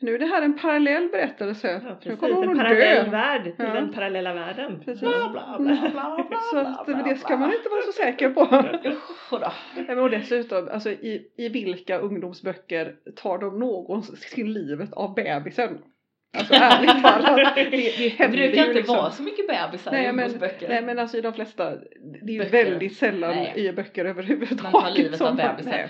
Nu 0.01 0.15
är 0.15 0.19
det 0.19 0.27
här 0.27 0.43
en 0.43 0.59
parallell 0.59 1.09
berättelse. 1.09 1.81
Ja, 1.85 1.89
nu 1.91 1.95
precis. 2.03 2.21
kommer 2.21 2.35
hon 2.35 2.49
En 2.51 2.57
parallell 2.59 3.05
dö. 3.05 3.11
värld 3.11 3.43
till 3.45 3.55
Ja. 3.59 3.75
den 3.75 3.93
parallella 3.93 4.35
världen. 4.35 4.81
Precis. 4.85 5.01
Bla, 5.01 5.29
bla, 5.33 5.57
bla, 5.59 5.91
bla, 5.91 6.25
bla, 6.31 6.39
Så 6.51 6.61
bla, 6.61 6.85
bla, 6.87 7.03
det 7.03 7.17
ska 7.17 7.37
man 7.37 7.53
inte 7.53 7.69
vara 7.69 7.83
så 7.83 7.93
säker 7.93 8.31
på. 8.31 10.01
Och 10.03 10.11
dessutom, 10.11 10.69
alltså 10.73 10.91
i, 10.91 11.33
i 11.37 11.49
vilka 11.49 11.99
ungdomsböcker 11.99 12.95
tar 13.17 13.39
de 13.39 13.59
någonsin 13.59 14.53
livet 14.53 14.93
av 14.93 15.15
bebisen? 15.15 15.79
Alltså 16.35 16.55
ärligt 16.55 17.03
talat, 17.03 17.55
det, 17.55 17.65
det 17.65 17.71
Det 17.99 18.09
händer 18.09 18.39
brukar 18.39 18.55
ju 18.57 18.61
inte 18.63 18.73
liksom. 18.75 18.97
vara 18.97 19.11
så 19.11 19.23
mycket 19.23 19.47
bebisar 19.49 19.93
i 19.93 19.95
Nej 19.95 20.13
men, 20.13 20.25
ungdomsböcker. 20.25 20.69
nej 20.69 20.83
men 20.83 20.99
alltså 20.99 21.17
i 21.17 21.21
de 21.21 21.33
flesta, 21.33 21.71
det 22.23 22.37
är 22.37 22.39
Böcker. 22.39 22.51
väldigt 22.65 22.97
sällan 22.97 23.31
Nej. 23.37 23.53
i 23.57 23.73
böcker 23.73 24.05
överhuvudtaget. 24.05 24.63
Man 24.73 24.83
tar 24.83 24.91
livet 24.91 25.21
av 25.21 25.27
som- 25.27 25.37
bebisen. 25.37 25.73
nej. 25.73 25.89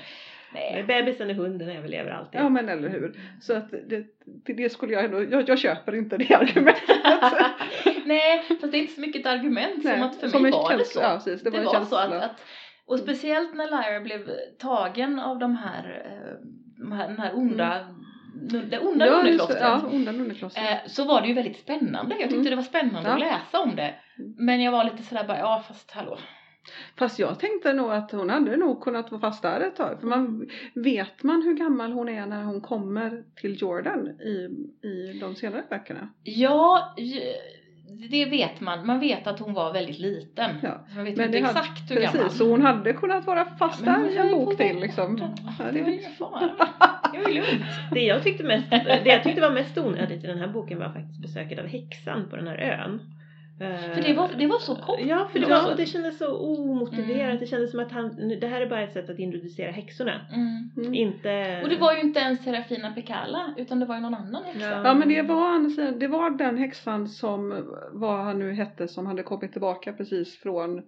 Nej. 0.55 0.85
Bebisen 0.89 1.31
och 1.31 1.37
hunden 1.37 1.69
överlever 1.71 2.11
alltid. 2.11 2.41
Ja 2.41 2.49
men 2.49 2.69
eller 2.69 2.89
hur. 2.89 3.13
Så 3.41 3.55
att 3.57 3.71
det, 3.71 4.05
det, 4.47 4.53
det 4.53 4.71
skulle 4.71 4.93
jag 4.93 5.05
ändå, 5.05 5.23
jag, 5.31 5.49
jag 5.49 5.59
köper 5.59 5.95
inte 5.95 6.17
det 6.17 6.35
argumentet. 6.35 6.83
Nej, 8.05 8.43
fast 8.49 8.73
det 8.73 8.79
är 8.79 8.81
inte 8.81 8.93
så 8.95 9.01
mycket 9.01 9.21
ett 9.21 9.27
argument 9.33 9.83
som 9.83 9.91
Nej, 9.91 10.01
att 10.01 10.17
för 10.17 10.29
som 10.29 10.43
mig 10.43 10.53
var 10.53 10.71
det 10.73 10.77
känsla, 10.79 11.01
så. 11.01 11.07
ja, 11.07 11.15
precis, 11.15 11.43
det 11.43 11.51
det 11.51 11.59
var 11.59 11.65
var 11.65 11.85
så 11.85 11.97
att, 11.97 12.13
att 12.13 12.41
och 12.87 12.99
speciellt 12.99 13.55
när 13.55 13.67
Lyra 13.67 14.01
blev 14.01 14.21
tagen 14.59 15.19
av 15.21 15.39
de 15.39 15.57
här, 15.57 16.03
eh, 16.07 16.35
de 16.79 16.93
här 16.93 17.09
den 17.09 17.19
här 17.19 17.31
onda, 17.37 17.81
det 18.71 18.79
onda 18.79 19.07
ja, 19.07 19.17
nunneklostret. 19.23 19.61
ja, 19.61 19.81
onda 19.93 20.13
nunneklostret. 20.13 20.65
Eh, 20.71 20.77
så 20.91 21.05
var 21.05 21.21
det 21.21 21.29
ju 21.29 21.35
väldigt 21.35 21.57
spännande. 21.59 22.15
Jag 22.15 22.23
tyckte 22.23 22.35
Mm. 22.37 22.51
det 22.51 22.57
var 22.57 22.63
spännande 22.63 23.09
Ja. 23.09 23.15
att 23.15 23.21
läsa 23.21 23.61
om 23.61 23.77
det. 23.77 23.95
Men 24.39 24.63
jag 24.63 24.73
var 24.73 24.85
lite 24.85 25.03
sådär 25.03 25.25
bara, 25.25 25.39
ja 25.39 25.65
fast 25.69 25.91
hallå. 25.91 26.19
Fast 26.99 27.19
jag 27.19 27.39
tänkte 27.41 27.73
nog 27.73 27.93
att 27.93 28.11
hon 28.13 28.31
hade 28.31 28.57
nog 28.57 28.83
kunnat 28.83 29.11
vara 29.11 29.21
fast 29.21 29.43
där 29.43 29.61
ett 29.61 29.77
tag. 29.77 30.01
För 30.01 30.07
man, 30.07 30.49
vet 30.75 31.23
man 31.23 31.43
hur 31.43 31.55
gammal 31.55 31.93
hon 31.93 32.09
är 32.09 32.27
när 32.27 32.43
hon 32.45 32.61
kommer 32.61 33.23
till 33.41 33.63
Jordan 33.63 34.09
i, 34.09 34.49
i 34.89 35.19
de 35.21 35.35
senare 35.35 35.63
böckerna? 35.71 36.09
Ja, 36.23 36.95
det 38.11 38.25
vet 38.25 38.61
man. 38.61 38.87
Man 38.87 39.01
vet 39.01 39.27
att 39.27 39.41
hon 39.41 39.55
var 39.55 39.73
väldigt 39.73 39.99
liten. 39.99 40.51
Ja. 40.63 40.87
Man 40.95 41.05
vet 41.05 41.17
Men 41.17 41.27
inte 41.27 41.39
det 41.39 41.45
hade- 41.47 41.61
exakt 41.61 41.91
hur 41.91 41.97
gammal. 42.01 42.13
Precis, 42.23 42.39
så 42.39 42.51
hon 42.51 42.63
hade 42.63 42.93
kunnat 42.93 43.27
vara 43.27 43.45
fast 43.59 43.85
hon 43.85 43.95
där 43.95 44.21
en 44.21 44.29
ju 44.29 44.35
bok 44.35 44.57
till 44.57 44.81
liksom. 44.81 45.19
Ja, 45.19 45.65
Det 45.65 45.65
var 45.65 45.73
det, 45.73 45.97
ingen 45.97 46.13
fara. 46.13 46.51
Det 47.13 47.19
var 47.19 47.31
lugnt. 47.31 47.65
Det 47.91 48.01
jag, 48.01 48.23
tyckte 48.23 48.45
mest, 48.45 48.71
det 48.71 49.09
jag 49.09 49.23
tyckte 49.23 49.41
var 49.41 49.51
mest 49.51 49.79
onödigt 49.79 50.25
i 50.25 50.27
den 50.27 50.39
här 50.39 50.49
boken 50.49 50.79
var 50.79 50.89
faktiskt 50.89 51.23
besöket 51.23 51.59
av 51.59 51.67
häxan 51.67 52.29
på 52.31 52.37
den 52.37 52.47
här 52.47 52.57
ön. 52.57 53.01
För 53.59 54.03
det 54.03 54.15
var, 54.15 54.31
det 54.39 54.47
var 54.47 54.59
så 54.59 54.77
kort. 54.77 55.01
Ja, 55.01 55.29
för 55.33 55.39
det, 55.39 55.47
var, 55.47 55.75
det 55.77 55.87
kändes 55.87 56.19
så 56.19 56.37
omotiverat. 56.39 57.21
Mm. 57.21 57.39
Det 57.39 57.47
kändes 57.47 57.71
som 57.71 57.81
att 57.81 57.93
han, 57.93 58.39
det 58.41 58.47
här 58.47 58.61
är 58.61 58.67
bara 58.67 58.83
ett 58.83 58.93
sätt 58.93 59.11
att 59.11 59.19
introducera 59.19 59.71
häxorna. 59.71 60.21
Mm. 60.33 60.71
mm. 60.77 60.95
Inte... 60.95 61.61
Och 61.63 61.69
det 61.69 61.77
var 61.77 61.93
ju 61.95 62.01
inte 62.01 62.21
ens 62.21 62.45
Serafina 62.45 62.93
Pekala 62.93 63.55
utan 63.57 63.81
det 63.81 63.87
var 63.87 63.95
ju 63.95 64.01
någon 64.01 64.15
annan 64.15 64.45
häxa. 64.45 64.71
Ja. 64.71 64.83
Ja 64.85 64.95
men 64.95 65.09
det 65.09 65.23
var, 65.23 65.99
det 65.99 66.09
var 66.09 66.31
den 66.31 66.59
häxan 66.59 67.09
som, 67.09 67.65
vad 67.93 68.25
han 68.25 68.39
nu 68.39 68.53
hette, 68.53 68.89
som 68.89 69.07
hade 69.07 69.23
kommit 69.23 69.53
tillbaka 69.53 69.93
precis 69.93 70.39
från 70.39 70.83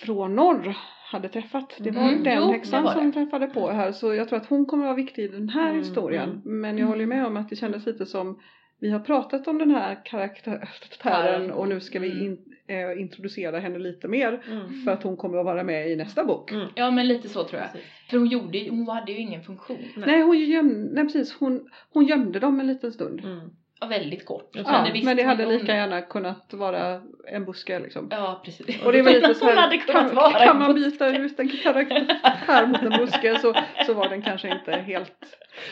från 0.00 0.36
norr 0.36 0.76
hade 1.12 1.28
träffat. 1.28 1.74
Det 1.78 1.90
var 1.90 2.02
Mm, 2.02 2.22
den 2.24 2.38
jo, 2.42 2.52
häxan 2.52 2.84
var 2.84 2.92
som 2.92 3.12
träffade 3.12 3.46
på 3.46 3.70
här 3.70 3.92
så 3.92 4.14
jag 4.14 4.28
tror 4.28 4.36
att 4.38 4.46
hon 4.46 4.66
kommer 4.66 4.84
att 4.84 4.88
vara 4.88 4.96
viktig 4.96 5.22
i 5.24 5.28
den 5.28 5.48
här 5.48 5.68
Mm, 5.68 5.78
historien. 5.78 6.28
mm. 6.30 6.60
Men 6.60 6.78
jag 6.78 6.86
håller 6.86 7.06
med 7.06 7.26
om 7.26 7.36
att 7.36 7.48
det 7.48 7.56
kändes 7.56 7.86
lite 7.86 8.06
som 8.06 8.38
vi 8.80 8.90
har 8.90 9.00
pratat 9.00 9.48
om 9.48 9.58
den 9.58 9.70
här 9.70 10.04
karaktären 10.04 11.50
och 11.52 11.68
nu 11.68 11.80
ska 11.80 11.98
vi 11.98 12.10
Mm. 12.10 12.24
in, 12.26 12.38
eh, 12.66 13.00
introducera 13.00 13.58
henne 13.58 13.78
lite 13.78 14.08
mer 14.08 14.42
Mm. 14.50 14.82
för 14.84 14.90
att 14.92 15.02
hon 15.02 15.16
kommer 15.16 15.38
att 15.38 15.44
vara 15.44 15.64
med 15.64 15.90
i 15.90 15.96
nästa 15.96 16.24
bok. 16.24 16.52
Mm. 16.52 16.68
Ja 16.74 16.90
men 16.90 17.08
lite 17.08 17.28
så 17.28 17.44
tror 17.44 17.60
jag. 17.60 17.72
Precis. 17.72 17.88
För 18.10 18.18
hon 18.18 18.26
gjorde 18.26 18.66
hon 18.70 18.88
hade 18.88 19.12
ju 19.12 19.18
ingen 19.18 19.42
funktion. 19.42 19.78
Nej. 19.96 20.06
Nej, 20.06 20.22
hon 20.22 20.38
gömde, 20.38 20.94
nej 20.94 21.04
precis, 21.04 21.36
hon, 21.40 21.68
hon 21.92 22.04
gömde 22.06 22.38
dem 22.38 22.60
en 22.60 22.66
liten 22.66 22.92
stund. 22.92 23.20
Mm. 23.82 23.92
Ja, 23.92 23.98
väldigt 23.98 24.26
kort. 24.26 24.50
Ja, 24.52 24.64
Sen 24.64 24.74
Ja, 24.74 24.92
visste 24.92 25.06
men 25.06 25.16
det 25.16 25.22
hade 25.22 25.46
lika 25.46 25.66
det. 25.72 25.78
gärna 25.78 26.00
kunnat 26.02 26.52
vara 26.52 27.00
en 27.28 27.44
buske 27.44 27.78
liksom. 27.78 28.08
Ja 28.10 28.42
precis. 28.44 28.82
Och 28.82 28.92
det 28.92 29.02
var 29.02 29.10
lite 29.20 29.34
så 29.34 29.44
här, 29.50 29.86
kan, 29.92 30.14
vara 30.14 30.30
kan 30.46 30.58
man 30.58 30.74
byta 30.74 31.06
ut 31.08 31.38
en 31.40 31.48
karaktär 31.48 32.66
mot 32.66 32.82
en 32.82 32.90
buske 32.90 33.38
så, 33.38 33.54
så 33.86 33.94
var 33.94 34.08
den 34.08 34.22
kanske 34.22 34.48
inte 34.48 34.72
helt... 34.72 35.12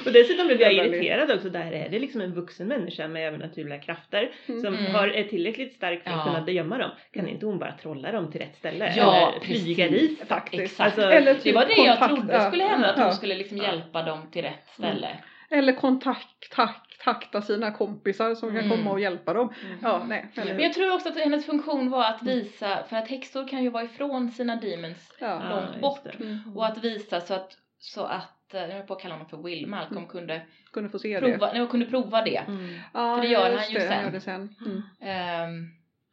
Och 0.06 0.12
dessutom 0.12 0.46
blev 0.46 0.60
jag 0.60 0.72
irriterad 0.72 1.30
också. 1.30 1.48
Där 1.50 1.72
är 1.72 1.88
det 1.88 1.98
liksom 1.98 2.20
en 2.20 2.34
vuxen 2.34 2.68
människa 2.68 3.08
med 3.08 3.28
övernaturliga 3.28 3.78
krafter 3.78 4.30
Mm. 4.48 4.60
som 4.60 4.74
Mm. 4.74 4.94
har, 4.94 5.08
är 5.08 5.24
tillräckligt 5.24 5.74
stark 5.74 6.02
för 6.04 6.10
att 6.10 6.16
Ja. 6.26 6.34
kunna 6.34 6.50
gömma 6.50 6.78
dem. 6.78 6.90
Kan 7.14 7.28
inte 7.28 7.46
hon 7.46 7.58
bara 7.58 7.72
trolla 7.82 8.12
dem 8.12 8.30
till 8.32 8.40
rätt 8.40 8.56
ställe? 8.56 8.92
Ja, 8.96 9.16
Eller 9.32 9.40
flyga 9.40 9.88
dit? 9.88 10.28
Faktiskt. 10.28 10.62
Exakt. 10.62 10.80
Alltså, 10.80 11.10
Eller 11.10 11.34
Det 11.34 11.40
typ 11.40 11.54
var 11.54 11.64
det 11.66 11.72
jag 11.74 11.98
kontakt- 11.98 12.14
trodde 12.16 12.32
ja, 12.34 12.48
skulle 12.50 12.64
hända, 12.64 12.90
att 12.90 12.98
ja. 12.98 13.04
hon 13.04 13.12
skulle 13.12 13.34
liksom 13.34 13.56
Ja. 13.58 13.64
hjälpa 13.64 14.02
dem 14.02 14.30
till 14.32 14.42
rätt 14.42 14.68
ställe. 14.78 15.08
Eller 15.50 15.72
kontakta 15.72 17.42
sina 17.42 17.72
kompisar 17.72 18.34
som 18.34 18.48
kan 18.48 18.58
Mm. 18.58 18.70
komma 18.70 18.90
och 18.90 19.00
hjälpa 19.00 19.32
dem. 19.32 19.52
Mm. 19.64 19.78
Ja, 19.82 20.04
nej. 20.08 20.28
Eller, 20.34 20.54
Men 20.54 20.62
jag 20.62 20.72
tror 20.72 20.94
också 20.94 21.08
att 21.08 21.16
hennes 21.18 21.46
funktion 21.46 21.90
var 21.90 22.04
att 22.04 22.22
visa, 22.22 22.84
för 22.88 22.96
att 22.96 23.08
häxor 23.08 23.48
kan 23.48 23.62
ju 23.62 23.70
vara 23.70 23.84
ifrån 23.84 24.30
sina 24.30 24.56
demons 24.56 25.14
ja. 25.20 25.26
Ja, 25.26 25.60
långt 25.60 25.80
bort. 25.80 26.14
Mm. 26.20 26.56
och 26.56 26.66
att 26.66 26.84
visa 26.84 27.20
så 27.20 27.34
att, 27.34 27.58
så 27.78 28.04
att 28.04 28.54
eh, 28.54 28.60
jag 28.60 28.68
höll 28.68 28.86
på 28.86 28.94
att 28.94 29.02
kalla 29.02 29.14
honom 29.14 29.28
för 29.28 29.36
Will, 29.42 29.66
Malcolm 29.66 29.96
Mm. 29.96 30.08
kunde, 30.08 30.42
Kunde 30.72 30.88
få 30.90 30.98
se 30.98 31.18
prova, 31.20 31.52
det. 31.52 31.58
nej, 31.58 31.68
kunde 31.68 31.86
prova 31.86 32.22
det. 32.22 32.36
Mm. 32.36 32.74
Ja, 32.94 33.14
för 33.16 33.22
det 33.22 33.28
gör 33.28 33.50
just 33.50 33.62
han 33.64 33.72
ju 33.72 33.78
det, 33.78 33.88
sen. 33.88 34.04
gör 34.04 34.10
det 34.10 34.20
sen. 34.20 34.54
Mm. 34.66 34.82
Ehm, 35.00 35.68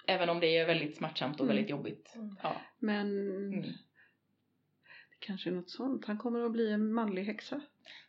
även 0.07 0.29
om 0.29 0.39
det 0.39 0.57
är 0.57 0.65
väldigt 0.65 0.97
smärtsamt 0.97 1.35
och 1.39 1.45
Mm. 1.45 1.55
väldigt 1.55 1.69
jobbigt. 1.71 2.13
Mm. 2.15 2.35
Ja. 2.43 2.55
Men 2.79 3.07
Mm. 3.53 3.65
Kanske 5.23 5.51
något 5.51 5.69
sånt. 5.69 6.05
Han 6.05 6.17
kommer 6.17 6.45
att 6.45 6.51
bli 6.51 6.71
en 6.71 6.93
manlig 6.93 7.23
häxa. 7.23 7.61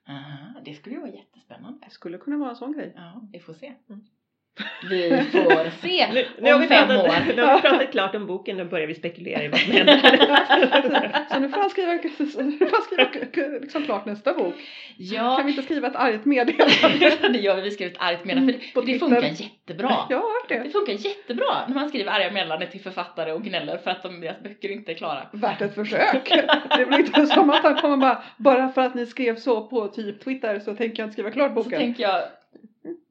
Aha, 0.08 0.60
det 0.64 0.74
skulle 0.74 0.94
ju 0.94 1.00
vara 1.00 1.10
jättespännande. 1.10 1.78
Det 1.84 1.90
skulle 1.90 2.18
kunna 2.18 2.38
vara 2.38 2.50
en 2.50 2.56
sån 2.56 2.72
grej. 2.72 2.92
Ja, 2.96 3.28
vi 3.32 3.40
får 3.40 3.54
se. 3.54 3.74
Mm. 3.88 4.04
Vi 4.90 5.08
får 5.32 5.70
se 5.88 6.12
Nu, 6.12 6.26
nu, 6.38 6.52
om 6.54 6.62
fem 6.62 6.88
pratat, 6.88 7.04
år. 7.04 7.34
nu 7.36 7.42
har 7.42 7.56
vi 7.56 7.62
pratat 7.62 7.90
klart 7.92 8.14
om 8.14 8.26
boken, 8.26 8.56
nu 8.56 8.64
börjar 8.64 8.86
vi 8.86 8.94
spekulera 8.94 9.42
i 9.44 9.48
vad 9.48 9.60
som 9.60 9.72
händer. 9.72 11.26
Så 11.34 11.38
nu 11.40 11.48
får 11.48 11.60
han 11.60 11.70
skriva, 11.70 11.92
nu 11.92 12.58
får 12.58 12.70
han 12.72 12.82
skriva 12.82 13.58
liksom 13.60 13.84
klart 13.84 14.06
nästa 14.06 14.34
bok. 14.34 14.54
Ja, 14.96 15.36
Kan 15.36 15.46
vi 15.46 15.52
inte 15.52 15.62
skriva 15.64 15.88
ett 15.88 15.96
argt 15.96 16.24
meddelande? 16.24 17.28
det 17.32 17.38
gör 17.38 17.56
vi. 17.56 17.62
Vi 17.62 17.70
skriver 17.70 17.92
ett 17.92 18.00
argt 18.00 18.24
meddelande. 18.24 18.52
För, 18.52 18.74
På 18.74 18.80
det, 18.80 18.98
för 18.98 19.08
det 19.08 19.14
funkar 19.20 19.42
jättebra. 19.44 19.88
Hört 19.88 20.48
Det 20.48 20.58
det. 20.58 20.70
funkar 20.70 20.92
jättebra 20.92 21.66
när 21.68 21.74
man 21.74 21.88
skriver 21.88 22.12
arga 22.12 22.30
meddelanden 22.30 22.70
till 22.70 22.80
författare 22.80 23.32
och 23.32 23.42
gnäller 23.42 23.76
för 23.78 23.90
att 23.90 24.02
de, 24.02 24.20
deras 24.20 24.40
böcker 24.42 24.68
inte 24.72 24.92
är 24.92 24.94
klara. 24.94 25.26
Värt 25.32 25.60
ett 25.62 25.74
försök. 25.74 26.30
Det 26.78 26.86
blir 26.86 26.98
inte 26.98 27.26
som 27.26 27.50
att 27.50 27.62
han 27.62 27.74
kommer 27.74 27.96
bara, 27.96 28.22
bara 28.36 28.68
för 28.68 28.80
att 28.82 28.94
ni 28.94 29.06
skrev 29.06 29.36
så 29.36 29.66
på 29.66 29.88
typ 29.88 30.24
Twitter 30.24 30.58
så 30.60 30.74
tänker 30.74 31.02
jag 31.02 31.06
inte 31.06 31.12
skriva 31.12 31.30
klart 31.30 31.50
Så 31.50 31.54
boken. 31.54 31.78
tänker 31.80 32.02
jag, 32.02 32.20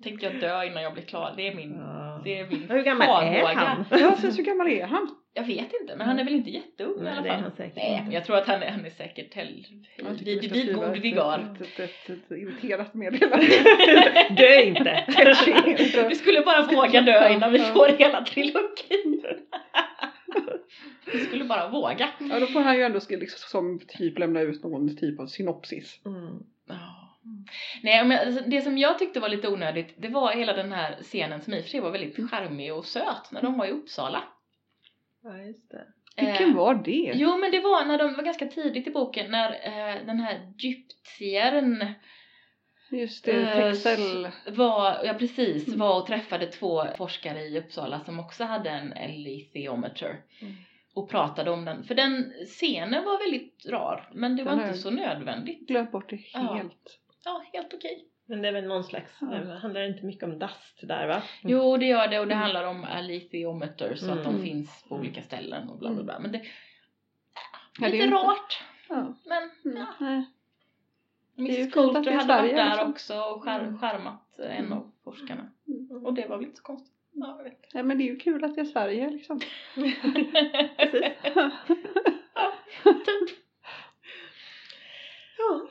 tänker 0.03 0.31
jag 0.31 0.41
dö 0.41 0.63
innan 0.65 0.83
jag 0.83 0.93
blir 0.93 1.03
klar. 1.03 1.33
Det 1.37 1.47
är 1.47 1.55
min, 1.55 1.77
det 2.23 2.39
är 2.39 2.47
min 2.49 2.69
Hur 2.69 2.83
gammal 2.83 3.07
är 3.23 3.41
farhåga. 3.41 3.59
han? 3.59 3.85
Ja, 3.91 4.11
precis, 4.11 4.39
hur 4.39 4.43
gammal 4.43 4.67
är 4.67 4.85
han? 4.85 5.15
Jag 5.33 5.43
vet 5.43 5.73
inte, 5.81 5.95
men 5.95 6.07
han 6.07 6.19
är 6.19 6.23
väl 6.23 6.33
inte 6.33 6.49
jätteung 6.49 6.99
i 6.99 7.03
Nej, 7.03 7.11
alla 7.13 7.21
det 7.21 7.29
är 7.29 7.33
fall. 7.33 7.41
han 7.41 7.51
säkert 7.51 7.75
Nej, 7.75 7.91
inte. 7.91 8.03
men 8.03 8.11
jag 8.11 8.25
tror 8.25 8.37
att 8.37 8.47
han 8.47 8.63
är, 8.63 8.71
han 8.71 8.85
är 8.85 8.89
säkert 8.89 9.31
vid, 10.51 10.75
god 10.75 10.83
ett- 10.83 11.03
vigör. 11.03 11.55
Ett, 11.55 11.61
ett, 11.61 11.79
ett, 11.79 12.09
ett 12.09 12.31
irriterat 12.31 12.93
meddelande. 12.93 13.45
Dö 14.37 14.61
inte! 14.61 15.05
Vi 16.09 16.15
skulle 16.15 16.41
bara 16.41 16.61
våga 16.65 17.01
dö 17.01 17.29
innan 17.33 17.51
vi 17.51 17.59
får 17.59 17.87
hela 17.97 18.25
trilogin. 18.25 19.23
Vi 21.13 21.19
skulle 21.19 21.43
bara 21.45 21.69
våga. 21.69 22.09
Ja, 22.19 22.39
då 22.39 22.45
får 22.47 22.59
han 22.61 22.75
ju 22.77 22.83
ändå 22.83 22.99
liksom, 23.09 23.59
som 23.59 23.79
typ 23.87 24.19
lämna 24.19 24.41
ut 24.41 24.63
någon 24.63 24.97
typ 24.97 25.19
av 25.19 25.27
synopsis. 25.27 25.99
Mm. 26.05 26.43
Ja. 27.23 27.53
Nej 27.83 28.05
men 28.05 28.27
alltså, 28.27 28.43
det 28.49 28.61
som 28.61 28.77
jag 28.77 28.99
tyckte 28.99 29.19
var 29.19 29.29
lite 29.29 29.47
onödigt 29.47 29.95
det 29.97 30.07
var 30.07 30.31
hela 30.33 30.53
den 30.53 30.71
här 30.71 30.95
scenen 31.01 31.41
som 31.41 31.53
i 31.53 31.59
och 31.59 31.63
för 31.63 31.69
sig 31.69 31.79
var 31.79 31.91
väldigt 31.91 32.29
charmig 32.29 32.73
och 32.73 32.85
söt 32.85 33.31
när 33.31 33.41
de 33.41 33.57
var 33.57 33.65
i 33.65 33.71
Uppsala. 33.71 34.23
Ja, 35.23 35.37
just 35.37 35.71
det. 35.71 35.85
Vilken 36.17 36.49
Eh, 36.49 36.55
var 36.55 36.75
det? 36.75 37.11
Jo 37.15 37.37
men 37.37 37.51
det 37.51 37.59
var 37.59 37.85
när 37.85 37.97
de 37.97 38.13
var 38.13 38.23
ganska 38.23 38.45
tidigt 38.47 38.87
i 38.87 38.91
boken 38.91 39.31
när 39.31 39.49
eh, 39.51 40.05
den 40.05 40.19
här 40.19 40.35
egyptiern 40.59 41.93
Just 42.91 43.25
det, 43.25 43.31
Eh, 43.41 43.71
Texel. 43.71 44.27
var, 44.47 45.03
ja 45.05 45.13
precis, 45.13 45.67
Mm. 45.67 45.79
var 45.79 46.01
och 46.01 46.07
träffade 46.07 46.45
två 46.47 46.83
forskare 46.97 47.39
i 47.41 47.59
Uppsala 47.59 47.99
som 47.99 48.19
också 48.19 48.43
hade 48.43 48.69
en 48.69 48.93
elithiometer 48.93 50.21
Mm. 50.41 50.53
och 50.95 51.09
pratade 51.09 51.51
om 51.51 51.65
den. 51.65 51.83
För 51.83 51.95
den 51.95 52.33
scenen 52.45 53.03
var 53.05 53.19
väldigt 53.19 53.65
rar 53.69 54.09
men 54.13 54.35
det 54.35 54.43
var 54.43 54.51
Den 54.51 54.59
inte 54.59 54.71
är- 54.73 54.77
så 54.81 54.89
nödvändigt. 54.91 55.67
Glöm 55.67 55.91
bort 55.91 56.09
det 56.09 56.15
helt. 56.15 56.33
Ja, 56.33 56.63
helt 57.53 57.73
okej. 57.73 58.07
Men 58.25 58.41
det 58.41 58.47
är 58.47 58.51
väl 58.51 58.67
någon 58.67 58.83
slags, 58.83 59.11
Ja. 59.21 59.27
det 59.27 59.59
handlar 59.59 59.81
inte 59.81 60.05
mycket 60.05 60.23
om 60.23 60.39
dust 60.39 60.79
där 60.81 61.07
va? 61.07 61.23
Jo 61.41 61.77
det 61.77 61.85
gör 61.85 62.07
det 62.07 62.19
och 62.19 62.27
det 62.27 62.33
Mm. 62.33 62.41
handlar 62.43 62.63
om 62.63 62.83
elithiometer 62.83 63.95
så 63.95 64.11
att 64.11 64.23
de 64.23 64.29
Mm. 64.33 64.43
finns 64.43 64.85
på 64.89 64.95
olika 64.95 65.21
ställen 65.21 65.69
och 65.69 65.79
bla 65.79 65.91
bla 65.93 66.03
bla. 66.03 66.19
Men 66.19 66.31
det 66.31 66.37
Ja, 66.37 66.45
det 67.79 67.85
är 67.85 67.91
lite 67.91 68.03
inte- 68.03 68.15
rart. 68.17 68.63
Ja. 68.89 69.13
Men 69.25 69.49
Mm. 69.65 69.77
ja, 69.77 69.93
Nej. 69.99 70.25
Mrs 71.37 71.73
Coulter 71.73 72.11
hade 72.11 72.23
Sverige, 72.25 72.41
varit 72.41 72.55
där 72.55 72.69
liksom. 72.69 72.89
också 72.91 73.19
och 73.19 73.43
skär, 73.43 73.59
Mm. 73.59 73.77
skärmat 73.79 74.39
en 74.39 74.51
Mm. 74.65 74.73
av 74.73 74.91
forskarna. 75.03 75.51
Mm. 75.67 76.05
Och 76.05 76.13
det 76.13 76.27
var 76.27 76.37
väl 76.37 76.45
inte 76.45 76.57
så 76.57 76.63
konstigt. 76.63 76.93
Ja, 77.15 77.35
jag 77.37 77.43
vet. 77.43 77.73
Nej 77.73 77.83
men 77.83 77.97
det 77.97 78.03
är 78.03 78.05
ju 78.05 78.17
kul 78.19 78.43
att 78.43 78.55
det 78.55 78.61
är 78.61 78.65
Sverige 78.65 79.09
liksom. 79.09 79.39
Precis. 79.75 79.93
typ. 83.05 83.42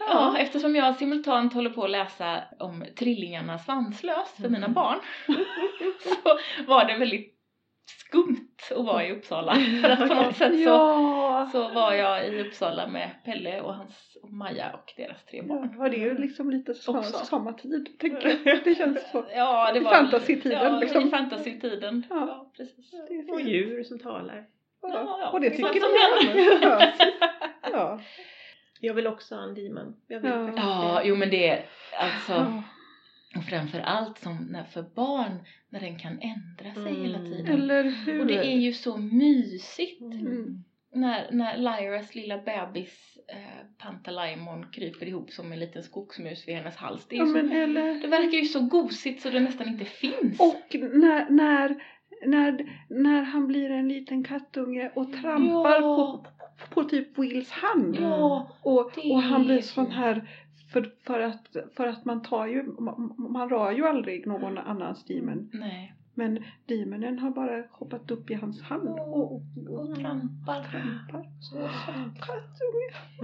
Ja. 0.09 0.39
Eftersom 0.39 0.77
jag 0.77 0.97
simultant 0.97 1.55
håller 1.55 1.71
på 1.71 1.85
att 1.85 1.91
läsa 1.91 2.43
om 2.59 2.85
trillingarna 2.99 3.59
svanslös 3.59 4.35
för 4.43 4.49
mina 4.49 4.67
Mm. 4.67 4.73
barn 4.75 4.99
så 6.03 6.39
var 6.67 6.85
det 6.85 6.97
väldigt 6.99 7.39
skumt 7.87 8.49
att 8.71 8.85
vara 8.87 9.07
i 9.07 9.13
Uppsala. 9.13 9.55
För 9.83 9.89
att 9.91 10.09
på 10.09 10.15
något 10.15 10.37
sätt 10.37 10.53
så, 10.53 10.63
ja. 10.69 11.49
så 11.53 11.69
var 11.69 11.93
jag 11.93 12.29
i 12.29 12.41
Uppsala 12.41 12.87
med 12.89 13.11
Pelle 13.25 13.61
och 13.61 13.75
hans 13.75 14.17
och 14.23 14.33
Maja 14.33 14.73
och 14.73 14.93
deras 14.97 15.25
tre 15.25 15.43
barn. 15.43 15.75
Ja, 15.79 15.89
det 15.89 15.97
är 15.97 16.01
ju 16.01 16.19
liksom 16.19 16.51
lite 16.51 16.75
så, 16.75 16.99
Också. 16.99 17.25
sommartid, 17.25 17.99
tänker 17.99 18.39
jag. 18.45 18.61
Det 18.65 18.75
känns 18.75 19.11
så. 19.13 19.25
Ja, 19.35 19.73
det 19.73 19.79
I 19.79 19.83
var 19.83 19.91
fantasy-tiden, 19.93 20.73
ja, 20.73 20.79
liksom. 20.81 21.07
i 21.07 21.11
fantasy-tiden. 21.11 22.07
Ja. 22.11 22.17
Ja, 22.27 22.51
precis. 22.57 22.91
Det 22.91 23.15
är 23.15 23.33
Och 23.33 23.41
djur 23.41 23.83
som 23.85 23.99
talar. 23.99 24.45
Ja, 24.83 25.19
ja. 25.21 25.31
Och 25.31 25.41
det 25.41 25.51
tycker 25.51 25.65
händer. 25.65 26.77
om. 26.77 26.83
Ja. 27.73 28.01
Ja. 28.83 28.87
Jag 28.87 28.95
vill 28.95 29.07
också 29.07 29.35
ha 29.35 29.43
en 29.43 29.55
demon. 29.55 29.97
Jag 30.09 30.21
vill 30.21 30.31
Ja. 30.31 30.53
Ja, 30.57 31.03
jo 31.05 31.17
men 31.17 31.31
det 31.31 31.49
är 31.49 31.65
alltså 32.01 32.33
Ja. 32.33 32.63
och 33.37 33.45
framför 33.45 33.81
allt 33.81 34.19
som 34.19 34.37
när 34.37 34.65
för 34.65 34.83
barn 34.83 35.33
när 35.71 35.81
den 35.81 35.99
kan 35.99 36.13
ändra 36.21 36.75
sig 36.75 36.93
Mm. 36.93 37.03
hela 37.03 37.19
tiden. 37.19 37.47
Eller 37.47 37.85
hur? 37.85 38.21
Och 38.21 38.27
det 38.27 38.39
är 38.53 38.59
ju 38.59 38.73
så 38.73 38.97
mysigt 38.97 40.01
Mm. 40.03 40.65
när, 40.95 41.31
när 41.33 41.57
Lyras 41.57 42.15
lilla 42.15 42.39
bebis 42.39 43.19
eh, 43.29 43.67
Pantalaimon 43.79 44.67
kryper 44.73 45.07
ihop 45.07 45.31
som 45.31 45.53
en 45.53 45.59
liten 45.61 45.83
skogsmus 45.83 46.49
vid 46.49 46.55
hennes 46.57 46.77
hals. 46.77 47.07
Det, 47.09 47.17
är 47.17 47.19
Ja, 47.19 47.27
så, 47.27 47.33
men 47.33 47.53
eller... 47.53 47.95
det 47.95 48.07
verkar 48.09 48.39
ju 48.39 48.45
så 48.45 48.61
gosigt 48.61 49.23
så 49.23 49.31
det 49.31 49.41
nästan 49.41 49.69
inte 49.69 49.85
finns. 49.85 50.41
Och 50.41 50.77
när, 50.81 51.31
när, 51.31 51.83
när, 52.27 52.79
när 52.91 53.23
han 53.23 53.47
blir 53.47 53.71
en 53.71 53.89
liten 53.89 54.25
kattunge 54.25 54.91
och 54.95 55.13
trampar 55.13 55.81
Ja. 55.81 55.81
på, 55.81 56.27
på, 56.75 56.85
typ 56.85 57.19
Wills 57.19 57.51
hand. 57.51 57.97
Ja, 58.01 58.49
Och, 58.63 58.91
det 58.95 59.13
och 59.13 59.23
han 59.23 59.45
blir 59.45 59.61
sån 59.61 59.91
här 59.91 60.29
för, 60.73 60.91
för, 61.07 61.21
att, 61.21 61.57
för 61.77 61.87
att 61.87 62.05
man 62.05 62.23
tar 62.23 62.47
ju, 62.47 62.63
man, 62.63 63.15
man 63.19 63.49
rör 63.49 63.73
ju 63.73 63.87
aldrig 63.87 64.27
någon 64.27 64.59
annans 64.59 65.05
demon. 65.05 65.51
nej. 65.53 65.95
Men 66.15 66.45
demonen 66.67 67.19
har 67.19 67.31
bara 67.31 67.65
hoppat 67.71 68.11
upp 68.11 68.31
i 68.31 68.35
hans 68.35 68.63
hand 68.63 68.89
och, 68.89 69.33
och, 69.33 69.43
Och 69.69 69.97
trampar. 69.97 70.63
trampar. 70.63 71.27
Så. 71.41 71.57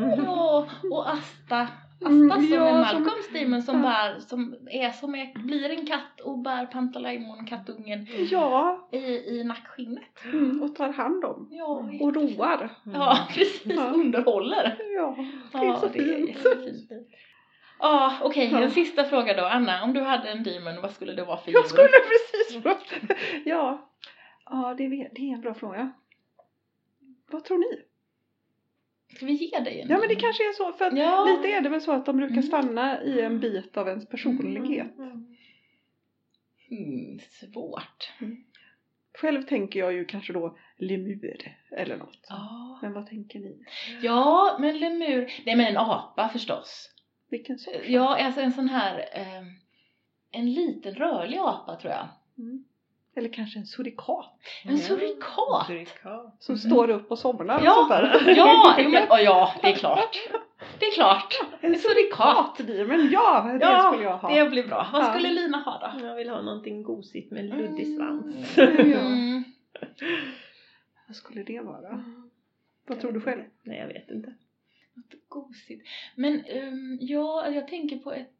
Mm. 0.03 0.25
Ja, 0.25 0.67
och 0.91 1.11
Asta. 1.11 1.69
Asta 2.01 2.09
Mm, 2.11 2.31
som 2.31 2.43
ja, 2.53 2.67
är 2.69 2.85
som- 2.85 3.03
Malcolms 3.03 3.29
demon 3.33 3.63
som 3.63 3.83
bär, 3.83 4.19
som 4.19 4.57
är 4.71 4.91
som 4.91 5.15
är, 5.15 5.39
blir 5.47 5.71
en 5.71 5.87
katt 5.87 6.21
och 6.25 6.39
bär 6.39 6.67
Pantalaimon, 6.67 7.47
kattungen, 7.47 8.07
Ja, 8.31 8.89
i, 8.93 8.99
i 8.99 9.45
nackskinnet. 9.45 10.25
mm, 10.25 10.63
och 10.63 10.75
tar 10.77 10.93
hand 10.93 11.25
om. 11.25 11.49
Ja, 11.51 11.89
Och 12.01 12.15
roar. 12.15 12.71
Ja, 12.95 13.19
precis. 13.35 13.63
Ja. 13.77 13.83
Underhåller. 13.95 14.77
Ja, 14.97 15.17
det 15.53 15.59
är 15.67 15.75
så 15.75 15.87
det 15.87 15.99
är 15.99 16.17
fint. 16.17 16.29
jättefint. 16.29 16.91
Ja, 17.81 18.13
okej. 18.23 18.53
En 18.55 18.71
sista 18.71 19.05
fråga 19.05 19.35
då. 19.37 19.45
Anna, 19.45 19.83
om 19.85 19.93
du 19.93 20.01
hade 20.01 20.29
en 20.31 20.43
demon, 20.43 20.83
vad 20.83 20.91
skulle 20.91 21.13
det 21.13 21.25
vara 21.25 21.37
för 21.37 21.51
Jag 21.51 21.61
djur? 21.63 21.69
skulle 21.69 21.89
precis 21.89 22.63
fråga. 22.63 23.15
Ja, 23.45 23.91
ja 24.45 24.75
det, 24.79 24.85
är, 24.85 25.09
det 25.15 25.21
är 25.31 25.35
en 25.35 25.41
bra 25.41 25.55
fråga. 25.55 25.93
Vad 27.31 27.45
tror 27.45 27.59
ni? 27.59 27.83
Ska 29.17 29.27
vi 29.27 29.33
ge 29.33 29.59
dig 29.61 29.81
en 29.81 29.89
Ja 29.89 29.99
men 29.99 30.09
det 30.09 30.15
kanske 30.17 30.43
är 30.49 30.53
så, 30.53 30.73
för 30.73 30.85
att 30.85 30.97
Ja. 30.97 31.25
lite 31.37 31.49
är 31.57 31.61
det 31.61 31.69
väl 31.69 31.81
så 31.81 31.93
att 31.93 32.07
de 32.07 32.17
brukar 32.17 32.33
Mm. 32.33 32.43
stanna 32.43 33.03
i 33.05 33.21
en 33.21 33.41
bit 33.41 33.77
av 33.77 33.89
ens 33.89 34.09
personlighet. 34.09 34.99
Mm, 36.71 37.19
svårt. 37.31 38.13
Själv 39.19 39.43
tänker 39.43 39.81
jag 39.81 39.93
ju 39.93 40.05
kanske 40.05 40.33
då 40.33 40.59
lemur 40.79 41.57
eller 41.71 41.97
något. 41.97 42.27
Ja. 42.29 42.79
Men 42.83 42.93
vad 42.93 43.07
tänker 43.07 43.39
ni? 43.39 43.65
ja, 44.03 44.57
men 44.61 44.79
lemur. 44.79 45.33
Nej, 45.47 45.57
men 45.57 45.67
en 45.67 45.77
apa 45.77 46.29
förstås. 46.29 46.91
Vilken 47.31 47.59
sort? 47.59 47.75
Ja, 47.87 48.25
alltså 48.25 48.41
en 48.41 48.53
sån 48.53 48.69
här... 48.69 48.99
Eh, 49.15 49.43
en 50.31 50.53
liten 50.53 50.95
rörlig 50.95 51.39
apa 51.39 51.77
tror 51.81 51.93
jag. 51.93 52.09
Mm. 52.39 52.65
Eller 53.19 53.29
kanske 53.29 53.59
en 53.59 53.67
surikat 53.67 54.27
En 54.65 54.79
surikat. 54.79 55.67
Surikat. 55.67 56.37
som 56.39 56.53
Mhm. 56.55 56.59
står 56.59 56.91
upp 56.91 57.11
och 57.11 57.19
somnar 57.19 57.59
och 57.59 57.65
Ja. 57.67 57.75
sånt 57.75 57.89
där. 57.89 58.35
Ja, 58.37 58.75
men, 58.79 59.05
oh, 59.11 59.21
ja, 59.23 59.53
det 59.63 59.69
är 59.69 59.75
klart. 59.77 60.19
Det 60.79 60.87
är 60.87 60.93
klart. 60.95 61.35
En 61.61 61.75
surikat. 61.79 62.57
surikat! 62.57 62.89
Men 62.89 63.11
ja, 63.11 63.43
det 63.61 63.65
Ja, 63.65 63.91
skulle 63.93 64.05
jag 64.05 64.19
ha. 64.19 64.35
Det 64.35 64.51
blir 64.51 64.67
bra. 64.69 64.89
Vad 64.93 65.03
Ja. 65.03 65.13
skulle 65.13 65.29
Lina 65.29 65.59
ha 65.59 65.93
då? 65.99 66.07
Jag 66.07 66.15
vill 66.15 66.29
ha 66.31 66.43
någonting 66.43 66.83
gosigt 66.83 67.31
med 67.33 67.45
luddig 67.45 67.97
svans. 67.97 68.59
Mm. 68.59 68.93
Mm. 68.93 69.45
Vad 71.07 71.17
skulle 71.17 71.43
det 71.43 71.61
vara? 71.61 72.05
Vad 72.87 73.01
tror 73.01 73.13
du 73.13 73.21
själv? 73.21 73.43
Nej, 73.63 73.79
jag 73.79 73.87
vet 73.89 74.11
inte. 74.11 74.35
Något 74.95 75.29
gosigt. 75.29 75.89
Men 76.15 76.45
um, 76.47 76.99
ja, 77.01 77.49
jag 77.51 77.69
tänker 77.69 77.97
på 77.99 78.13
ett, 78.13 78.33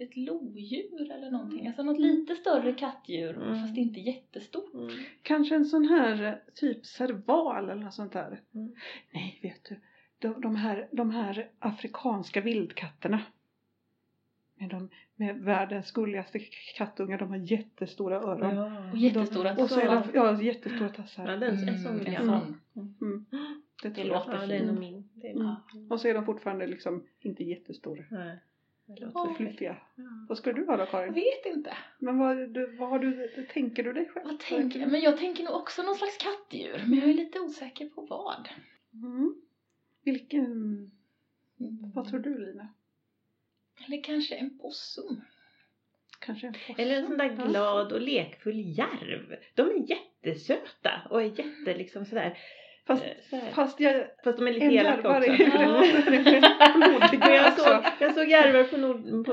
ett 0.00 0.16
lodjur 0.16 1.10
eller 1.12 1.30
någonting. 1.30 1.66
Alltså 1.66 1.82
något 1.82 2.00
lite 2.00 2.34
större 2.34 2.72
kattdjur 2.72 3.36
Mm. 3.36 3.60
fast 3.62 3.76
inte 3.76 4.00
jättestort. 4.00 4.74
Mm. 4.74 4.90
Kanske 5.22 5.54
en 5.54 5.64
sån 5.64 5.84
här 5.84 6.22
eh, 6.24 6.34
typ 6.54 6.86
serval 6.86 7.70
eller 7.70 7.82
något 7.84 7.94
sånt 7.94 8.12
där. 8.12 8.40
Mm. 8.54 8.72
Nej, 9.10 9.38
vet 9.42 9.64
du. 9.68 9.76
De, 10.18 10.40
de, 10.40 10.56
här, 10.56 10.88
de 10.92 11.10
här 11.10 11.50
afrikanska 11.58 12.40
vildkatterna. 12.40 13.20
Med, 14.54 14.70
de, 14.70 14.88
med 15.16 15.36
världens 15.38 15.92
gulligaste 15.92 16.38
kattungar. 16.76 17.18
De 17.18 17.28
har 17.30 17.36
jättestora 17.36 18.16
öron. 18.16 18.58
Och 18.92 18.98
jättestora 18.98 19.52
Och 19.52 19.70
så 19.70 19.80
är 19.80 19.86
tassar. 19.86 20.12
de, 20.12 20.18
ja, 20.18 20.42
jättestora 20.42 20.86
Ja, 20.88 20.94
tassar. 21.02 21.26
den, 21.26 21.42
en 21.68 21.78
sån 21.78 22.00
Mm, 22.00 22.06
en 22.14 22.26
sån. 22.26 22.60
Mm. 23.00 23.24
Det 23.82 23.88
Det 23.88 24.04
låter 24.04 24.32
Ja, 24.40 24.46
det 24.46 24.56
är 24.56 24.60
nog 24.66 24.68
fint. 24.68 24.80
min. 24.80 25.08
Det 25.14 25.26
är 25.28 25.34
Mm. 25.34 25.54
min. 25.74 25.90
Och 25.92 26.00
så 26.00 26.08
är 26.08 26.14
de 26.14 26.24
fortfarande 26.26 26.66
liksom 26.66 27.04
inte 27.20 27.44
jättestora. 27.44 28.04
Nej. 28.10 28.38
Det 28.98 29.04
låter 29.04 29.34
fluffiga. 29.34 29.76
Ja. 29.96 30.04
Vad 30.28 30.38
skulle 30.38 30.60
du 30.60 30.66
ha 30.66 30.76
då 30.76 30.82
Jag 30.82 30.90
Karin? 30.90 31.12
vet 31.14 31.46
inte. 31.46 31.76
Men 31.98 32.18
vad, 32.18 32.36
du, 32.54 32.76
vad 32.76 32.88
har 32.88 32.98
du, 32.98 33.28
tänker 33.52 33.82
du 33.82 33.92
dig 33.92 34.08
själv? 34.08 34.26
Vad 34.26 34.38
tänker 34.40 34.80
jag? 34.80 34.90
Men 34.90 35.00
jag 35.00 35.16
tänker 35.18 35.44
nog 35.44 35.54
också 35.54 35.82
någon 35.82 35.94
slags 35.94 36.16
kattdjur. 36.18 36.84
Men 36.86 36.98
jag 36.98 37.08
är 37.10 37.14
lite 37.14 37.40
osäker 37.40 37.88
på 37.88 38.02
vad. 38.06 38.48
Mm. 38.94 39.34
Vilken, 40.04 40.44
Mm. 41.60 41.90
vad 41.94 42.08
tror 42.10 42.20
du 42.20 42.46
Lina? 42.46 42.68
Eller 43.86 44.02
kanske 44.02 44.34
en 44.34 44.58
possum. 44.58 45.20
Kanske 46.20 46.46
en 46.46 46.52
possum? 46.52 46.74
Eller 46.78 46.96
en 46.96 47.06
sån 47.06 47.18
där 47.18 47.46
glad 47.48 47.92
och 47.92 48.00
lekfull 48.00 48.78
järv. 48.78 49.36
De 49.54 49.62
är 49.70 49.90
jättesöta 49.90 50.90
och 51.10 51.22
är 51.22 51.26
jätte 51.26 51.74
liksom 51.78 52.04
sådär. 52.04 52.38
Fast, 52.90 53.04
eh, 53.30 53.38
fast 53.54 53.80
jag, 53.80 53.94
Fast 54.24 54.38
de 54.38 54.46
är 54.46 54.52
lite 54.52 54.66
elaka 54.66 55.08
också. 55.08 55.30
jag, 57.30 57.52
såg, 57.58 57.84
jag 57.98 58.14
såg 58.14 58.28
järvar 58.28 58.64
på, 58.64 58.76
nord, 58.76 59.26
på, 59.26 59.32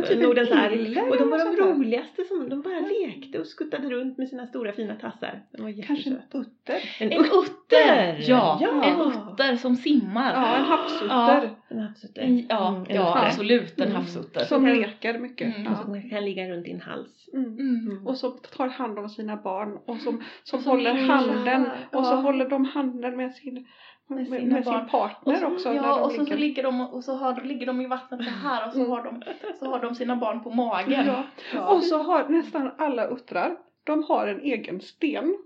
på 0.00 0.06
typ 0.06 0.20
Nordens 0.22 0.50
en 0.50 0.58
ark 0.58 1.10
och 1.10 1.16
de 1.18 1.30
var 1.30 1.38
de 1.38 1.56
roligaste 1.56 2.24
som 2.24 2.48
de 2.48 2.62
bara 2.62 2.80
lekte 2.80 3.38
och 3.38 3.46
skuttade 3.46 3.90
runt 3.90 4.18
med 4.18 4.28
sina 4.28 4.46
stora 4.46 4.72
fina 4.72 4.94
tassar. 4.94 5.42
De 5.52 5.62
var 5.62 5.82
Kanske 5.86 6.10
en 6.10 6.16
utter? 6.32 6.80
En, 6.98 7.12
En 7.12 7.24
utter! 7.24 8.16
Ja, 8.30 8.58
Ja. 8.60 8.84
en 8.84 9.00
utter 9.00 9.56
som 9.56 9.76
simmar. 9.76 10.32
Ja, 10.34 10.56
en 10.56 10.64
havsutter. 10.64 11.06
Ja. 11.08 11.42
En 11.78 11.86
havsutter. 11.86 12.44
Ja, 12.48 12.68
Mm, 12.68 12.84
ja 12.88 13.26
absolut 13.26 13.80
en 13.80 13.84
Mm. 13.88 13.96
havsutter. 13.96 14.44
Som 14.44 14.66
leker 14.66 15.18
mycket. 15.18 15.56
Mm. 15.56 15.72
Ja. 15.72 15.76
Som 15.76 16.10
kan 16.10 16.24
ligga 16.24 16.48
runt 16.48 16.64
din 16.64 16.80
hals. 16.80 17.28
Mm. 17.34 17.58
Mm. 17.58 18.06
Och 18.06 18.16
som 18.18 18.38
tar 18.56 18.68
hand 18.68 18.98
om 18.98 19.08
sina 19.08 19.36
barn 19.36 19.78
och 19.86 19.96
som, 19.96 20.22
som, 20.44 20.62
Som 20.62 20.70
håller 20.70 20.94
handen 20.94 21.66
och 21.92 22.04
så 22.06 22.12
ja. 22.12 22.16
håller 22.16 22.48
de 22.48 22.64
handen 22.64 23.16
med 23.16 23.34
sin, 23.34 23.54
med, 23.54 24.18
Med 24.18 24.30
med, 24.30 24.40
sina 24.40 24.62
sin 24.80 24.88
partner 24.90 25.34
Och 25.34 25.38
så, 25.40 25.46
också. 25.46 25.74
ja, 25.74 26.00
och 26.04 26.10
så, 26.10 26.16
så 26.16 26.22
ligger. 26.22 26.36
ligger 26.36 26.62
de 26.62 26.80
och 26.80 27.04
så 27.04 27.14
har, 27.16 27.40
ligger 27.44 27.66
de 27.66 27.80
i 27.80 27.86
vattnet 27.86 28.24
så 28.24 28.30
här 28.30 28.66
och 28.66 28.72
så, 28.72 28.78
Mm. 28.78 28.90
har 28.90 29.04
de, 29.04 29.22
så 29.58 29.66
har 29.70 29.80
de 29.80 29.94
sina 29.94 30.16
barn 30.16 30.42
på 30.42 30.50
magen. 30.50 31.06
Ja. 31.54 31.68
Och 31.74 31.82
så 31.82 32.02
har 32.02 32.28
nästan 32.28 32.70
alla 32.78 33.06
uttrar, 33.08 33.56
de 33.84 34.02
har 34.08 34.26
en 34.26 34.40
egen 34.40 34.80
sten. 34.80 35.36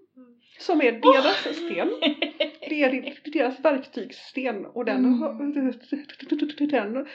Som 0.59 0.81
är 0.81 0.93
deras 0.93 1.57
sten. 1.57 1.89
Det 2.69 2.83
är 2.83 3.31
deras 3.33 3.61
verktygssten 3.61 4.67
och 4.67 4.85
den, 4.85 5.05
Mm. 5.05 5.53
den 5.53 7.07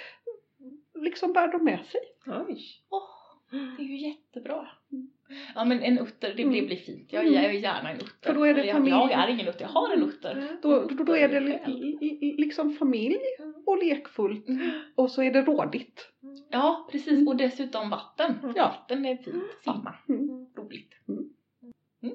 liksom 0.95 1.33
bär 1.33 1.51
de 1.51 1.63
med 1.65 1.85
sig. 1.85 2.01
Oj. 2.47 2.61
Åh, 2.89 3.01
det 3.77 3.83
är 3.83 3.87
ju 3.87 3.97
jättebra. 4.09 4.67
Ja 5.55 5.65
men 5.65 5.81
en 5.83 5.99
utter, 5.99 6.27
det, 6.29 6.33
det 6.35 6.43
Mm. 6.43 6.65
blir 6.65 6.75
fint. 6.77 7.13
Jag, 7.13 7.21
Mm. 7.21 7.33
jag 7.33 7.43
är 7.45 7.51
gärna 7.51 7.89
en 7.91 7.95
utter. 7.97 8.09
För 8.29 8.33
då 8.33 8.43
är 8.43 8.53
det 8.53 8.59
Eller 8.61 8.69
jag, 8.69 8.77
familj- 8.77 8.89
jag 9.11 9.11
är 9.11 9.27
ingen 9.27 9.47
utter, 9.47 9.61
jag 9.61 9.69
har 9.69 9.93
en 9.93 10.03
utter. 10.03 10.47
Då, 10.61 10.81
då, 10.87 11.03
då 11.03 11.17
är 11.17 11.29
det 11.29 11.59
liksom 12.37 12.73
familj 12.73 13.19
och 13.65 13.77
lekfullt 13.83 14.47
Mm. 14.49 14.69
och 14.95 15.11
så 15.11 15.23
är 15.23 15.31
det 15.33 15.41
rådigt. 15.41 16.09
Ja 16.49 16.87
precis 16.91 17.27
och 17.27 17.35
dessutom 17.35 17.89
vatten. 17.89 18.35
Mm. 18.43 18.53
Ja, 18.55 18.63
vatten 18.79 19.05
är 19.05 19.15
fint, 19.17 19.43
simma, 19.63 19.95
Mm. 20.09 20.27
roligt. 20.57 20.89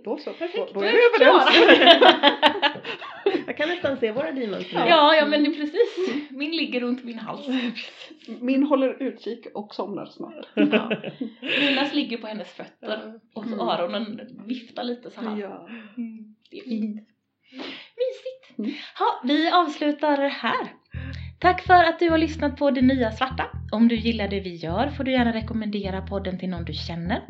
Då 0.04 0.18
så, 0.18 0.32
Perfekt. 0.32 0.74
då, 0.74 0.80
då 0.80 0.86
är 0.86 0.92
vi 0.92 1.24
överens. 1.24 1.44
Jag 3.46 3.56
kan 3.56 3.68
nästan 3.68 3.96
se 3.96 4.12
våra 4.12 4.32
demons 4.32 4.66
nu. 4.72 4.78
Ja, 4.78 5.14
ja 5.14 5.26
men 5.26 5.44
det 5.44 5.50
är 5.50 5.54
precis. 5.54 6.30
Min 6.30 6.50
ligger 6.50 6.80
runt 6.80 7.04
min 7.04 7.18
hals. 7.18 7.46
Min 8.40 8.62
håller 8.62 9.02
utkik 9.02 9.46
och 9.54 9.74
somnar 9.74 10.06
snart. 10.06 10.46
Ja. 10.54 10.90
Minas 11.60 11.94
ligger 11.94 12.18
på 12.18 12.26
hennes 12.26 12.48
fötter 12.52 13.20
och 13.34 13.46
Mm. 13.46 13.60
öronen 13.60 14.20
viftar 14.46 14.84
lite 14.84 15.10
så 15.10 15.20
här. 15.20 15.36
Ja. 15.36 15.68
Mm, 15.96 16.34
Det 16.50 16.58
är 16.58 16.62
fint. 16.64 17.08
Mysigt. 17.96 18.58
Mm. 18.58 18.70
Ha, 18.98 19.20
vi 19.24 19.50
avslutar 19.50 20.16
här. 20.28 20.72
Tack 21.40 21.62
för 21.62 21.84
att 21.84 21.98
du 21.98 22.10
har 22.10 22.18
lyssnat 22.18 22.56
på 22.56 22.70
Det 22.70 22.82
Nya 22.82 23.12
Svarta. 23.12 23.46
Om 23.72 23.88
du 23.88 23.96
gillar 23.96 24.28
det 24.28 24.40
vi 24.40 24.54
gör 24.54 24.90
får 24.90 25.04
du 25.04 25.12
gärna 25.12 25.32
rekommendera 25.32 26.02
podden 26.02 26.38
till 26.38 26.48
någon 26.48 26.64
du 26.64 26.72
känner. 26.72 27.22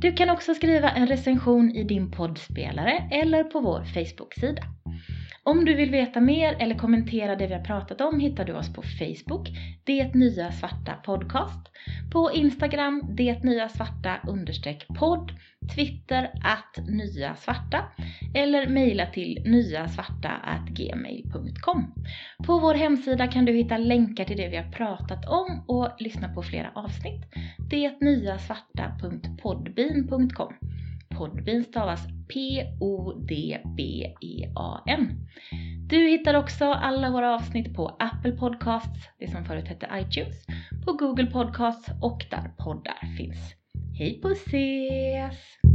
Du 0.00 0.12
kan 0.12 0.30
också 0.30 0.54
skriva 0.54 0.90
en 0.90 1.06
recension 1.06 1.70
i 1.70 1.84
din 1.84 2.10
poddspelare 2.10 3.08
eller 3.10 3.44
på 3.44 3.60
vår 3.60 3.84
Facebook-sida. 3.84 4.62
Om 5.48 5.64
du 5.64 5.74
vill 5.74 5.90
veta 5.90 6.20
mer 6.20 6.56
eller 6.58 6.74
kommentera 6.74 7.36
det 7.36 7.46
vi 7.46 7.54
har 7.54 7.64
pratat 7.64 8.00
om 8.00 8.20
hittar 8.20 8.44
du 8.44 8.52
oss 8.52 8.72
på 8.72 8.82
Facebook, 8.82 9.48
Det 9.84 10.14
Nya 10.14 10.52
Svarta 10.52 10.92
Podcast, 11.04 11.60
på 12.12 12.32
Instagram, 12.32 13.02
Det 13.16 13.44
Nya 13.44 13.68
Svarta 13.68 14.16
understreck 14.28 14.86
podd, 14.88 15.32
Twitter 15.74 16.30
att 16.42 16.78
Nya 16.88 17.34
Svarta 17.34 17.84
eller 18.34 18.68
mejla 18.68 19.06
till 19.06 19.42
nyasvarta@gmail.com. 19.44 21.94
På 22.46 22.58
vår 22.58 22.74
hemsida 22.74 23.26
kan 23.26 23.44
du 23.44 23.52
hitta 23.52 23.78
länkar 23.78 24.24
till 24.24 24.36
det 24.36 24.48
vi 24.48 24.56
har 24.56 24.72
pratat 24.72 25.28
om 25.28 25.64
och 25.68 25.88
lyssna 25.98 26.28
på 26.28 26.42
flera 26.42 26.70
avsnitt. 26.74 27.22
Detnyasvarta.podbean.com 27.70 30.54
Podbean 31.16 31.64
stavas 31.64 32.00
P-O-D-B-E-A-N. 32.28 33.28
Du 35.88 36.08
hittar 36.08 36.34
också 36.34 36.64
alla 36.64 37.10
våra 37.10 37.34
avsnitt 37.34 37.74
på 37.74 37.88
Apple 37.88 38.32
Podcasts, 38.32 39.08
det 39.18 39.30
som 39.30 39.44
förut 39.44 39.68
hette 39.68 39.88
iTunes, 39.92 40.46
på 40.84 40.92
Google 40.92 41.26
Podcasts 41.26 41.90
och 42.02 42.24
där 42.30 42.50
poddar 42.58 43.16
finns. 43.16 43.54
Hej 43.98 44.20
på 44.20 44.28
ses! 44.28 45.65